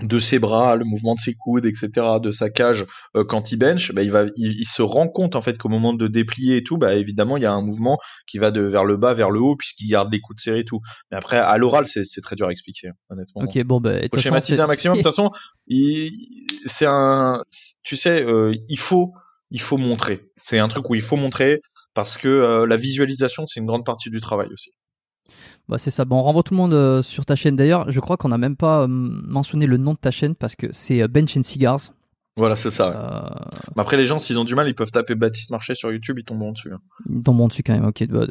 [0.01, 1.89] de ses bras, le mouvement de ses coudes, etc.,
[2.21, 2.85] de sa cage
[3.15, 5.93] euh, quand il bench, bah, il va, il, se rend compte en fait qu'au moment
[5.93, 8.85] de déplier et tout, bah évidemment il y a un mouvement qui va de vers
[8.85, 10.81] le bas vers le haut puisqu'il garde les coudes serrés et tout.
[11.11, 13.43] Mais après à l'oral c'est très dur à expliquer honnêtement.
[13.43, 14.97] Ok bon bah faut schématiser un maximum.
[14.97, 15.31] De toute façon,
[16.65, 17.43] c'est un,
[17.83, 19.13] tu sais, euh, il faut
[19.51, 20.31] il faut montrer.
[20.37, 21.59] C'est un truc où il faut montrer
[21.93, 24.71] parce que euh, la visualisation c'est une grande partie du travail aussi.
[25.69, 26.05] Bah c'est ça.
[26.05, 27.91] Bon, on renvoie tout le monde euh, sur ta chaîne d'ailleurs.
[27.91, 30.67] Je crois qu'on n'a même pas euh, mentionné le nom de ta chaîne parce que
[30.71, 31.79] c'est euh, Bench and Cigars.
[32.35, 32.87] Voilà, c'est ça.
[32.87, 35.91] Euh, Mais après, les gens, s'ils ont du mal, ils peuvent taper Baptiste Marché sur
[35.91, 36.73] YouTube, ils tomberont dessus.
[36.73, 36.79] Hein.
[37.07, 38.07] Ils tomberont dessus quand même, ok.
[38.07, 38.25] Bah,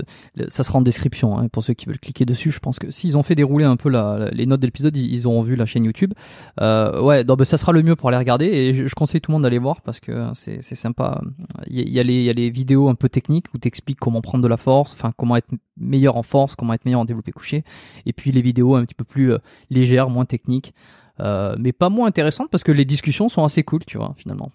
[0.49, 2.51] ça sera en description hein, pour ceux qui veulent cliquer dessus.
[2.51, 5.27] Je pense que s'ils ont fait dérouler un peu la, les notes de l'épisode, ils,
[5.29, 6.15] auront vu la chaîne YouTube.
[6.61, 9.31] Euh, ouais, donc, bah, ça sera le mieux pour aller regarder et je, conseille tout
[9.31, 11.21] le monde d'aller voir parce que c'est sympa.
[11.69, 14.01] Il y, a les, il y a les vidéos un peu techniques où tu expliques
[14.01, 17.05] comment prendre de la force, enfin comment être meilleur en force, comment être meilleur en
[17.05, 17.63] développé couché.
[18.05, 19.39] Et puis les vidéos un petit peu plus euh,
[19.71, 20.75] légères, moins techniques.
[21.21, 24.51] Euh, mais pas moins intéressante parce que les discussions sont assez cool, tu vois, finalement.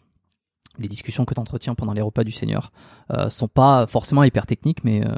[0.80, 2.72] Les discussions que tu entretiens pendant les repas du Seigneur
[3.12, 5.10] euh, sont pas forcément hyper techniques, mais, euh,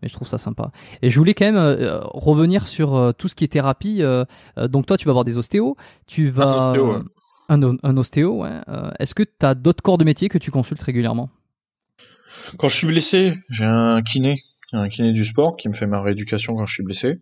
[0.00, 0.72] mais je trouve ça sympa.
[1.02, 4.02] Et je voulais quand même euh, revenir sur tout ce qui est thérapie.
[4.56, 6.44] donc toi, tu vas voir des ostéos, tu vas...
[6.46, 7.78] Un ostéo, ouais.
[7.82, 8.60] un, ostéo, ouais.
[8.98, 11.30] Est-ce que tu as d'autres corps de métier que tu consultes régulièrement?
[12.58, 14.40] Quand je suis blessé, j'ai un kiné,
[14.72, 17.20] un kiné du sport qui me fait ma rééducation quand je suis blessé.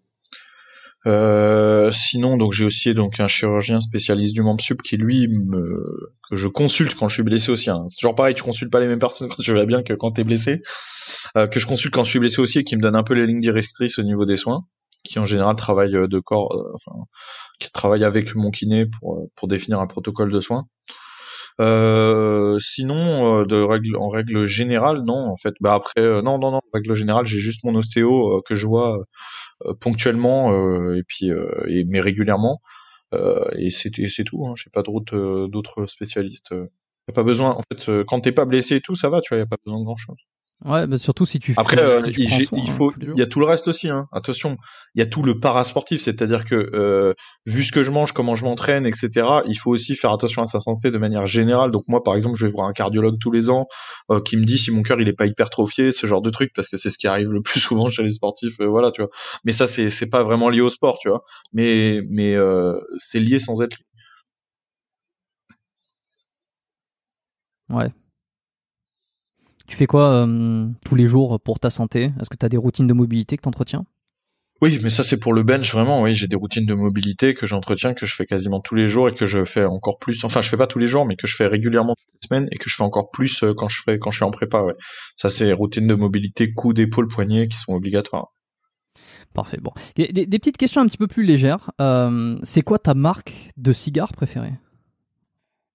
[1.08, 5.26] Euh, sinon, donc j'ai aussi donc un chirurgien spécialiste du membre sup qui lui
[6.28, 7.70] que je consulte quand je suis blessé aussi.
[7.70, 7.86] Hein.
[7.88, 10.12] C'est toujours pareil, tu consultes pas les mêmes personnes quand tu vas bien que quand
[10.12, 10.60] t'es blessé.
[11.36, 13.14] Euh, que je consulte quand je suis blessé aussi et qui me donne un peu
[13.14, 14.64] les lignes directrices au niveau des soins,
[15.02, 16.54] qui en général travaille euh, de corps,
[17.58, 20.66] qui travaille avec mon kiné pour pour définir un protocole de soins.
[22.60, 23.46] Sinon,
[23.98, 25.30] en règle générale, non.
[25.30, 26.58] En fait, bah après, non, non, non.
[26.58, 28.98] En règle générale, j'ai juste mon ostéo que je vois
[29.80, 32.60] ponctuellement euh, et puis euh, et, mais régulièrement.
[33.56, 34.46] et c'est c'est tout.
[34.46, 34.54] Hein.
[34.56, 36.50] J'ai pas d'autres d'autres spécialistes.
[36.52, 37.50] Y a pas besoin.
[37.52, 39.20] En fait, quand t'es pas blessé et tout, ça va.
[39.20, 40.18] Tu vois, y a pas besoin de grand chose.
[40.64, 41.54] Ouais, bah surtout si tu.
[41.56, 43.88] Après, euh, il, faut, il y a tout le reste aussi.
[43.88, 44.08] Hein.
[44.10, 44.56] Attention,
[44.96, 47.14] il y a tout le parasportif, c'est-à-dire que euh,
[47.46, 49.08] vu ce que je mange, comment je m'entraîne, etc.
[49.46, 51.70] Il faut aussi faire attention à sa santé de manière générale.
[51.70, 53.68] Donc moi, par exemple, je vais voir un cardiologue tous les ans
[54.10, 56.50] euh, qui me dit si mon cœur il est pas hypertrophié, ce genre de truc,
[56.56, 58.58] parce que c'est ce qui arrive le plus souvent chez les sportifs.
[58.60, 59.10] Euh, voilà, tu vois.
[59.44, 61.22] Mais ça, c'est c'est pas vraiment lié au sport, tu vois.
[61.52, 62.36] Mais mais
[62.98, 63.84] c'est lié sans être lié.
[67.70, 67.92] Ouais,
[69.68, 72.10] tu fais quoi euh, tous les jours pour ta santé?
[72.20, 73.84] Est-ce que tu as des routines de mobilité que tu entretiens
[74.60, 76.02] oui, mais ça c'est pour le bench vraiment.
[76.02, 79.08] Oui, j'ai des routines de mobilité que j'entretiens, que je fais quasiment tous les jours
[79.08, 80.24] et que je fais encore plus.
[80.24, 82.48] Enfin, je fais pas tous les jours, mais que je fais régulièrement toutes les semaines
[82.50, 84.62] et que je fais encore plus euh, quand je fais quand je suis en prépa.
[84.62, 84.74] Ouais.
[85.14, 88.32] Ça c'est routines de mobilité, coudes, épaules, poignets qui sont obligatoires.
[89.32, 89.58] Parfait.
[89.62, 91.70] Bon, des, des, petites questions un petit peu plus légères.
[91.80, 94.54] Euh, c'est quoi ta marque de cigare préférée?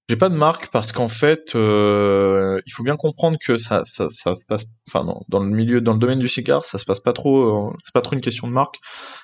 [0.10, 4.08] J'ai pas de marque parce qu'en fait, euh, il faut bien comprendre que ça, ça,
[4.10, 6.84] ça se passe, enfin dans, dans, le milieu, dans le domaine du cigare, ça se
[6.84, 7.70] passe pas trop.
[7.70, 8.76] Euh, c'est pas trop une question de marque,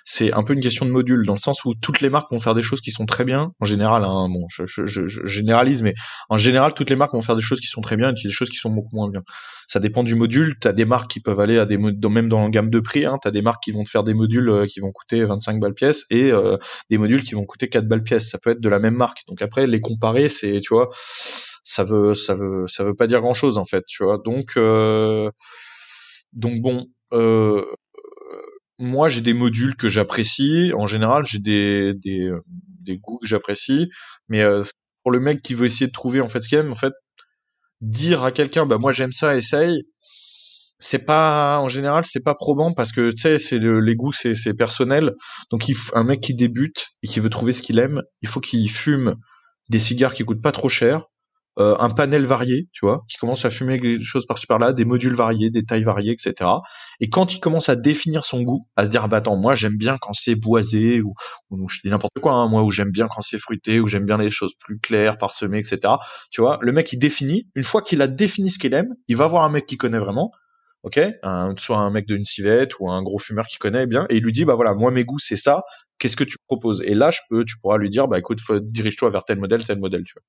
[0.05, 2.39] c'est un peu une question de module, dans le sens où toutes les marques vont
[2.39, 3.51] faire des choses qui sont très bien.
[3.59, 5.95] En général, hein, bon, je, je, je, généralise, mais
[6.29, 8.29] en général, toutes les marques vont faire des choses qui sont très bien et des
[8.29, 9.23] choses qui sont beaucoup moins bien.
[9.69, 10.57] Ça dépend du module.
[10.59, 13.05] T'as des marques qui peuvent aller à des même dans la gamme de prix.
[13.05, 15.59] Hein, T'as des marques qui vont te faire des modules euh, qui vont coûter 25
[15.59, 16.57] balles pièce et euh,
[16.89, 18.31] des modules qui vont coûter 4 balles pièce.
[18.31, 19.19] Ça peut être de la même marque.
[19.27, 20.59] Donc après, les comparer, c'est
[21.63, 23.83] ça veut veut pas dire grand chose en fait
[24.57, 25.29] euh,
[26.33, 27.65] donc bon euh,
[28.77, 30.71] moi j'ai des modules que j'apprécie.
[30.75, 33.89] En général j'ai des, des goûts que j'apprécie.
[34.29, 34.63] Mais euh,
[35.03, 36.93] pour le mec qui veut essayer de trouver en fait ce qu'il aime en fait
[37.81, 39.83] dire à quelqu'un bah moi j'aime ça essaye
[40.79, 44.53] c'est pas en général c'est pas probant parce que tu sais c'est les goûts c'est
[44.53, 45.13] personnel.
[45.51, 48.69] Donc un mec qui débute et qui veut trouver ce qu'il aime il faut qu'il
[48.71, 49.15] fume
[49.69, 51.05] des cigares qui coûtent pas trop cher
[51.59, 54.85] euh, un panel varié, tu vois, qui commence à fumer des choses par-ci par-là, des
[54.85, 56.49] modules variés, des tailles variées, etc.
[57.01, 59.55] Et quand il commence à définir son goût, à se dire, ah bah attends, moi
[59.55, 61.15] j'aime bien quand c'est boisé, ou,
[61.49, 64.05] ou je dis n'importe quoi, hein, moi, où j'aime bien quand c'est fruité, ou j'aime
[64.05, 65.95] bien les choses plus claires, parsemées, etc.
[66.31, 69.17] Tu vois, le mec il définit, une fois qu'il a défini ce qu'il aime, il
[69.17, 70.31] va voir un mec qui connaît vraiment,
[70.83, 70.97] ok,
[71.57, 74.31] soit un mec d'une civette ou un gros fumeur qui connaît bien, et il lui
[74.31, 75.63] dit, bah voilà, moi mes goûts c'est ça,
[75.99, 76.81] qu'est-ce que tu proposes?
[76.81, 79.77] Et là, je peux, tu pourras lui dire, bah écoute, dirige-toi vers tel modèle, tel
[79.77, 80.23] modèle, tu vois.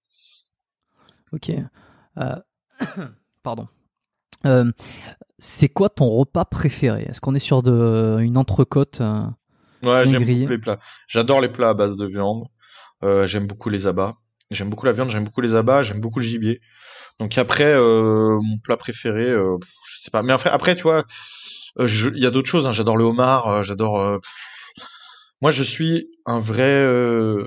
[1.32, 1.50] Ok.
[2.18, 2.36] Euh,
[3.42, 3.68] pardon.
[4.46, 4.70] Euh,
[5.38, 7.02] c'est quoi ton repas préféré?
[7.04, 9.22] Est-ce qu'on est sur de, une entrecôte euh,
[9.82, 10.80] Ouais, j'aime les plats.
[11.08, 12.46] J'adore les plats à base de viande.
[13.02, 14.16] J'aime beaucoup les abats.
[14.50, 16.60] J'aime beaucoup la viande, j'aime beaucoup les abats, j'aime beaucoup le gibier.
[17.20, 20.22] Donc après, mon plat préféré, je sais pas.
[20.22, 21.04] Mais après, après tu vois,
[21.78, 22.66] il y a d'autres choses.
[22.66, 22.72] hein.
[22.72, 24.20] J'adore le homard, j'adore.
[25.40, 27.46] Moi, je suis un vrai euh,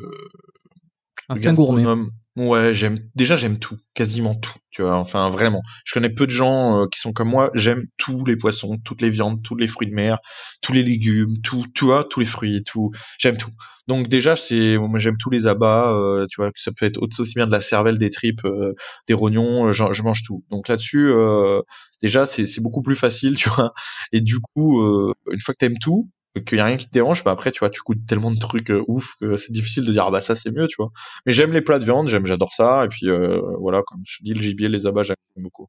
[1.29, 2.11] Un gastronome.
[2.35, 2.99] Ouais, j'aime.
[3.15, 4.53] Déjà, j'aime tout, quasiment tout.
[4.71, 5.61] Tu vois, enfin vraiment.
[5.85, 7.51] Je connais peu de gens euh, qui sont comme moi.
[7.53, 10.17] J'aime tous les poissons, toutes les viandes, tous les fruits de mer,
[10.61, 12.91] tous les légumes, tout, tu vois, tous les fruits, tout.
[13.19, 13.51] J'aime tout.
[13.87, 15.91] Donc déjà, c'est, moi j'aime tous les abats.
[15.93, 18.73] euh, tu vois, ça peut être aussi bien de la cervelle, des tripes, euh,
[19.07, 19.67] des rognons.
[19.67, 20.43] euh, je, je mange tout.
[20.49, 21.61] Donc là-dessus, euh,
[22.01, 23.73] déjà, c'est c'est beaucoup plus facile, tu vois.
[24.11, 26.09] Et du coup, euh, une fois que t'aimes tout,
[26.41, 28.39] qu'il y a rien qui te dérange, bah après, tu vois, tu goûtes tellement de
[28.39, 30.91] trucs euh, ouf que c'est difficile de dire ah bah ça c'est mieux, tu vois.
[31.25, 32.85] Mais j'aime les plats de viande, j'aime, j'adore ça.
[32.85, 35.67] Et puis euh, voilà, comme je dis, le gibier, les abats, j'aime beaucoup.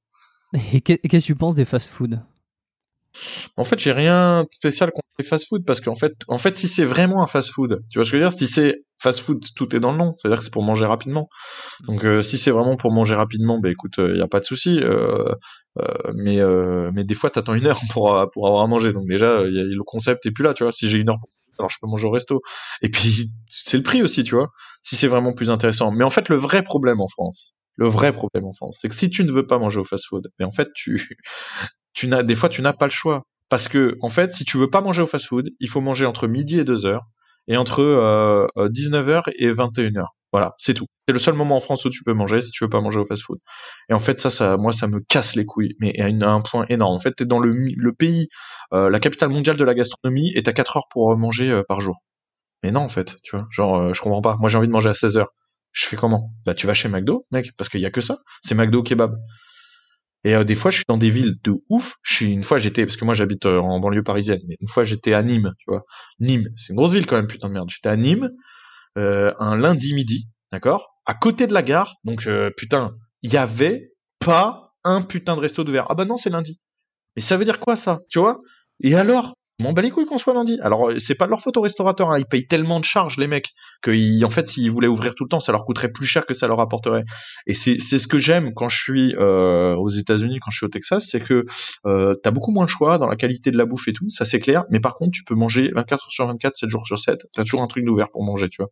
[0.75, 2.21] Et qu'est- qu'est-ce que tu penses des fast-food
[3.57, 6.69] En fait, j'ai rien de spécial contre les fast-food parce qu'en fait, en fait, si
[6.69, 8.37] c'est vraiment un fast-food, tu vois ce que je veux dire?
[8.37, 10.15] Si c'est fast-food, tout est dans le nom.
[10.17, 11.29] C'est-à-dire que c'est pour manger rapidement.
[11.87, 14.45] Donc, euh, si c'est vraiment pour manger rapidement, ben écoute, il y a pas de
[14.45, 14.81] souci.
[14.81, 15.25] Euh,
[15.79, 18.93] euh, mais euh, mais des fois, t'attends une heure pour euh, pour avoir à manger.
[18.93, 20.73] Donc déjà, y a, le concept est plus là, tu vois.
[20.73, 21.31] Si j'ai une heure, pour...
[21.59, 22.43] alors je peux manger au resto.
[22.83, 24.51] Et puis c'est le prix aussi, tu vois.
[24.83, 25.91] Si c'est vraiment plus intéressant.
[25.93, 28.95] Mais en fait, le vrai problème en France, le vrai problème en France, c'est que
[28.95, 31.19] si tu ne veux pas manger au fast-food, mais en fait, tu
[31.95, 33.25] tu n'as des fois tu n'as pas le choix.
[33.49, 36.27] Parce que en fait si tu veux pas manger au fast-food il faut manger entre
[36.27, 37.05] midi et 2 heures
[37.49, 40.87] et entre euh, 19h et 21h voilà c'est tout.
[41.07, 42.99] C'est le seul moment en France où tu peux manger si tu veux pas manger
[42.99, 43.39] au fast-food.
[43.89, 46.67] Et en fait ça ça moi ça me casse les couilles mais à, un point
[46.69, 46.97] énorme.
[46.97, 48.27] En fait t'es dans le, le pays
[48.73, 51.63] euh, la capitale mondiale de la gastronomie et t'as 4 heures pour euh, manger euh,
[51.69, 52.03] par jour.
[52.65, 54.37] Mais non en fait tu vois genre euh, je comprends pas.
[54.41, 55.31] Moi j'ai envie de manger à 16 heures.
[55.71, 56.33] Je fais comment?
[56.45, 58.19] Bah tu vas chez McDo mec parce qu'il y a que ça.
[58.43, 59.17] C'est McDo kebab
[60.25, 61.97] et euh, des fois, je suis dans des villes de ouf.
[62.03, 64.85] Je une fois, j'étais parce que moi j'habite euh, en banlieue parisienne, mais une fois
[64.85, 65.85] j'étais à Nîmes, tu vois.
[66.19, 67.69] Nîmes, c'est une grosse ville quand même, putain de merde.
[67.71, 68.31] J'étais à Nîmes
[68.99, 71.97] euh, un lundi midi, d'accord, à côté de la gare.
[72.05, 75.87] Donc putain, il y avait pas un putain de resto d'ouvert.
[75.91, 76.61] Ah bah non, c'est lundi.
[77.17, 78.41] Mais ça veut dire quoi ça, tu vois?
[78.83, 80.59] Et alors m'en bats les couilles qu'on soit lundi.
[80.63, 82.19] Alors euh, c'est pas leur faute aux restaurateurs, hein.
[82.19, 83.51] ils payent tellement de charges les mecs
[83.83, 86.35] que en fait s'ils voulaient ouvrir tout le temps, ça leur coûterait plus cher que
[86.35, 87.05] ça leur apporterait.
[87.47, 90.67] Et c'est c'est ce que j'aime quand je suis euh, aux États-Unis, quand je suis
[90.67, 91.45] au Texas, c'est que
[91.87, 94.25] euh, t'as beaucoup moins de choix dans la qualité de la bouffe et tout, ça
[94.25, 94.65] c'est clair.
[94.71, 97.27] Mais par contre, tu peux manger 24 heures sur 24, 7 jours sur 7.
[97.33, 98.71] T'as toujours un truc d'ouvert pour manger, tu vois.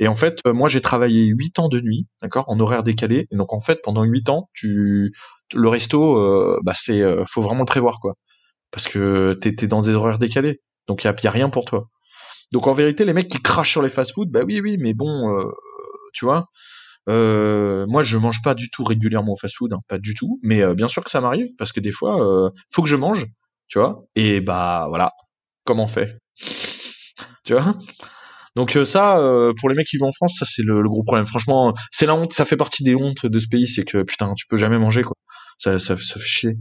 [0.00, 3.26] Et en fait, euh, moi j'ai travaillé 8 ans de nuit, d'accord, en horaire décalé.
[3.30, 5.12] Et donc en fait, pendant 8 ans, tu
[5.54, 8.14] le resto, euh, bah c'est, faut vraiment le prévoir quoi,
[8.72, 10.60] parce que t'es dans des horaires décalés.
[10.88, 11.88] Donc il y a, rien pour toi.
[12.52, 15.38] Donc en vérité, les mecs qui crachent sur les fast-food, bah oui, oui, mais bon,
[15.38, 15.44] euh,
[16.12, 16.48] tu vois,
[17.08, 20.40] euh, moi je mange pas du tout régulièrement au fast-food, hein, pas du tout.
[20.42, 22.96] Mais euh, bien sûr que ça m'arrive parce que des fois, euh, faut que je
[22.96, 23.26] mange,
[23.68, 24.04] tu vois.
[24.16, 25.12] Et bah voilà,
[25.64, 26.18] comment on fait,
[27.44, 27.76] tu vois?
[28.56, 29.16] Donc ça,
[29.58, 31.24] pour les mecs qui vivent en France, ça c'est le, le gros problème.
[31.26, 34.34] Franchement, c'est la honte, ça fait partie des hontes de ce pays, c'est que putain,
[34.34, 35.16] tu peux jamais manger quoi.
[35.58, 36.56] Ça, ça, ça fait chier.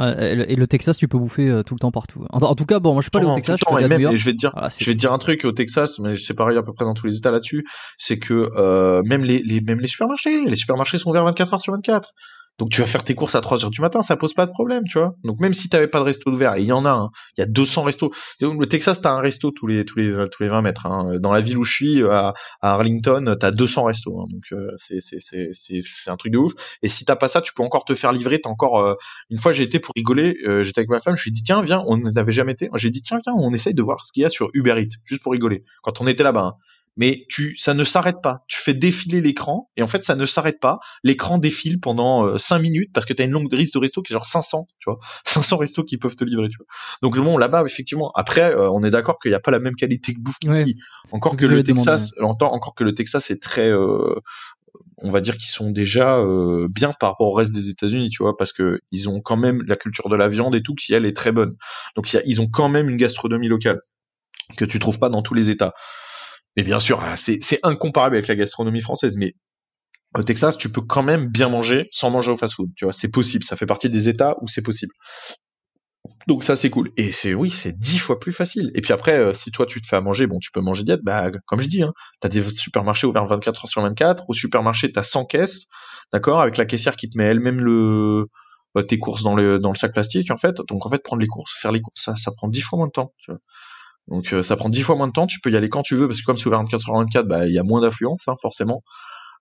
[0.00, 2.24] Ouais, et, le, Texas, tu peux bouffer euh, tout le temps partout.
[2.30, 4.24] En, tout cas, bon, moi je suis pas allé au Texas, je suis même, je
[4.24, 6.34] vais te dire, Voilà, c'est- je vais te dire un truc au Texas, mais c'est
[6.34, 7.66] pareil à peu près dans tous les États là-dessus,
[7.98, 11.60] c'est que euh, même les, les même les supermarchés, les supermarchés sont ouverts 24 heures
[11.60, 12.12] sur 24.
[12.58, 14.50] Donc tu vas faire tes courses à 3 heures du matin, ça pose pas de
[14.50, 15.14] problème, tu vois.
[15.24, 17.42] Donc même si t'avais pas de resto ouvert, il y en a, hein, il y
[17.42, 18.10] a 200 restos.
[18.42, 20.84] Le Texas, t'as un resto tous les tous les tous les 20 mètres.
[20.86, 21.18] Hein.
[21.20, 24.20] Dans la ville où je suis, à, à Arlington, t'as 200 restos.
[24.20, 24.26] Hein.
[24.30, 26.52] Donc euh, c'est c'est c'est c'est un truc de ouf.
[26.82, 28.40] Et si t'as pas ça, tu peux encore te faire livrer.
[28.42, 28.94] T'as encore euh,
[29.30, 30.36] une fois, j'ai été pour rigoler.
[30.46, 31.16] euh, J'étais avec ma femme.
[31.16, 32.68] Je lui ai dit tiens, viens, on n'avait jamais été.
[32.74, 34.96] J'ai dit tiens, viens, on essaye de voir ce qu'il y a sur Uber Eats,
[35.04, 35.64] juste pour rigoler.
[35.82, 36.56] Quand on était là-bas.
[36.96, 38.44] Mais tu, ça ne s'arrête pas.
[38.48, 40.80] Tu fais défiler l'écran et en fait, ça ne s'arrête pas.
[41.04, 44.12] L'écran défile pendant 5 minutes parce que tu as une longue liste de resto qui
[44.12, 44.98] est genre 500, tu vois.
[45.24, 46.66] 500 restos qui peuvent te livrer, tu vois.
[47.02, 48.10] Donc bon, là-bas, effectivement.
[48.14, 50.64] Après, euh, on est d'accord qu'il n'y a pas la même qualité que bouffe Ouais.
[51.12, 54.14] Encore que que le Texas, entend encore que le Texas est très, euh,
[54.98, 58.22] on va dire qu'ils sont déjà euh, bien par rapport au reste des États-Unis, tu
[58.22, 60.92] vois, parce que ils ont quand même la culture de la viande et tout qui
[60.92, 61.56] elle est très bonne.
[61.96, 63.80] Donc il y a- ils ont quand même une gastronomie locale
[64.56, 65.72] que tu trouves pas dans tous les États.
[66.56, 69.34] Et bien sûr, ah, c'est incomparable avec la gastronomie française, mais
[70.16, 72.70] au Texas, tu peux quand même bien manger sans manger au fast-food.
[72.76, 73.44] Tu vois, c'est possible.
[73.44, 74.92] Ça fait partie des États où c'est possible.
[76.26, 76.90] Donc ça c'est cool.
[76.96, 78.70] Et c'est oui, c'est dix fois plus facile.
[78.74, 80.84] Et puis après, euh, si toi tu te fais à manger, bon, tu peux manger
[80.84, 81.00] diète.
[81.02, 84.24] Bah comme je dis, hein, t'as des supermarchés ouverts 24 heures sur 24.
[84.28, 85.66] Au supermarché, t'as 100 caisses,
[86.12, 88.26] d'accord, avec la caissière qui te met elle-même le
[88.76, 90.56] euh, tes courses dans le dans le sac plastique en fait.
[90.68, 92.88] Donc en fait, prendre les courses, faire les courses, ça ça prend dix fois moins
[92.88, 93.12] de temps.
[93.18, 93.40] Tu vois.
[94.08, 95.26] Donc euh, ça prend dix fois moins de temps.
[95.26, 97.26] Tu peux y aller quand tu veux parce que comme c'est ouvert 24 heures 24,
[97.26, 98.82] bah il y a moins d'affluence hein, forcément.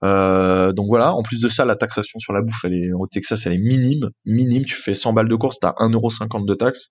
[0.03, 3.07] Euh, donc voilà, en plus de ça, la taxation sur la bouffe, elle est, au
[3.07, 4.66] Texas, elle est minime, minime.
[4.66, 6.89] Tu fais 100 balles de course, t'as 1,50€ de taxe.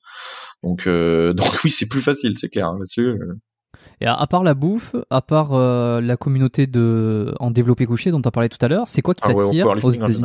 [0.63, 3.19] Donc, euh, donc oui, c'est plus facile, c'est clair hein, là-dessus.
[4.01, 8.21] Et à, part la bouffe, à part euh, la communauté de en développé couché dont
[8.21, 10.25] tu as parlé tout à l'heure, c'est quoi qui Ah ouais, t'attire au aux États-Unis?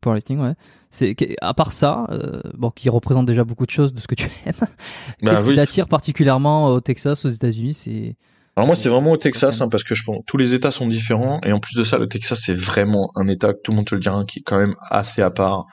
[0.00, 0.54] Powerlifting, ouais.
[0.90, 4.08] C'est que- à part ça, euh, bon, qui représente déjà beaucoup de choses de ce
[4.08, 4.52] que tu aimes.
[5.22, 8.16] Bah Qu'est-ce qui t'attire particulièrement au Texas, aux États-Unis C'est
[8.56, 10.88] Alors moi, c'est vraiment au Texas, hein, parce que je pense tous les États sont
[10.88, 13.86] différents, et en plus de ça, le Texas, c'est vraiment un État, tout le monde
[13.86, 15.66] te le dira, qui est quand même assez à part.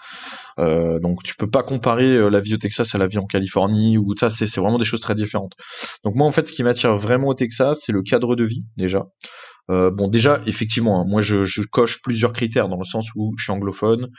[0.60, 3.26] Euh, donc tu peux pas comparer euh, la vie au Texas à la vie en
[3.28, 5.54] Californie ou ça, c'est vraiment des choses très différentes.
[6.04, 8.64] Donc moi, en fait, ce qui m'attire vraiment au Texas, c'est le cadre de vie
[8.76, 9.06] déjà.
[9.70, 13.34] Euh, bon, déjà, effectivement, hein, moi, je, je coche plusieurs critères dans le sens où
[13.38, 14.10] je suis anglophone.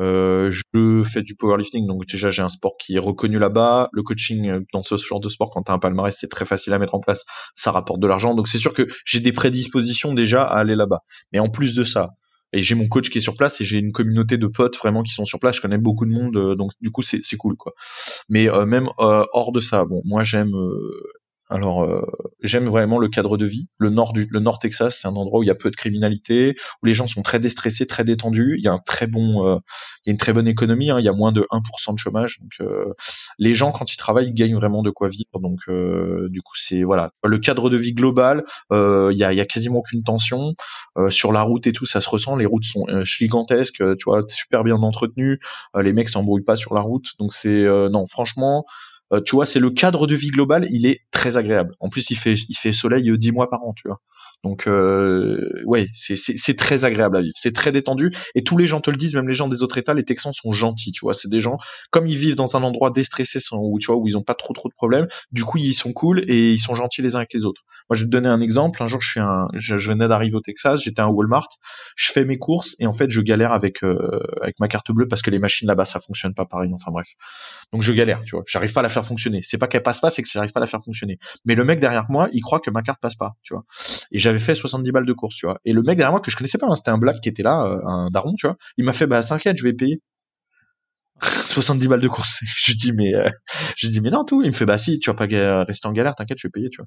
[0.00, 3.88] Euh, je fais du powerlifting, donc déjà j'ai un sport qui est reconnu là-bas.
[3.92, 6.44] Le coaching euh, dans ce genre de sport, quand tu as un palmarès, c'est très
[6.44, 7.24] facile à mettre en place.
[7.56, 11.00] Ça rapporte de l'argent, donc c'est sûr que j'ai des prédispositions déjà à aller là-bas.
[11.32, 12.10] Mais en plus de ça,
[12.52, 15.02] et j'ai mon coach qui est sur place et j'ai une communauté de potes vraiment
[15.02, 15.56] qui sont sur place.
[15.56, 17.72] Je connais beaucoup de monde, euh, donc du coup c'est cool quoi.
[18.28, 21.02] Mais euh, même euh, hors de ça, bon, moi j'aime euh,
[21.50, 22.02] alors euh,
[22.42, 23.68] j'aime vraiment le cadre de vie.
[23.78, 25.76] Le nord du le nord Texas, c'est un endroit où il y a peu de
[25.76, 28.56] criminalité, où les gens sont très déstressés, très détendus.
[28.58, 29.56] Il y a un très bon, euh,
[30.04, 30.90] il y a une très bonne économie.
[30.90, 30.98] hein.
[30.98, 32.38] Il y a moins de 1% de chômage.
[32.40, 32.92] Donc euh,
[33.38, 35.40] les gens quand ils travaillent, ils gagnent vraiment de quoi vivre.
[35.40, 38.44] Donc euh, du coup c'est voilà le cadre de vie global.
[38.72, 40.54] euh, Il y a il y a quasiment aucune tension
[40.98, 41.86] Euh, sur la route et tout.
[41.86, 42.36] Ça se ressent.
[42.36, 43.82] Les routes sont gigantesques.
[43.98, 45.38] Tu vois, super bien entretenues.
[45.80, 47.06] Les mecs s'embrouillent pas sur la route.
[47.18, 48.64] Donc c'est non franchement.
[49.12, 51.74] Euh, tu vois, c'est le cadre de vie global, il est très agréable.
[51.80, 54.00] En plus, il fait, il fait soleil euh, 10 mois par an, tu vois.
[54.44, 57.34] Donc, euh, ouais, c'est, très agréable à vivre.
[57.36, 58.12] C'est très détendu.
[58.36, 60.32] Et tous les gens te le disent, même les gens des autres États, les Texans
[60.32, 61.14] sont gentils, tu vois.
[61.14, 61.58] C'est des gens,
[61.90, 64.54] comme ils vivent dans un endroit déstressé, où, tu vois, où ils ont pas trop
[64.54, 67.32] trop de problèmes, du coup, ils sont cool et ils sont gentils les uns avec
[67.34, 67.62] les autres.
[67.88, 68.82] Moi, je vais te donner un exemple.
[68.82, 71.48] Un jour, je suis un, je, je venais d'arriver au Texas, j'étais à Walmart,
[71.96, 75.08] je fais mes courses et en fait, je galère avec, euh, avec ma carte bleue
[75.08, 76.70] parce que les machines là-bas, ça fonctionne pas pareil.
[76.74, 77.08] Enfin bref.
[77.72, 78.44] Donc je galère, tu vois.
[78.46, 79.40] J'arrive pas à la faire fonctionner.
[79.42, 81.18] C'est pas qu'elle passe pas, c'est que j'arrive pas à la faire fonctionner.
[81.44, 83.64] Mais le mec derrière moi, il croit que ma carte passe pas, tu vois.
[84.12, 85.58] Et j'avais fait 70 balles de course, tu vois.
[85.64, 87.42] Et le mec derrière moi que je connaissais pas, hein, c'était un black qui était
[87.42, 88.56] là, euh, un daron, tu vois.
[88.76, 90.00] Il m'a fait bah t'inquiète, je vais payer.
[91.46, 92.40] 70 balles de course.
[92.64, 93.28] je dis mais euh,
[93.76, 94.42] je dis mais non tout.
[94.42, 95.26] Il me fait bah si, tu vas pas
[95.64, 96.86] rester en galère, t'inquiète, je vais payer, tu vois.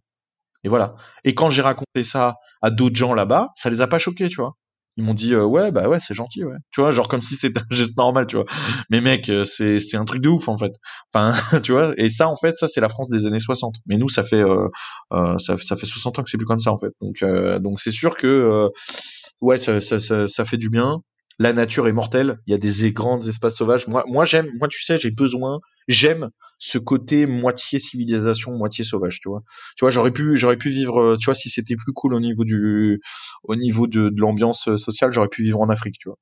[0.64, 0.95] Et voilà.
[1.24, 4.38] Et quand j'ai raconté ça à d'autres gens là-bas, ça les a pas choqués, tu
[4.41, 4.55] vois.
[4.97, 6.57] Ils m'ont dit euh, ouais bah ouais c'est gentil ouais.
[6.72, 8.45] Tu vois genre comme si c'était un geste normal tu vois.
[8.89, 10.74] Mais mec euh, c'est c'est un truc de ouf en fait.
[11.14, 11.34] Enfin
[11.64, 14.09] tu vois et ça en fait ça c'est la France des années 60 mais nous
[14.09, 14.68] ça fait euh,
[15.14, 16.91] euh, ça, ça fait 60 ans que c'est plus comme ça en fait.
[17.01, 17.24] Donc
[17.62, 18.70] donc c'est sûr que
[19.41, 21.01] ouais ça, ça, ça, ça fait du bien.
[21.39, 22.38] La nature est mortelle.
[22.45, 23.88] Il y a des grands espaces sauvages.
[23.88, 26.30] Moi moi j'aime moi tu sais j'ai besoin j'aime
[26.62, 29.41] ce côté moitié civilisation moitié sauvage tu vois.
[29.76, 32.20] Tu vois j'aurais pu j'aurais pu vivre euh, tu vois si c'était plus cool au
[32.20, 33.01] niveau du
[33.43, 36.18] au niveau de, de l'ambiance euh, sociale j'aurais pu vivre en Afrique tu vois.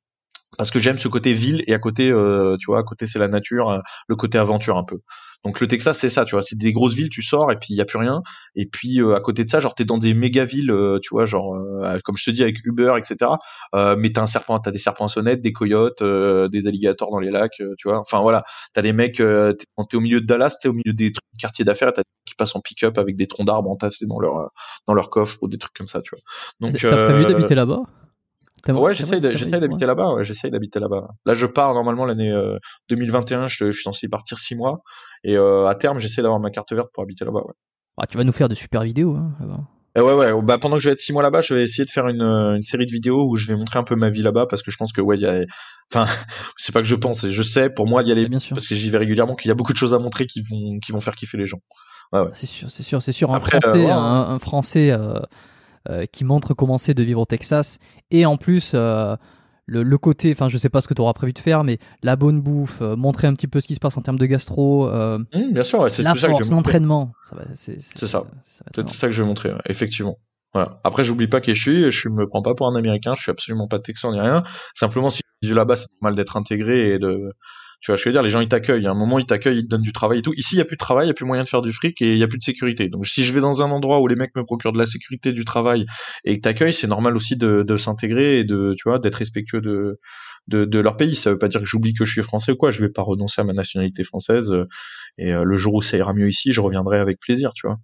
[0.57, 3.19] Parce que j'aime ce côté ville et à côté euh, tu vois à côté c'est
[3.19, 4.99] la nature le côté aventure un peu
[5.45, 7.69] donc le Texas c'est ça tu vois c'est des grosses villes tu sors et puis
[7.73, 8.19] il y a plus rien.
[8.55, 11.09] Et puis euh, à côté de ça genre t'es dans des méga villes euh, tu
[11.11, 13.31] vois genre euh, comme je te dis avec Uber etc
[13.73, 17.11] euh, mais t'as un serpent t'as des serpents à sonnette des coyotes euh, des alligators
[17.11, 17.99] dans les lacs tu vois.
[17.99, 18.43] Enfin voilà.
[18.73, 21.11] T'as des mecs euh, t'es, quand t'es au milieu de Dallas t'es au milieu des
[21.11, 24.07] trucs, quartiers d'affaires t'as des mecs qui passent en pick-up avec des troncs d'arbres entassés
[24.07, 24.47] dans leur euh,
[24.87, 26.21] dans leur coffre ou des trucs comme ça tu vois.
[26.59, 27.83] Donc T'as prévu d'habiter là-bas?
[28.67, 30.13] Ouais, j'essaye d'habiter là-bas.
[30.13, 31.07] Ouais, j'essaye d'habiter là-bas.
[31.25, 32.57] Là, je pars normalement l'année euh,
[32.89, 33.47] 2021.
[33.47, 34.81] Je, je suis censé y partir six mois
[35.23, 37.41] et euh, à terme, j'essaie d'avoir ma carte verte pour habiter là-bas.
[37.45, 37.53] Ouais.
[37.97, 39.15] Ah, tu vas nous faire de super vidéos.
[39.15, 39.61] Hein, là-bas.
[39.95, 40.41] Et ouais, ouais.
[40.43, 42.21] Bah, pendant que je vais être six mois là-bas, je vais essayer de faire une,
[42.21, 44.61] euh, une série de vidéos où je vais montrer un peu ma vie là-bas parce
[44.61, 45.41] que je pense que ouais, il y a.
[45.93, 46.05] Enfin,
[46.57, 48.55] c'est pas que je pense, et je sais pour moi d'y aller bien sûr.
[48.55, 50.77] parce que j'y vais régulièrement qu'il y a beaucoup de choses à montrer qui vont
[50.79, 51.59] qui vont faire kiffer les gens.
[52.33, 53.31] C'est sûr, c'est sûr, c'est sûr.
[53.31, 55.19] Un Après, euh, Français, ouais, un, un Français euh, euh,
[56.11, 57.79] qui montre comment c'est de vivre au Texas,
[58.11, 59.15] et en plus euh,
[59.65, 61.77] le, le côté, enfin, je sais pas ce que tu auras prévu de faire, mais
[62.01, 64.25] la bonne bouffe, euh, montrer un petit peu ce qui se passe en termes de
[64.25, 67.11] gastro, euh, Hum, bien sûr, ouais, c'est la tout force, l'entraînement.
[67.53, 68.23] C'est, ça.
[68.43, 70.17] C'est tout ça que je vais montrer, ouais, effectivement.
[70.53, 70.79] Voilà.
[70.83, 73.31] Après, j'oublie pas qui je suis, je me prends pas pour un américain, je suis
[73.31, 74.43] absolument pas texan ni rien.
[74.73, 77.31] Simplement, si je vis là-bas, c'est normal d'être intégré et de,
[77.81, 78.87] tu vois, je veux dire, les gens, ils t'accueillent.
[78.87, 80.33] À un moment, ils t'accueillent, ils te donnent du travail et tout.
[80.35, 81.71] Ici, il y a plus de travail, il y a plus moyen de faire du
[81.73, 82.89] fric et il y a plus de sécurité.
[82.89, 85.31] Donc, si je vais dans un endroit où les mecs me procurent de la sécurité,
[85.33, 85.85] du travail
[86.25, 89.61] et que t'accueillent, c'est normal aussi de, de s'intégrer et de, tu vois, d'être respectueux
[89.61, 89.99] de,
[90.47, 91.15] de, de leur pays.
[91.15, 92.71] Ça veut pas dire que j'oublie que je suis français ou quoi.
[92.71, 94.51] Je vais pas renoncer à ma nationalité française.
[94.51, 94.67] euh,
[95.17, 97.79] Et euh, le jour où ça ira mieux ici, je reviendrai avec plaisir, tu vois.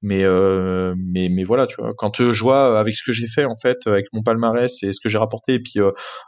[0.00, 1.92] Mais euh, mais mais voilà tu vois.
[1.96, 4.82] Quand euh, je vois euh, avec ce que j'ai fait en fait avec mon palmarès
[4.82, 5.80] et ce que j'ai rapporté et puis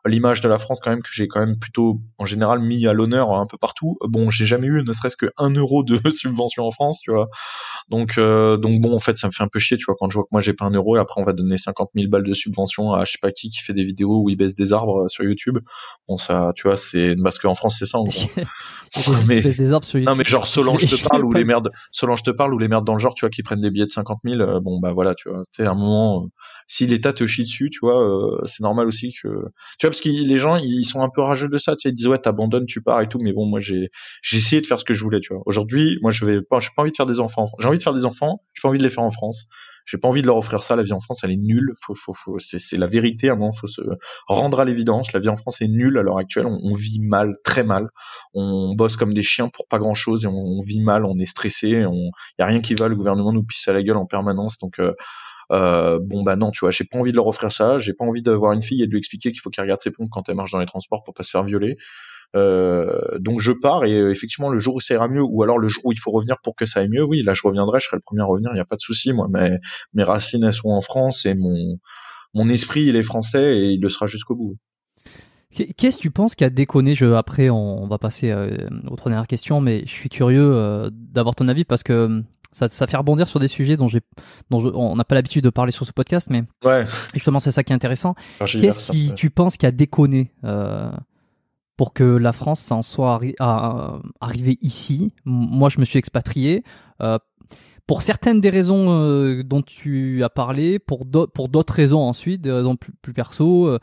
[0.04, 2.92] l'image de la France quand même que j'ai quand même plutôt en général mis à
[2.92, 6.64] l'honneur un peu partout bon j'ai jamais eu ne serait-ce que un euro de subvention
[6.64, 7.28] en France tu vois.
[7.88, 10.14] Donc donc bon en fait ça me fait un peu chier tu vois quand je
[10.14, 12.24] vois que moi j'ai pas un euro et après on va donner 50 000 balles
[12.24, 14.72] de subvention à je sais pas qui qui fait des vidéos où il baisse des
[14.72, 15.58] arbres sur YouTube.
[16.08, 18.30] Bon ça tu vois c'est parce qu'en France c'est ça en gros.
[19.28, 20.10] Mais des arbres sur YouTube.
[20.10, 22.84] non mais genre Solange te parle ou les merdes Solange te parle ou les merdes
[22.84, 24.92] dans le genre tu vois qui prennent des billets de 50 000, euh, bon bah
[24.92, 26.28] voilà, tu vois, à un moment, euh,
[26.68, 30.00] si l'État te chie dessus, tu vois, euh, c'est normal aussi que, tu vois, parce
[30.00, 32.18] que les gens, ils sont un peu rageux de ça, tu sais, ils disent ouais,
[32.18, 33.90] t'abandonnes, tu pars et tout, mais bon, moi j'ai,
[34.22, 35.42] j'ai essayé de faire ce que je voulais, tu vois.
[35.46, 37.82] Aujourd'hui, moi je vais pas, j'ai pas envie de faire des enfants, j'ai envie de
[37.82, 39.48] faire des enfants, j'ai pas envie de les faire en France.
[39.90, 40.76] J'ai pas envie de leur offrir ça.
[40.76, 41.74] La vie en France, elle est nulle.
[41.82, 43.28] Faut, faut, faut, c'est, la vérité.
[43.28, 43.80] À un moment, faut se
[44.28, 45.12] rendre à l'évidence.
[45.12, 46.46] La vie en France est nulle à l'heure actuelle.
[46.46, 47.88] On, vit mal, très mal.
[48.32, 51.04] On bosse comme des chiens pour pas grand chose et on, vit mal.
[51.04, 51.84] On est stressé.
[51.86, 52.86] On, y a rien qui va.
[52.86, 54.60] Le gouvernement nous pisse à la gueule en permanence.
[54.60, 54.92] Donc, euh,
[55.50, 57.80] euh, bon bah non, tu vois, j'ai pas envie de leur offrir ça.
[57.80, 59.90] J'ai pas envie d'avoir une fille et de lui expliquer qu'il faut qu'elle regarde ses
[59.90, 61.76] pompes quand elle marche dans les transports pour pas se faire violer.
[62.36, 65.58] Euh, donc je pars et euh, effectivement le jour où ça ira mieux ou alors
[65.58, 67.80] le jour où il faut revenir pour que ça aille mieux, oui là je reviendrai,
[67.80, 69.26] je serai le premier à revenir, il n'y a pas de souci moi.
[69.28, 69.58] Mais
[69.94, 71.78] mes racines elles sont en France et mon
[72.32, 74.56] mon esprit il est français et il le sera jusqu'au bout.
[75.52, 79.10] Qu'est-ce que tu penses qui a déconné je, Après, on, va passer euh, aux trois
[79.10, 82.96] dernières questions, mais je suis curieux euh, d'avoir ton avis parce que ça, ça fait
[82.96, 84.00] rebondir sur des sujets dont, j'ai,
[84.50, 86.86] dont on n'a pas l'habitude de parler sur ce podcast, mais ouais.
[87.14, 88.14] justement, c'est ça qui est intéressant.
[88.38, 90.90] Qu'est-ce qui, tu penses, qui a déconné euh,
[91.80, 93.18] pour que la France en soit
[94.20, 95.14] arrivée ici.
[95.24, 96.62] Moi, je me suis expatrié.
[97.00, 97.18] Euh,
[97.86, 102.76] pour certaines des raisons euh, dont tu as parlé, pour d'autres raisons ensuite, des raisons
[102.76, 103.66] plus, perso.
[103.66, 103.78] Euh,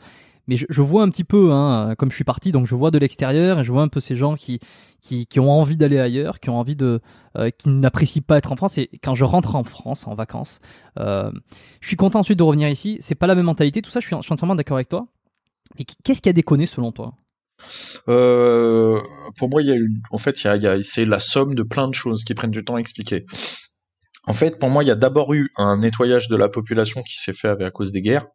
[0.46, 2.98] mais je, vois un petit peu, hein, comme je suis parti, donc je vois de
[2.98, 4.60] l'extérieur et je vois un peu ces gens qui,
[5.00, 7.00] qui, ont envie d'aller ailleurs, qui ont envie de,
[7.58, 8.78] qui n'apprécient pas être en France.
[8.78, 10.60] Et quand je rentre en France en vacances,
[10.96, 11.32] je
[11.82, 12.98] suis content ensuite de revenir ici.
[13.00, 13.98] C'est pas la même mentalité, tout ça.
[13.98, 15.08] Je suis, je suis entièrement d'accord avec toi.
[15.78, 17.14] Et qu'est-ce qui a déconné selon toi?
[18.08, 19.00] Euh,
[19.36, 19.76] pour moi, il y a
[20.10, 22.24] en fait, il y a, il y a c'est la somme de plein de choses
[22.24, 23.26] qui prennent du temps à expliquer.
[24.26, 27.16] En fait, pour moi, il y a d'abord eu un nettoyage de la population qui
[27.16, 28.26] s'est fait à cause des guerres,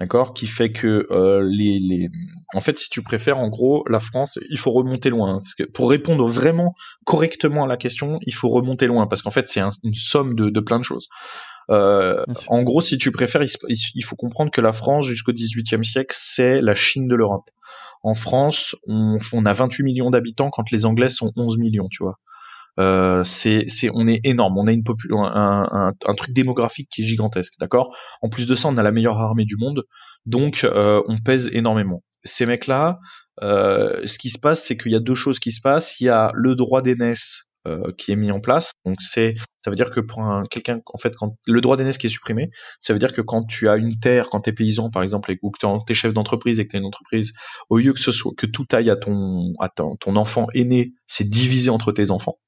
[0.00, 2.08] d'accord, qui fait que euh, les, les,
[2.54, 5.38] en fait, si tu préfères, en gros, la France, il faut remonter loin.
[5.38, 6.74] Parce que pour répondre vraiment
[7.04, 10.50] correctement à la question, il faut remonter loin, parce qu'en fait, c'est une somme de,
[10.50, 11.08] de plein de choses.
[11.70, 15.84] Euh, en gros, si tu préfères, il, il faut comprendre que la France, jusqu'au XVIIIe
[15.84, 17.50] siècle, c'est la Chine de l'Europe.
[18.02, 22.18] En France, on, a 28 millions d'habitants quand les Anglais sont 11 millions, tu vois.
[22.78, 24.56] Euh, c'est, on est énorme.
[24.56, 27.96] On a une un, un, un, truc démographique qui est gigantesque, d'accord?
[28.22, 29.84] En plus de ça, on a la meilleure armée du monde,
[30.26, 32.04] donc euh, on pèse énormément.
[32.24, 33.00] Ces mecs-là,
[33.42, 36.00] euh, ce qui se passe, c'est qu'il y a deux choses qui se passent.
[36.00, 38.72] Il y a le droit d'aînesse euh, qui est mis en place.
[38.84, 41.98] Donc c'est, ça veut dire que pour un quelqu'un, en fait, quand le droit d'aînesse
[41.98, 44.52] qui est supprimé, ça veut dire que quand tu as une terre, quand tu es
[44.52, 47.32] paysan par exemple, ou que tu es chef d'entreprise et que tu as une entreprise,
[47.68, 50.92] au lieu que ce soit que tout aille à ton à ton, ton enfant aîné,
[51.06, 52.38] c'est divisé entre tes enfants.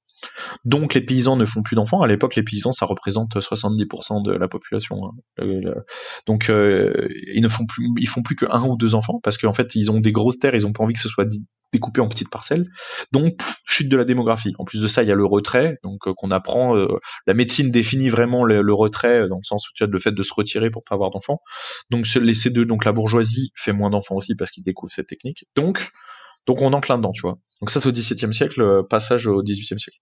[0.65, 2.03] Donc les paysans ne font plus d'enfants.
[2.03, 5.13] À l'époque, les paysans, ça représente 70% de la population.
[5.39, 5.47] Hein.
[6.27, 9.39] Donc euh, ils ne font plus, ils font plus que un ou deux enfants parce
[9.39, 11.27] qu'en fait, ils ont des grosses terres, ils ont pas envie que ce soit
[11.73, 12.69] découpé en petites parcelles.
[13.13, 14.55] Donc chute de la démographie.
[14.59, 16.77] En plus de ça, il y a le retrait, donc euh, qu'on apprend.
[16.77, 20.13] Euh, la médecine définit vraiment le, retrait dans le sens où tu as le fait
[20.13, 21.41] de se retirer pour pas avoir d'enfants.
[21.91, 25.45] Donc de donc la bourgeoisie fait moins d'enfants aussi parce qu'ils découvrent cette technique.
[25.57, 25.91] Donc
[26.47, 27.39] donc on enclin dedans, tu vois.
[27.61, 30.01] Donc ça c'est au XVIIe siècle, passage au XVIIIe siècle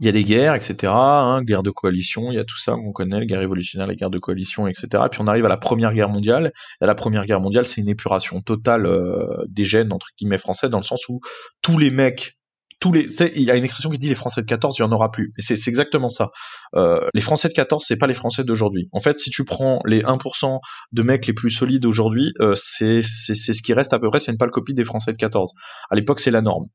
[0.00, 0.92] il y a des guerres, etc.
[0.92, 3.94] Hein, guerre de coalition, il y a tout ça qu'on connaît, la guerre révolutionnaire, la
[3.94, 4.86] guerre de coalition, etc.
[5.06, 6.52] Et puis on arrive à la Première Guerre mondiale.
[6.80, 10.68] Et la Première Guerre mondiale, c'est une épuration totale euh, des gènes entre guillemets français,
[10.68, 11.20] dans le sens où
[11.62, 12.36] tous les mecs,
[12.80, 13.06] tous les,
[13.36, 15.10] il y a une expression qui dit les Français de 14, il y en aura
[15.10, 15.32] plus.
[15.38, 16.30] Et c'est exactement ça.
[16.74, 18.88] Euh, les Français de 14, c'est pas les Français d'aujourd'hui.
[18.92, 20.58] En fait, si tu prends les 1%
[20.92, 24.32] de mecs les plus solides aujourd'hui, euh, c'est ce qui reste à peu près, c'est
[24.32, 25.52] une pâle copie des Français de 14.
[25.90, 26.66] À l'époque, c'est la norme.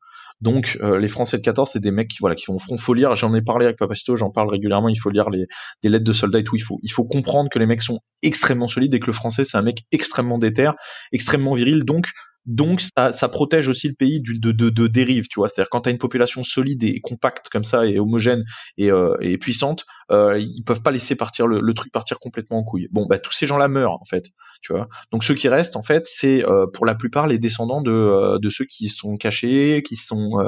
[0.41, 3.15] Donc euh, les Français de 14, c'est des mecs qui voilà qui vont faut lire.
[3.15, 4.87] J'en ai parlé avec Papacito, j'en parle régulièrement.
[4.87, 5.47] Il faut lire les
[5.83, 6.55] des lettres de soldats et tout.
[6.55, 9.43] Il faut il faut comprendre que les mecs sont extrêmement solides et que le Français
[9.43, 10.71] c'est un mec extrêmement déter,
[11.11, 11.83] extrêmement viril.
[11.83, 12.07] Donc
[12.45, 15.49] donc ça, protège aussi le pays de, de, de dérive, tu vois.
[15.49, 18.43] C'est-à-dire quand tu as une population solide et compacte comme ça et homogène
[18.77, 22.59] et, euh, et puissante, euh, ils peuvent pas laisser partir le, le, truc partir complètement
[22.59, 22.87] en couille.
[22.91, 24.31] Bon, bah tous ces gens-là meurent en fait,
[24.61, 24.87] tu vois.
[25.11, 28.39] Donc ceux qui restent en fait, c'est euh, pour la plupart les descendants de, euh,
[28.39, 30.39] de ceux qui sont cachés, qui sont,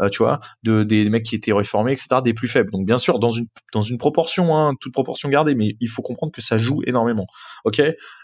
[0.00, 2.20] euh, tu vois, de des mecs qui étaient réformés, etc.
[2.22, 2.70] Des plus faibles.
[2.70, 6.02] Donc bien sûr dans une dans une proportion, hein, toute proportion gardée, mais il faut
[6.02, 7.26] comprendre que ça joue énormément.
[7.64, 7.82] Ok?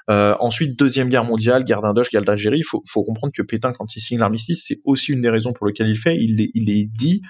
[0.09, 2.59] ensuite deuxième guerre mondiale, guerre d'Indoche, guerre d'Algérie.
[2.59, 5.55] Il faut, faut comprendre que Pétain quand il signe l'armistice, c'est aussi une des raisons
[5.55, 6.17] pour lesquelles il fait.
[6.17, 7.23] Il il est dit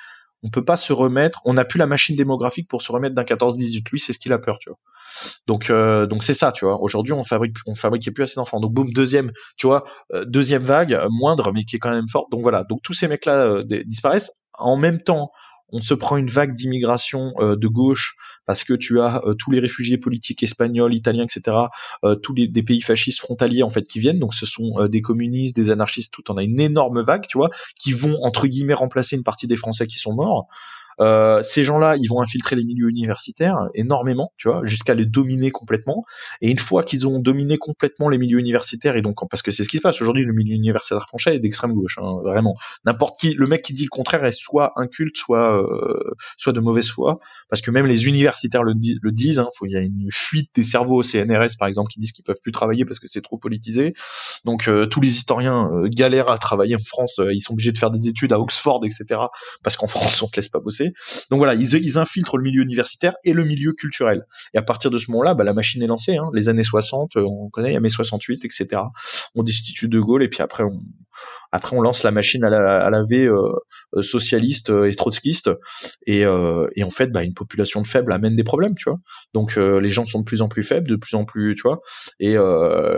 [0.43, 3.23] on peut pas se remettre, on n'a plus la machine démographique pour se remettre d'un
[3.25, 3.85] 14-18.
[3.91, 4.79] Lui, c'est ce qu'il a peur, tu vois.
[5.47, 6.81] Donc, euh, donc c'est ça, tu vois.
[6.81, 8.61] Aujourd'hui, on fabrique, on fabriquait plus assez d'enfants.
[8.61, 12.31] Donc, boum, deuxième, tu vois, euh, deuxième vague, moindre, mais qui est quand même forte.
[12.31, 12.65] Donc voilà.
[12.65, 14.33] Donc tous ces mecs-là disparaissent.
[14.59, 15.33] En même temps,
[15.73, 18.17] on se prend une vague d'immigration de gauche
[18.47, 21.57] parce que tu as tous les réfugiés politiques espagnols, italiens, etc.,
[22.23, 24.19] tous les pays fascistes frontaliers en fait qui viennent.
[24.19, 26.31] Donc ce sont des communistes, des anarchistes, tout.
[26.31, 27.51] On a une énorme vague, tu vois,
[27.81, 30.49] qui vont entre guillemets remplacer une partie des Français qui sont morts.
[31.01, 35.51] Euh, ces gens-là, ils vont infiltrer les milieux universitaires énormément, tu vois, jusqu'à les dominer
[35.51, 36.05] complètement.
[36.41, 39.63] Et une fois qu'ils ont dominé complètement les milieux universitaires, et donc parce que c'est
[39.63, 42.55] ce qui se passe aujourd'hui, le milieu universitaire français est d'extrême gauche, hein, vraiment.
[42.85, 46.61] N'importe qui, le mec qui dit le contraire est soit inculte, soit euh, soit de
[46.61, 49.39] mauvaise foi, parce que même les universitaires le, disent.
[49.39, 52.25] Hein, il y a une fuite des cerveaux au CNRS par exemple qui disent qu'ils
[52.25, 53.95] peuvent plus travailler parce que c'est trop politisé.
[54.45, 57.91] Donc euh, tous les historiens galèrent à travailler en France, ils sont obligés de faire
[57.91, 59.21] des études à Oxford, etc.
[59.63, 60.82] Parce qu'en France on te laisse pas bosser.
[61.31, 64.27] Donc voilà, ils, infiltrent le milieu universitaire et le milieu culturel.
[64.55, 66.17] Et à partir de ce moment-là, bah, la machine est lancée.
[66.17, 66.31] Hein.
[66.35, 68.83] Les années 60, euh, on connaît, les années 68, etc.
[69.35, 70.81] On destitue De Gaulle et puis après on,
[71.53, 73.53] après, on lance la machine à, la, à laver euh,
[73.95, 75.51] euh, socialiste euh, et trotskiste,
[76.07, 76.23] et,
[76.77, 78.99] et en fait, bah, une population faible amène des problèmes, tu vois.
[79.35, 81.81] Donc les gens sont de plus en plus faibles, de plus en plus, tu vois.
[82.21, 82.37] Et,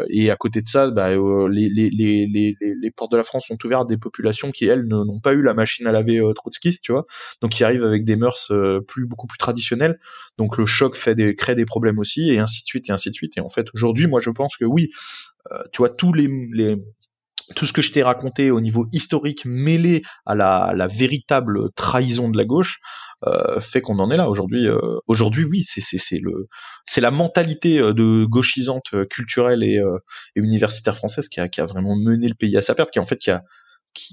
[0.09, 3.47] et à côté de ça, bah, les, les, les, les, les portes de la France
[3.49, 6.83] sont ouvertes à des populations qui elles n'ont pas eu la machine à laver trotskiste,
[6.83, 7.07] tu vois.
[7.41, 8.53] Donc qui arrivent avec des mœurs
[8.87, 9.99] plus beaucoup plus traditionnelles.
[10.39, 13.11] Donc le choc fait des, crée des problèmes aussi, et ainsi de suite, et ainsi
[13.11, 13.33] de suite.
[13.37, 14.91] Et en fait, aujourd'hui, moi, je pense que oui,
[15.73, 16.77] tu vois, tous les, les
[17.55, 22.37] tout ce que je t'ai raconté au niveau historique mêlé à la, véritable trahison de
[22.37, 22.81] la gauche
[23.27, 24.67] euh, fait qu'on en est là aujourd'hui.
[24.67, 29.81] Euh, aujourd'hui, oui, c'est la mentalité euh, de gauchisante culturelle et,
[30.35, 33.19] universitaire française qui a, vraiment mené le pays à sa perte, qui en fait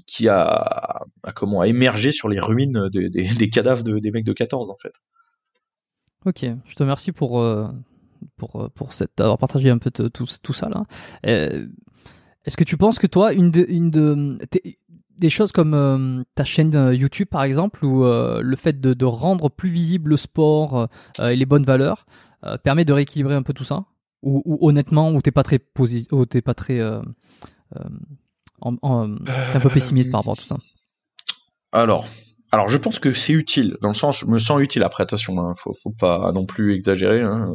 [0.06, 1.00] qui a
[1.64, 4.92] émergé sur les ruines des, cadavres de, des mecs de 14 en fait.
[6.24, 7.44] Ok, je te remercie pour
[8.36, 8.70] pour
[9.18, 10.08] avoir partagé un peu tout,
[10.42, 10.84] tout ça là.
[12.44, 14.38] Est-ce que tu penses que toi, une de, une de
[15.16, 19.04] des choses comme euh, ta chaîne euh, YouTube par exemple, ou euh, le fait de,
[19.04, 20.88] rendre plus visible le sport
[21.20, 22.06] et les bonnes valeurs,
[22.64, 23.84] permet de rééquilibrer un peu tout ça?
[24.22, 27.02] Ou, honnêtement, ou t'es pas très positif, t'es pas très un
[29.60, 30.58] peu pessimiste par rapport à tout ça?
[31.72, 32.06] Alors,
[32.52, 34.82] alors je pense que c'est utile, dans le sens, je me sens utile.
[34.82, 37.20] Après, attention, hein, faut, faut pas non plus exagérer.
[37.20, 37.54] Hein.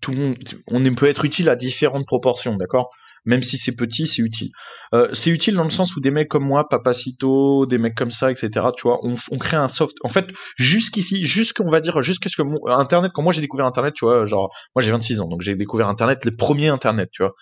[0.00, 2.90] Tout le monde, on peut être utile à différentes proportions, d'accord?
[3.24, 4.50] Même si c'est petit, c'est utile.
[4.94, 8.10] Euh, c'est utile dans le sens où des mecs comme moi, Papacito, des mecs comme
[8.10, 8.50] ça, etc.
[8.76, 9.96] Tu vois, on, on crée un soft.
[10.02, 10.26] En fait,
[10.56, 14.04] jusqu'ici, jusqu'on va dire, jusqu'à ce que mon Internet, quand moi j'ai découvert Internet, tu
[14.04, 17.34] vois, genre, moi j'ai 26 ans, donc j'ai découvert Internet, les premiers Internet, tu vois.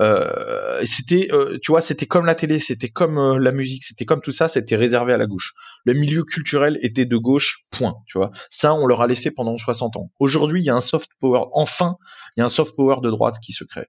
[0.00, 4.06] Euh, c'était, euh, tu vois, c'était comme la télé, c'était comme euh, la musique, c'était
[4.06, 5.52] comme tout ça, c'était réservé à la gauche.
[5.84, 8.30] Le milieu culturel était de gauche, point, tu vois.
[8.48, 10.10] Ça, on leur a laissé pendant 60 ans.
[10.18, 11.96] Aujourd'hui, il y a un soft power, enfin,
[12.36, 13.88] il y a un soft power de droite qui se crée.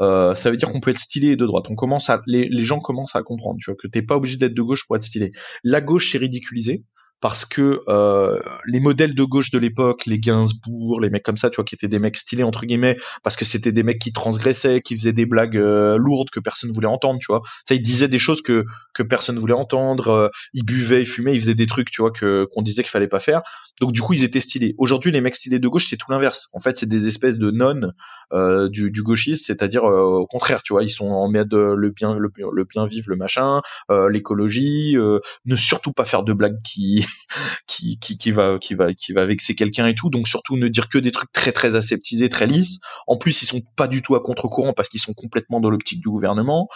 [0.00, 1.66] Euh, ça veut dire qu'on peut être stylé de droite.
[1.70, 4.54] On commence à, les, gens commencent à comprendre, tu vois, que t'es pas obligé d'être
[4.54, 5.32] de gauche pour être stylé.
[5.64, 6.84] La gauche c'est ridiculisé
[7.20, 11.50] parce que euh, les modèles de gauche de l'époque, les Gainsbourg, les mecs comme ça,
[11.50, 14.12] tu vois, qui étaient des mecs stylés entre guillemets, parce que c'était des mecs qui
[14.12, 17.42] transgressaient, qui faisaient des blagues euh, lourdes que personne voulait entendre, tu vois.
[17.68, 18.64] Ça, ils disaient des choses que
[18.94, 20.08] que personne voulait entendre.
[20.08, 22.90] Euh, ils buvaient, ils fumaient, ils faisaient des trucs, tu vois, que qu'on disait qu'il
[22.90, 23.42] fallait pas faire.
[23.80, 24.74] Donc du coup, ils étaient stylés.
[24.78, 26.48] Aujourd'hui, les mecs stylés de gauche, c'est tout l'inverse.
[26.52, 27.94] En fait, c'est des espèces de nonnes
[28.32, 31.90] euh, du, du, gauchisme, c'est-à-dire euh, au contraire, tu vois, ils sont en mode le
[31.90, 34.96] bien, le, le bien vivre, le machin, euh, l'écologie,
[35.46, 37.06] ne surtout pas faire de blagues qui,
[37.66, 40.10] qui, qui, qui va, qui va, qui va vexer quelqu'un et tout.
[40.10, 42.78] Donc surtout ne dire que des trucs très très aseptisés, très lisses.
[43.06, 46.00] En plus, ils sont pas du tout à contre-courant parce qu'ils sont complètement dans l'optique
[46.00, 46.68] du gouvernement.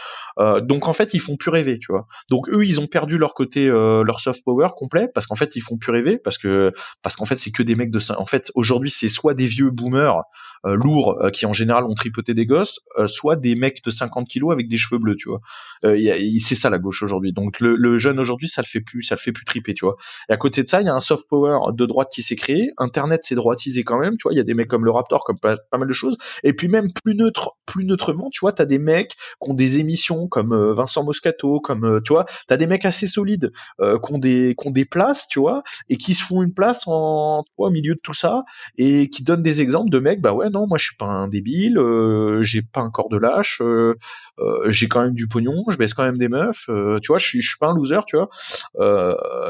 [0.62, 2.06] donc en fait, ils font plus rêver, tu vois.
[2.30, 5.62] Donc eux, ils ont perdu leur côté, leur soft power complet parce qu'en fait, ils
[5.62, 6.72] font plus rêver parce que
[7.02, 9.70] parce qu'en fait c'est que des mecs de en fait aujourd'hui c'est soit des vieux
[9.70, 10.22] boomers
[10.64, 13.90] euh, lourds euh, qui en général ont tripoté des gosses, euh, soit des mecs de
[13.90, 15.40] 50 kilos avec des cheveux bleus, tu vois.
[15.82, 17.32] c'est ça la gauche aujourd'hui.
[17.32, 19.84] Donc le, le jeune aujourd'hui, ça le fait plus, ça le fait plus triper, tu
[19.84, 19.96] vois.
[20.28, 22.36] Et à côté de ça, il y a un soft power de droite qui s'est
[22.36, 22.72] créé.
[22.78, 24.32] Internet s'est droitisé quand même, tu vois.
[24.32, 26.16] Il y a des mecs comme le Raptor, comme pas, mal de choses.
[26.42, 29.78] Et puis même plus neutre, plus neutrement, tu vois, t'as des mecs qui ont des
[29.78, 34.18] émissions comme Vincent Moscato, comme tu vois, t'as des mecs assez solides euh, qui ont
[34.18, 37.70] des qui ont des places, tu vois, et qui se font une place en au
[37.70, 38.44] milieu de tout ça
[38.78, 41.28] et qui donnent des exemples de mecs, bah ouais non, moi je suis pas un
[41.28, 43.94] débile, euh, j'ai pas un corps de lâche, euh,
[44.38, 47.26] euh, j'ai quand même du pognon, je baisse quand même des meufs, tu vois, je
[47.26, 48.28] suis, je suis pas un loser, tu vois.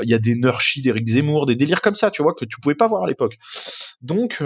[0.03, 2.61] Il y a des nurchis d'Eric Zemmour, des délires comme ça, tu vois, que tu
[2.61, 3.39] pouvais pas voir à l'époque.
[4.01, 4.43] Donc,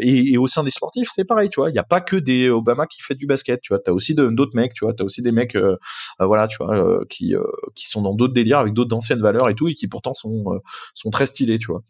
[0.00, 2.16] et, et, au sein des sportifs, c'est pareil, tu vois, il y a pas que
[2.16, 5.04] des Obama qui fait du basket, tu vois, t'as aussi d'autres mecs, tu vois, t'as
[5.04, 5.56] aussi des mecs,
[6.18, 7.34] voilà, tu vois, qui
[7.74, 10.60] qui sont dans d'autres délires avec d'autres anciennes valeurs et tout, et qui pourtant sont
[10.94, 11.82] sont très stylés, tu vois.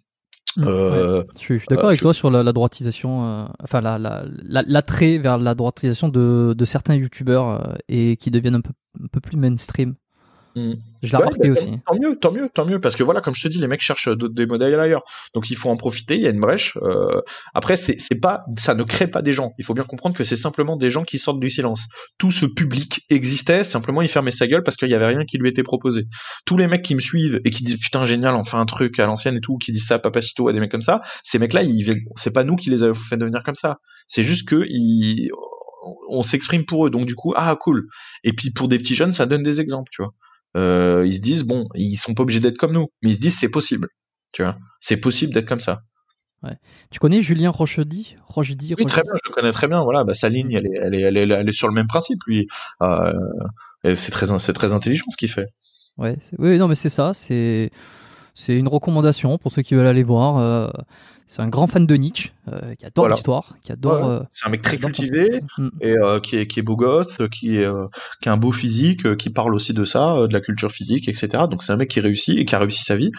[0.56, 0.64] Mm.
[0.66, 5.54] Euh, je suis, d'accord euh, avec toi sur la, droitisation, euh, enfin l'attrait vers la
[5.54, 8.72] droitisation de, de certains youtubeurs et qui deviennent un peu,
[9.02, 9.94] un peu plus mainstream.
[10.56, 10.72] Mm.
[11.02, 11.72] Je l'ai remarqué bah, aussi.
[11.86, 13.82] Tant mieux, tant mieux, tant mieux, parce que voilà, comme je te dis, les mecs
[13.82, 15.02] cherchent des modèles ailleurs,
[15.34, 16.16] donc il faut en profiter.
[16.16, 16.78] Il y a une brèche.
[16.82, 17.20] Euh...
[17.54, 19.52] Après, c'est pas, ça ne crée pas des gens.
[19.58, 21.86] Il faut bien comprendre que c'est simplement des gens qui sortent du silence.
[22.18, 25.36] Tout ce public existait, simplement il fermait sa gueule parce qu'il y avait rien qui
[25.36, 26.06] lui était proposé.
[26.46, 28.98] Tous les mecs qui me suivent et qui disent putain génial, on fait un truc
[28.98, 31.38] à l'ancienne et tout, qui disent ça à Papacito à des mecs comme ça, ces
[31.38, 31.62] mecs-là,
[32.16, 33.76] c'est pas nous qui les avons fait devenir comme ça.
[34.08, 35.30] C'est juste que ils
[36.08, 37.86] on s'exprime pour eux, donc du coup, ah cool.
[38.24, 40.14] Et puis pour des petits jeunes, ça donne des exemples, tu vois.
[40.56, 43.20] Euh, ils se disent bon, ils sont pas obligés d'être comme nous, mais ils se
[43.20, 43.88] disent c'est possible,
[44.32, 45.82] tu vois, c'est possible d'être comme ça.
[46.42, 46.56] Ouais.
[46.90, 49.82] Tu connais Julien Rochedy Rochedy Oui, très bien, je le connais très bien.
[49.82, 51.86] Voilà, bah, sa ligne, elle est, elle est, elle est, elle est sur le même
[51.86, 52.46] principe, lui.
[52.82, 53.12] Euh,
[53.94, 55.48] c'est très, c'est très intelligent ce qu'il fait.
[55.96, 57.14] Ouais, oui, non, mais c'est ça.
[57.14, 57.70] C'est,
[58.36, 60.36] c'est une recommandation pour ceux qui veulent aller voir.
[60.36, 60.68] Euh,
[61.26, 64.04] c'est un grand fan de Nietzsche, euh, qui adore l'histoire, qui adore.
[64.04, 65.68] Euh, c'est un mec très cultivé mm.
[65.80, 67.68] et euh, qui est qui est beau gosse, qui est
[68.20, 71.44] qui a un beau physique, qui parle aussi de ça, de la culture physique, etc.
[71.50, 73.10] Donc c'est un mec qui réussit et qui a réussi sa vie,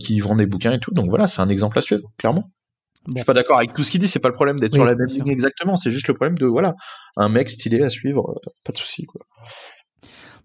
[0.00, 0.92] qui vend des bouquins et tout.
[0.92, 2.50] Donc voilà, c'est un exemple à suivre, clairement.
[3.06, 4.84] Je suis pas d'accord avec tout ce qu'il dit, c'est pas le problème d'être sur
[4.84, 6.74] la même ligne exactement, c'est juste le problème de voilà,
[7.16, 9.22] un mec stylé à suivre, pas de souci quoi.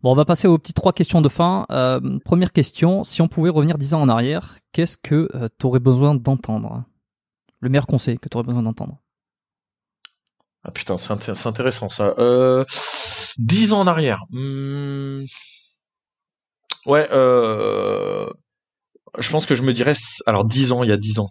[0.04, 1.66] Bon, on va passer aux petites trois questions de fin.
[2.26, 6.14] première question, si on pouvait revenir dix ans en arrière, qu'est-ce que tu aurais besoin
[6.14, 6.84] d'entendre?
[7.62, 9.00] Le meilleur conseil que tu aurais besoin d'entendre
[10.66, 12.14] Ah putain, c'est intéressant ça.
[12.18, 12.66] Euh,
[13.38, 14.20] 10 ans en arrière.
[14.32, 15.24] Hmm.
[16.86, 18.30] Ouais, euh,
[19.18, 19.94] je pense que je me dirais,
[20.26, 21.30] alors 10 ans, il y a 10 ans,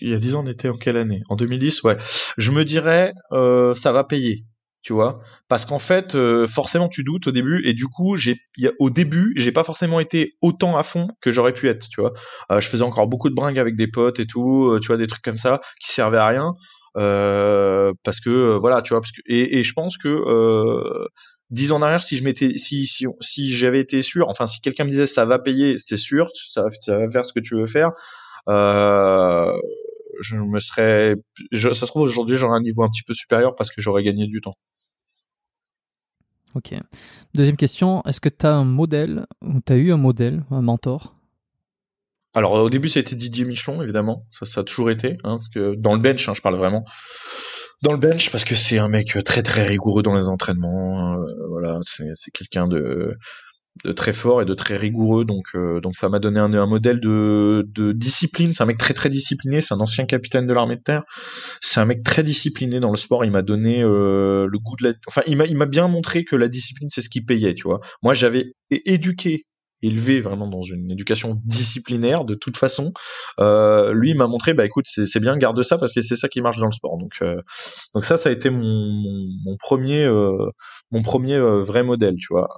[0.00, 1.22] il y a 10 ans, on était en quelle année?
[1.28, 1.96] En 2010, ouais.
[2.38, 4.44] Je me dirais, euh, ça va payer
[4.82, 5.20] tu vois.
[5.48, 8.40] Parce qu'en fait euh, forcément tu doutes au début et du coup j'ai
[8.78, 12.12] au début j'ai pas forcément été autant à fond que j'aurais pu être tu vois.
[12.50, 14.96] Euh, je faisais encore beaucoup de bringues avec des potes et tout euh, tu vois
[14.96, 16.54] des trucs comme ça qui servaient à rien
[16.94, 21.06] parce que voilà tu vois parce que et, je pense que
[21.50, 22.86] dix ans en arrière si je m'étais si
[23.54, 26.98] j'avais été sûr enfin si quelqu'un me disait ça va payer c'est sûr ça, ça
[26.98, 27.92] va faire ce que tu veux faire
[30.20, 31.14] je me serais
[31.52, 34.26] ça se trouve aujourd'hui j'aurais un niveau un petit peu supérieur parce que j'aurais gagné
[34.26, 34.56] du temps
[36.54, 36.74] Ok.
[37.34, 40.62] Deuxième question, est-ce que tu as un modèle, ou tu as eu un modèle, un
[40.62, 41.14] mentor?
[42.34, 45.94] Alors au début c'était Didier Michelon, évidemment, ça, ça a toujours été, hein, que dans
[45.94, 46.84] le bench, hein, je parle vraiment.
[47.82, 51.26] Dans le bench, parce que c'est un mec très très rigoureux dans les entraînements, euh,
[51.48, 53.16] voilà, c'est quelqu'un de
[53.84, 55.24] de très fort et de très rigoureux.
[55.24, 58.52] Donc euh, donc ça m'a donné un, un, modèle de, de discipline.
[58.52, 59.60] C'est un mec très très discipliné.
[59.60, 61.04] C'est un ancien capitaine de l'armée de terre.
[61.60, 63.24] C'est un mec très discipliné dans le sport.
[63.24, 66.24] Il m'a donné euh, le goût de la enfin il m'a il m'a bien montré
[66.24, 67.80] que la discipline c'est ce qui payait tu vois.
[68.02, 69.46] Moi j'avais éduqué
[69.84, 72.92] élevé vraiment dans une éducation disciplinaire de toute façon.
[73.40, 76.40] Euh, lui m'a montré bah écoute c'est bien garde ça parce que c'est ça qui
[76.40, 76.98] marche dans le sport.
[76.98, 77.40] Donc euh,
[77.94, 79.02] donc ça ça a été mon,
[79.44, 80.06] mon, premier
[80.92, 82.48] mon premier vrai modèle tu vois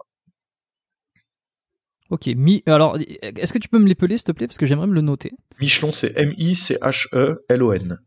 [2.10, 2.62] Ok, Mi...
[2.66, 5.00] alors est-ce que tu peux me l'épeler s'il te plaît parce que j'aimerais me le
[5.00, 5.32] noter.
[5.60, 7.98] Michelon, c'est M-I-C-H-E-L-O-N.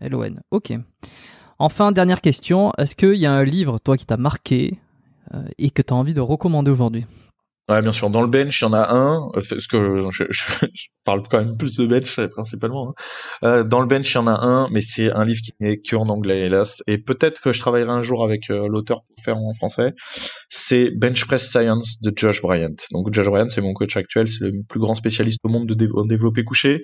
[0.00, 0.72] L-O-N, ok.
[1.58, 4.78] Enfin, dernière question, est-ce qu'il y a un livre, toi, qui t'a marqué
[5.34, 7.06] euh, et que tu as envie de recommander aujourd'hui?
[7.68, 8.10] Ouais, bien sûr.
[8.10, 9.28] Dans le bench, il y en a un.
[9.36, 12.88] Euh, je, parle quand même plus de bench principalement.
[12.88, 12.94] Hein.
[13.44, 15.78] Euh, dans le bench, il y en a un, mais c'est un livre qui n'est
[15.78, 16.82] que en anglais, hélas.
[16.88, 19.92] Et peut-être que je travaillerai un jour avec euh, l'auteur pour faire en français.
[20.48, 22.74] C'est Bench Press Science de Josh Bryant.
[22.90, 25.74] Donc Josh Bryant, c'est mon coach actuel, c'est le plus grand spécialiste au monde de
[26.04, 26.82] développer couché.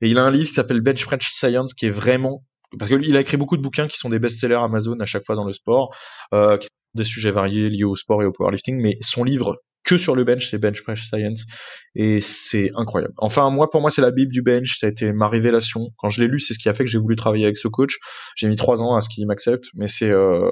[0.00, 2.42] Et il a un livre qui s'appelle Bench Press Science, qui est vraiment
[2.78, 5.36] parce qu'il a écrit beaucoup de bouquins qui sont des best-sellers Amazon à chaque fois
[5.36, 5.94] dans le sport,
[6.34, 9.96] euh, qui des sujets variés liés au sport et au powerlifting, mais son livre que
[9.96, 11.46] sur le bench, c'est Bench Press Science,
[11.94, 13.14] et c'est incroyable.
[13.18, 15.90] Enfin, moi, pour moi, c'est la bible du bench, ça a été ma révélation.
[15.96, 17.68] Quand je l'ai lu, c'est ce qui a fait que j'ai voulu travailler avec ce
[17.68, 17.96] coach.
[18.36, 20.50] J'ai mis trois ans à ce qu'il m'accepte, mais c'est, euh...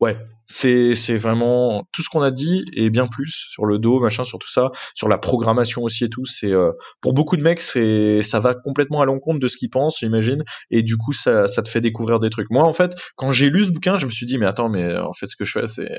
[0.00, 0.16] ouais,
[0.46, 4.24] c'est c'est vraiment tout ce qu'on a dit et bien plus sur le dos, machin,
[4.24, 6.26] sur tout ça, sur la programmation aussi et tout.
[6.26, 6.72] C'est euh...
[7.00, 10.42] pour beaucoup de mecs, c'est ça va complètement à l'encontre de ce qu'ils pensent, j'imagine,
[10.70, 12.50] et du coup, ça ça te fait découvrir des trucs.
[12.50, 14.96] Moi, en fait, quand j'ai lu ce bouquin, je me suis dit, mais attends, mais
[14.96, 15.90] en fait, ce que je fais, c'est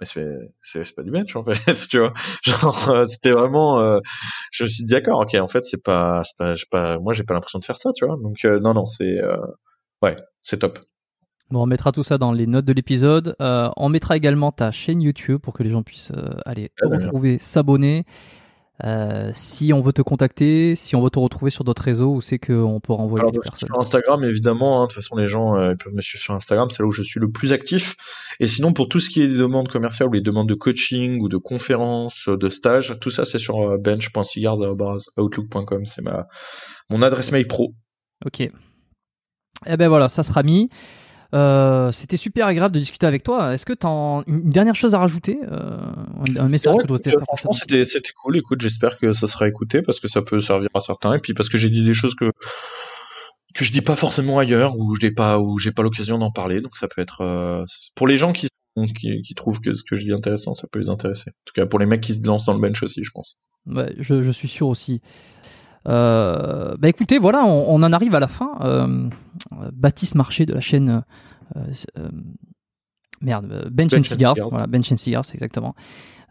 [0.00, 2.12] mais c'est pas du bench en fait tu vois
[2.42, 4.00] genre euh, c'était vraiment euh,
[4.52, 7.22] je me suis dit d'accord ok en fait c'est pas c'est pas, pas moi j'ai
[7.22, 9.20] pas l'impression de faire ça tu vois donc euh, non non c'est
[10.02, 10.78] ouais, c'est top.
[11.50, 13.36] Bon, on mettra tout ça dans les notes de l'épisode.
[13.38, 16.12] On mettra également ta chaîne YouTube pour que les gens puissent
[16.44, 18.04] aller te retrouver, s'abonner.
[18.84, 22.20] Euh, si on veut te contacter, si on veut te retrouver sur d'autres réseaux, où
[22.20, 24.80] c'est qu'on peut renvoyer Alors, les bah, personnes Sur Instagram, évidemment.
[24.80, 24.82] hein.
[24.82, 26.68] De toute façon, les gens euh, peuvent me suivre sur Instagram.
[26.70, 27.96] C'est là où je suis le plus actif.
[28.38, 31.22] Et sinon, pour tout ce qui est des demandes commerciales ou les demandes de coaching
[31.22, 35.86] ou de conférences, euh, de stages, tout ça, c'est sur bench.cigars.outlook.com.
[35.86, 36.26] C'est ma
[36.90, 37.72] mon adresse mail pro.
[38.24, 38.48] Ok.
[39.66, 40.70] Eh ben voilà, ça sera mis.
[41.34, 43.54] Euh, C'était super agréable de discuter avec toi.
[43.54, 45.76] Est-ce que tu as une dernière chose à rajouter euh,
[46.38, 48.36] un, message Ouais, que euh, franchement, c'était c'était cool.
[48.36, 51.34] Écoute, j'espère que ça sera écouté parce que ça peut servir à certains et puis
[51.34, 52.30] parce que j'ai dit des choses que
[53.54, 56.30] que je dis pas forcément ailleurs ou je n'ai pas ou j'ai pas l'occasion d'en
[56.30, 56.60] parler.
[56.60, 58.48] Donc ça peut être euh, pour les gens qui,
[58.94, 61.30] qui qui trouvent que ce que je dis intéressant, ça peut les intéresser.
[61.30, 63.38] En tout cas, pour les mecs qui se lancent dans le bench aussi, je pense.
[63.66, 65.00] Ouais, je, je suis sûr aussi.
[65.86, 68.52] Euh, bah écoutez, voilà, on, on en arrive à la fin.
[68.62, 69.08] Euh,
[69.72, 71.02] Baptiste Marché de la chaîne
[71.56, 71.60] euh,
[71.98, 72.08] euh,
[73.20, 74.50] merde, euh, Bench, Bench and Cigars, Cigars.
[74.50, 75.74] voilà, Bench and Cigars, exactement.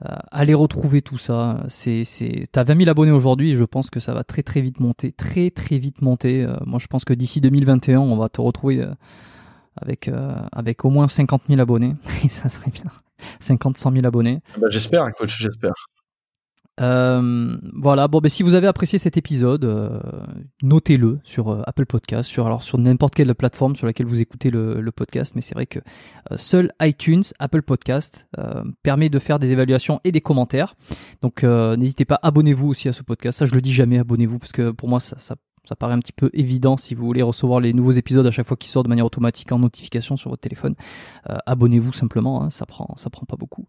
[0.05, 1.63] Euh, allez retrouver tout ça.
[1.69, 4.61] C'est, c'est, t'as 20 000 abonnés aujourd'hui et je pense que ça va très très
[4.61, 6.43] vite monter, très très vite monter.
[6.43, 8.93] Euh, moi, je pense que d'ici 2021, on va te retrouver euh,
[9.77, 11.95] avec euh, avec au moins 50 000 abonnés.
[12.29, 12.91] Ça serait bien.
[13.39, 14.41] 50, 100 000 abonnés.
[14.59, 15.73] Bah, j'espère, coach, j'espère.
[16.81, 19.99] Euh, voilà, bon, ben, si vous avez apprécié cet épisode, euh,
[20.61, 24.49] notez-le sur euh, Apple Podcast, sur, alors, sur n'importe quelle plateforme sur laquelle vous écoutez
[24.49, 25.79] le, le podcast, mais c'est vrai que
[26.31, 28.27] euh, seul iTunes, Apple Podcast,
[28.83, 30.75] permet de faire des évaluations et des commentaires.
[31.21, 33.39] Donc n'hésitez pas, abonnez-vous aussi à ce podcast.
[33.39, 35.35] Ça, je le dis jamais, abonnez-vous, parce que pour moi, ça, ça,
[35.67, 38.47] ça paraît un petit peu évident si vous voulez recevoir les nouveaux épisodes à chaque
[38.47, 40.73] fois qu'ils sortent de manière automatique en notification sur votre téléphone.
[41.29, 43.67] Euh, abonnez-vous simplement, hein, ça prend, ça prend pas beaucoup.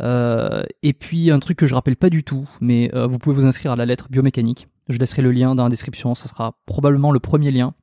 [0.00, 3.36] Euh, et puis un truc que je rappelle pas du tout, mais euh, vous pouvez
[3.36, 4.68] vous inscrire à la lettre biomécanique.
[4.88, 7.74] Je laisserai le lien dans la description, ça sera probablement le premier lien.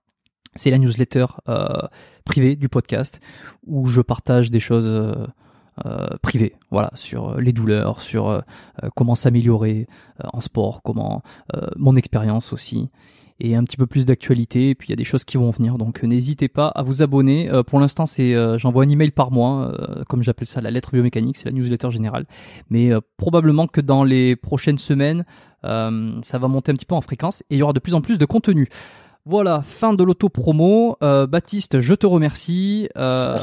[0.55, 1.25] C'est la newsletter
[2.25, 3.19] privée du podcast
[3.65, 5.17] où je partage des choses
[5.85, 8.41] euh, privées, voilà, sur euh, les douleurs, sur euh,
[8.95, 9.87] comment s'améliorer
[10.31, 11.23] en sport, comment
[11.75, 12.91] mon expérience aussi
[13.39, 14.69] et un petit peu plus d'actualité.
[14.69, 17.01] Et puis il y a des choses qui vont venir, donc n'hésitez pas à vous
[17.01, 17.49] abonner.
[17.65, 19.75] Pour l'instant, c'est j'envoie un email par mois,
[20.07, 22.25] comme j'appelle ça, la lettre biomécanique, c'est la newsletter générale.
[22.69, 25.25] Mais probablement que dans les prochaines semaines,
[25.63, 28.01] ça va monter un petit peu en fréquence et il y aura de plus en
[28.01, 28.69] plus de contenu.
[29.25, 30.97] Voilà, fin de l'auto-promo.
[31.01, 32.89] Euh, Baptiste, je te remercie.
[32.97, 33.39] Euh,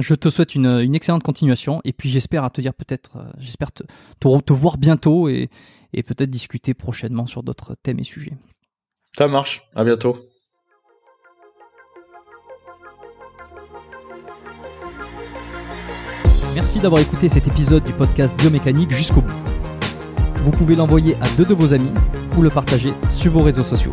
[0.00, 1.82] je te souhaite une, une excellente continuation.
[1.84, 3.82] Et puis j'espère à te dire peut-être, euh, j'espère te,
[4.20, 5.50] te, te voir bientôt et,
[5.92, 8.32] et peut-être discuter prochainement sur d'autres thèmes et sujets.
[9.18, 9.62] Ça marche.
[9.74, 10.16] À bientôt.
[16.54, 19.34] Merci d'avoir écouté cet épisode du podcast Biomécanique jusqu'au bout.
[20.36, 21.92] Vous pouvez l'envoyer à deux de vos amis
[22.38, 23.92] ou le partager sur vos réseaux sociaux.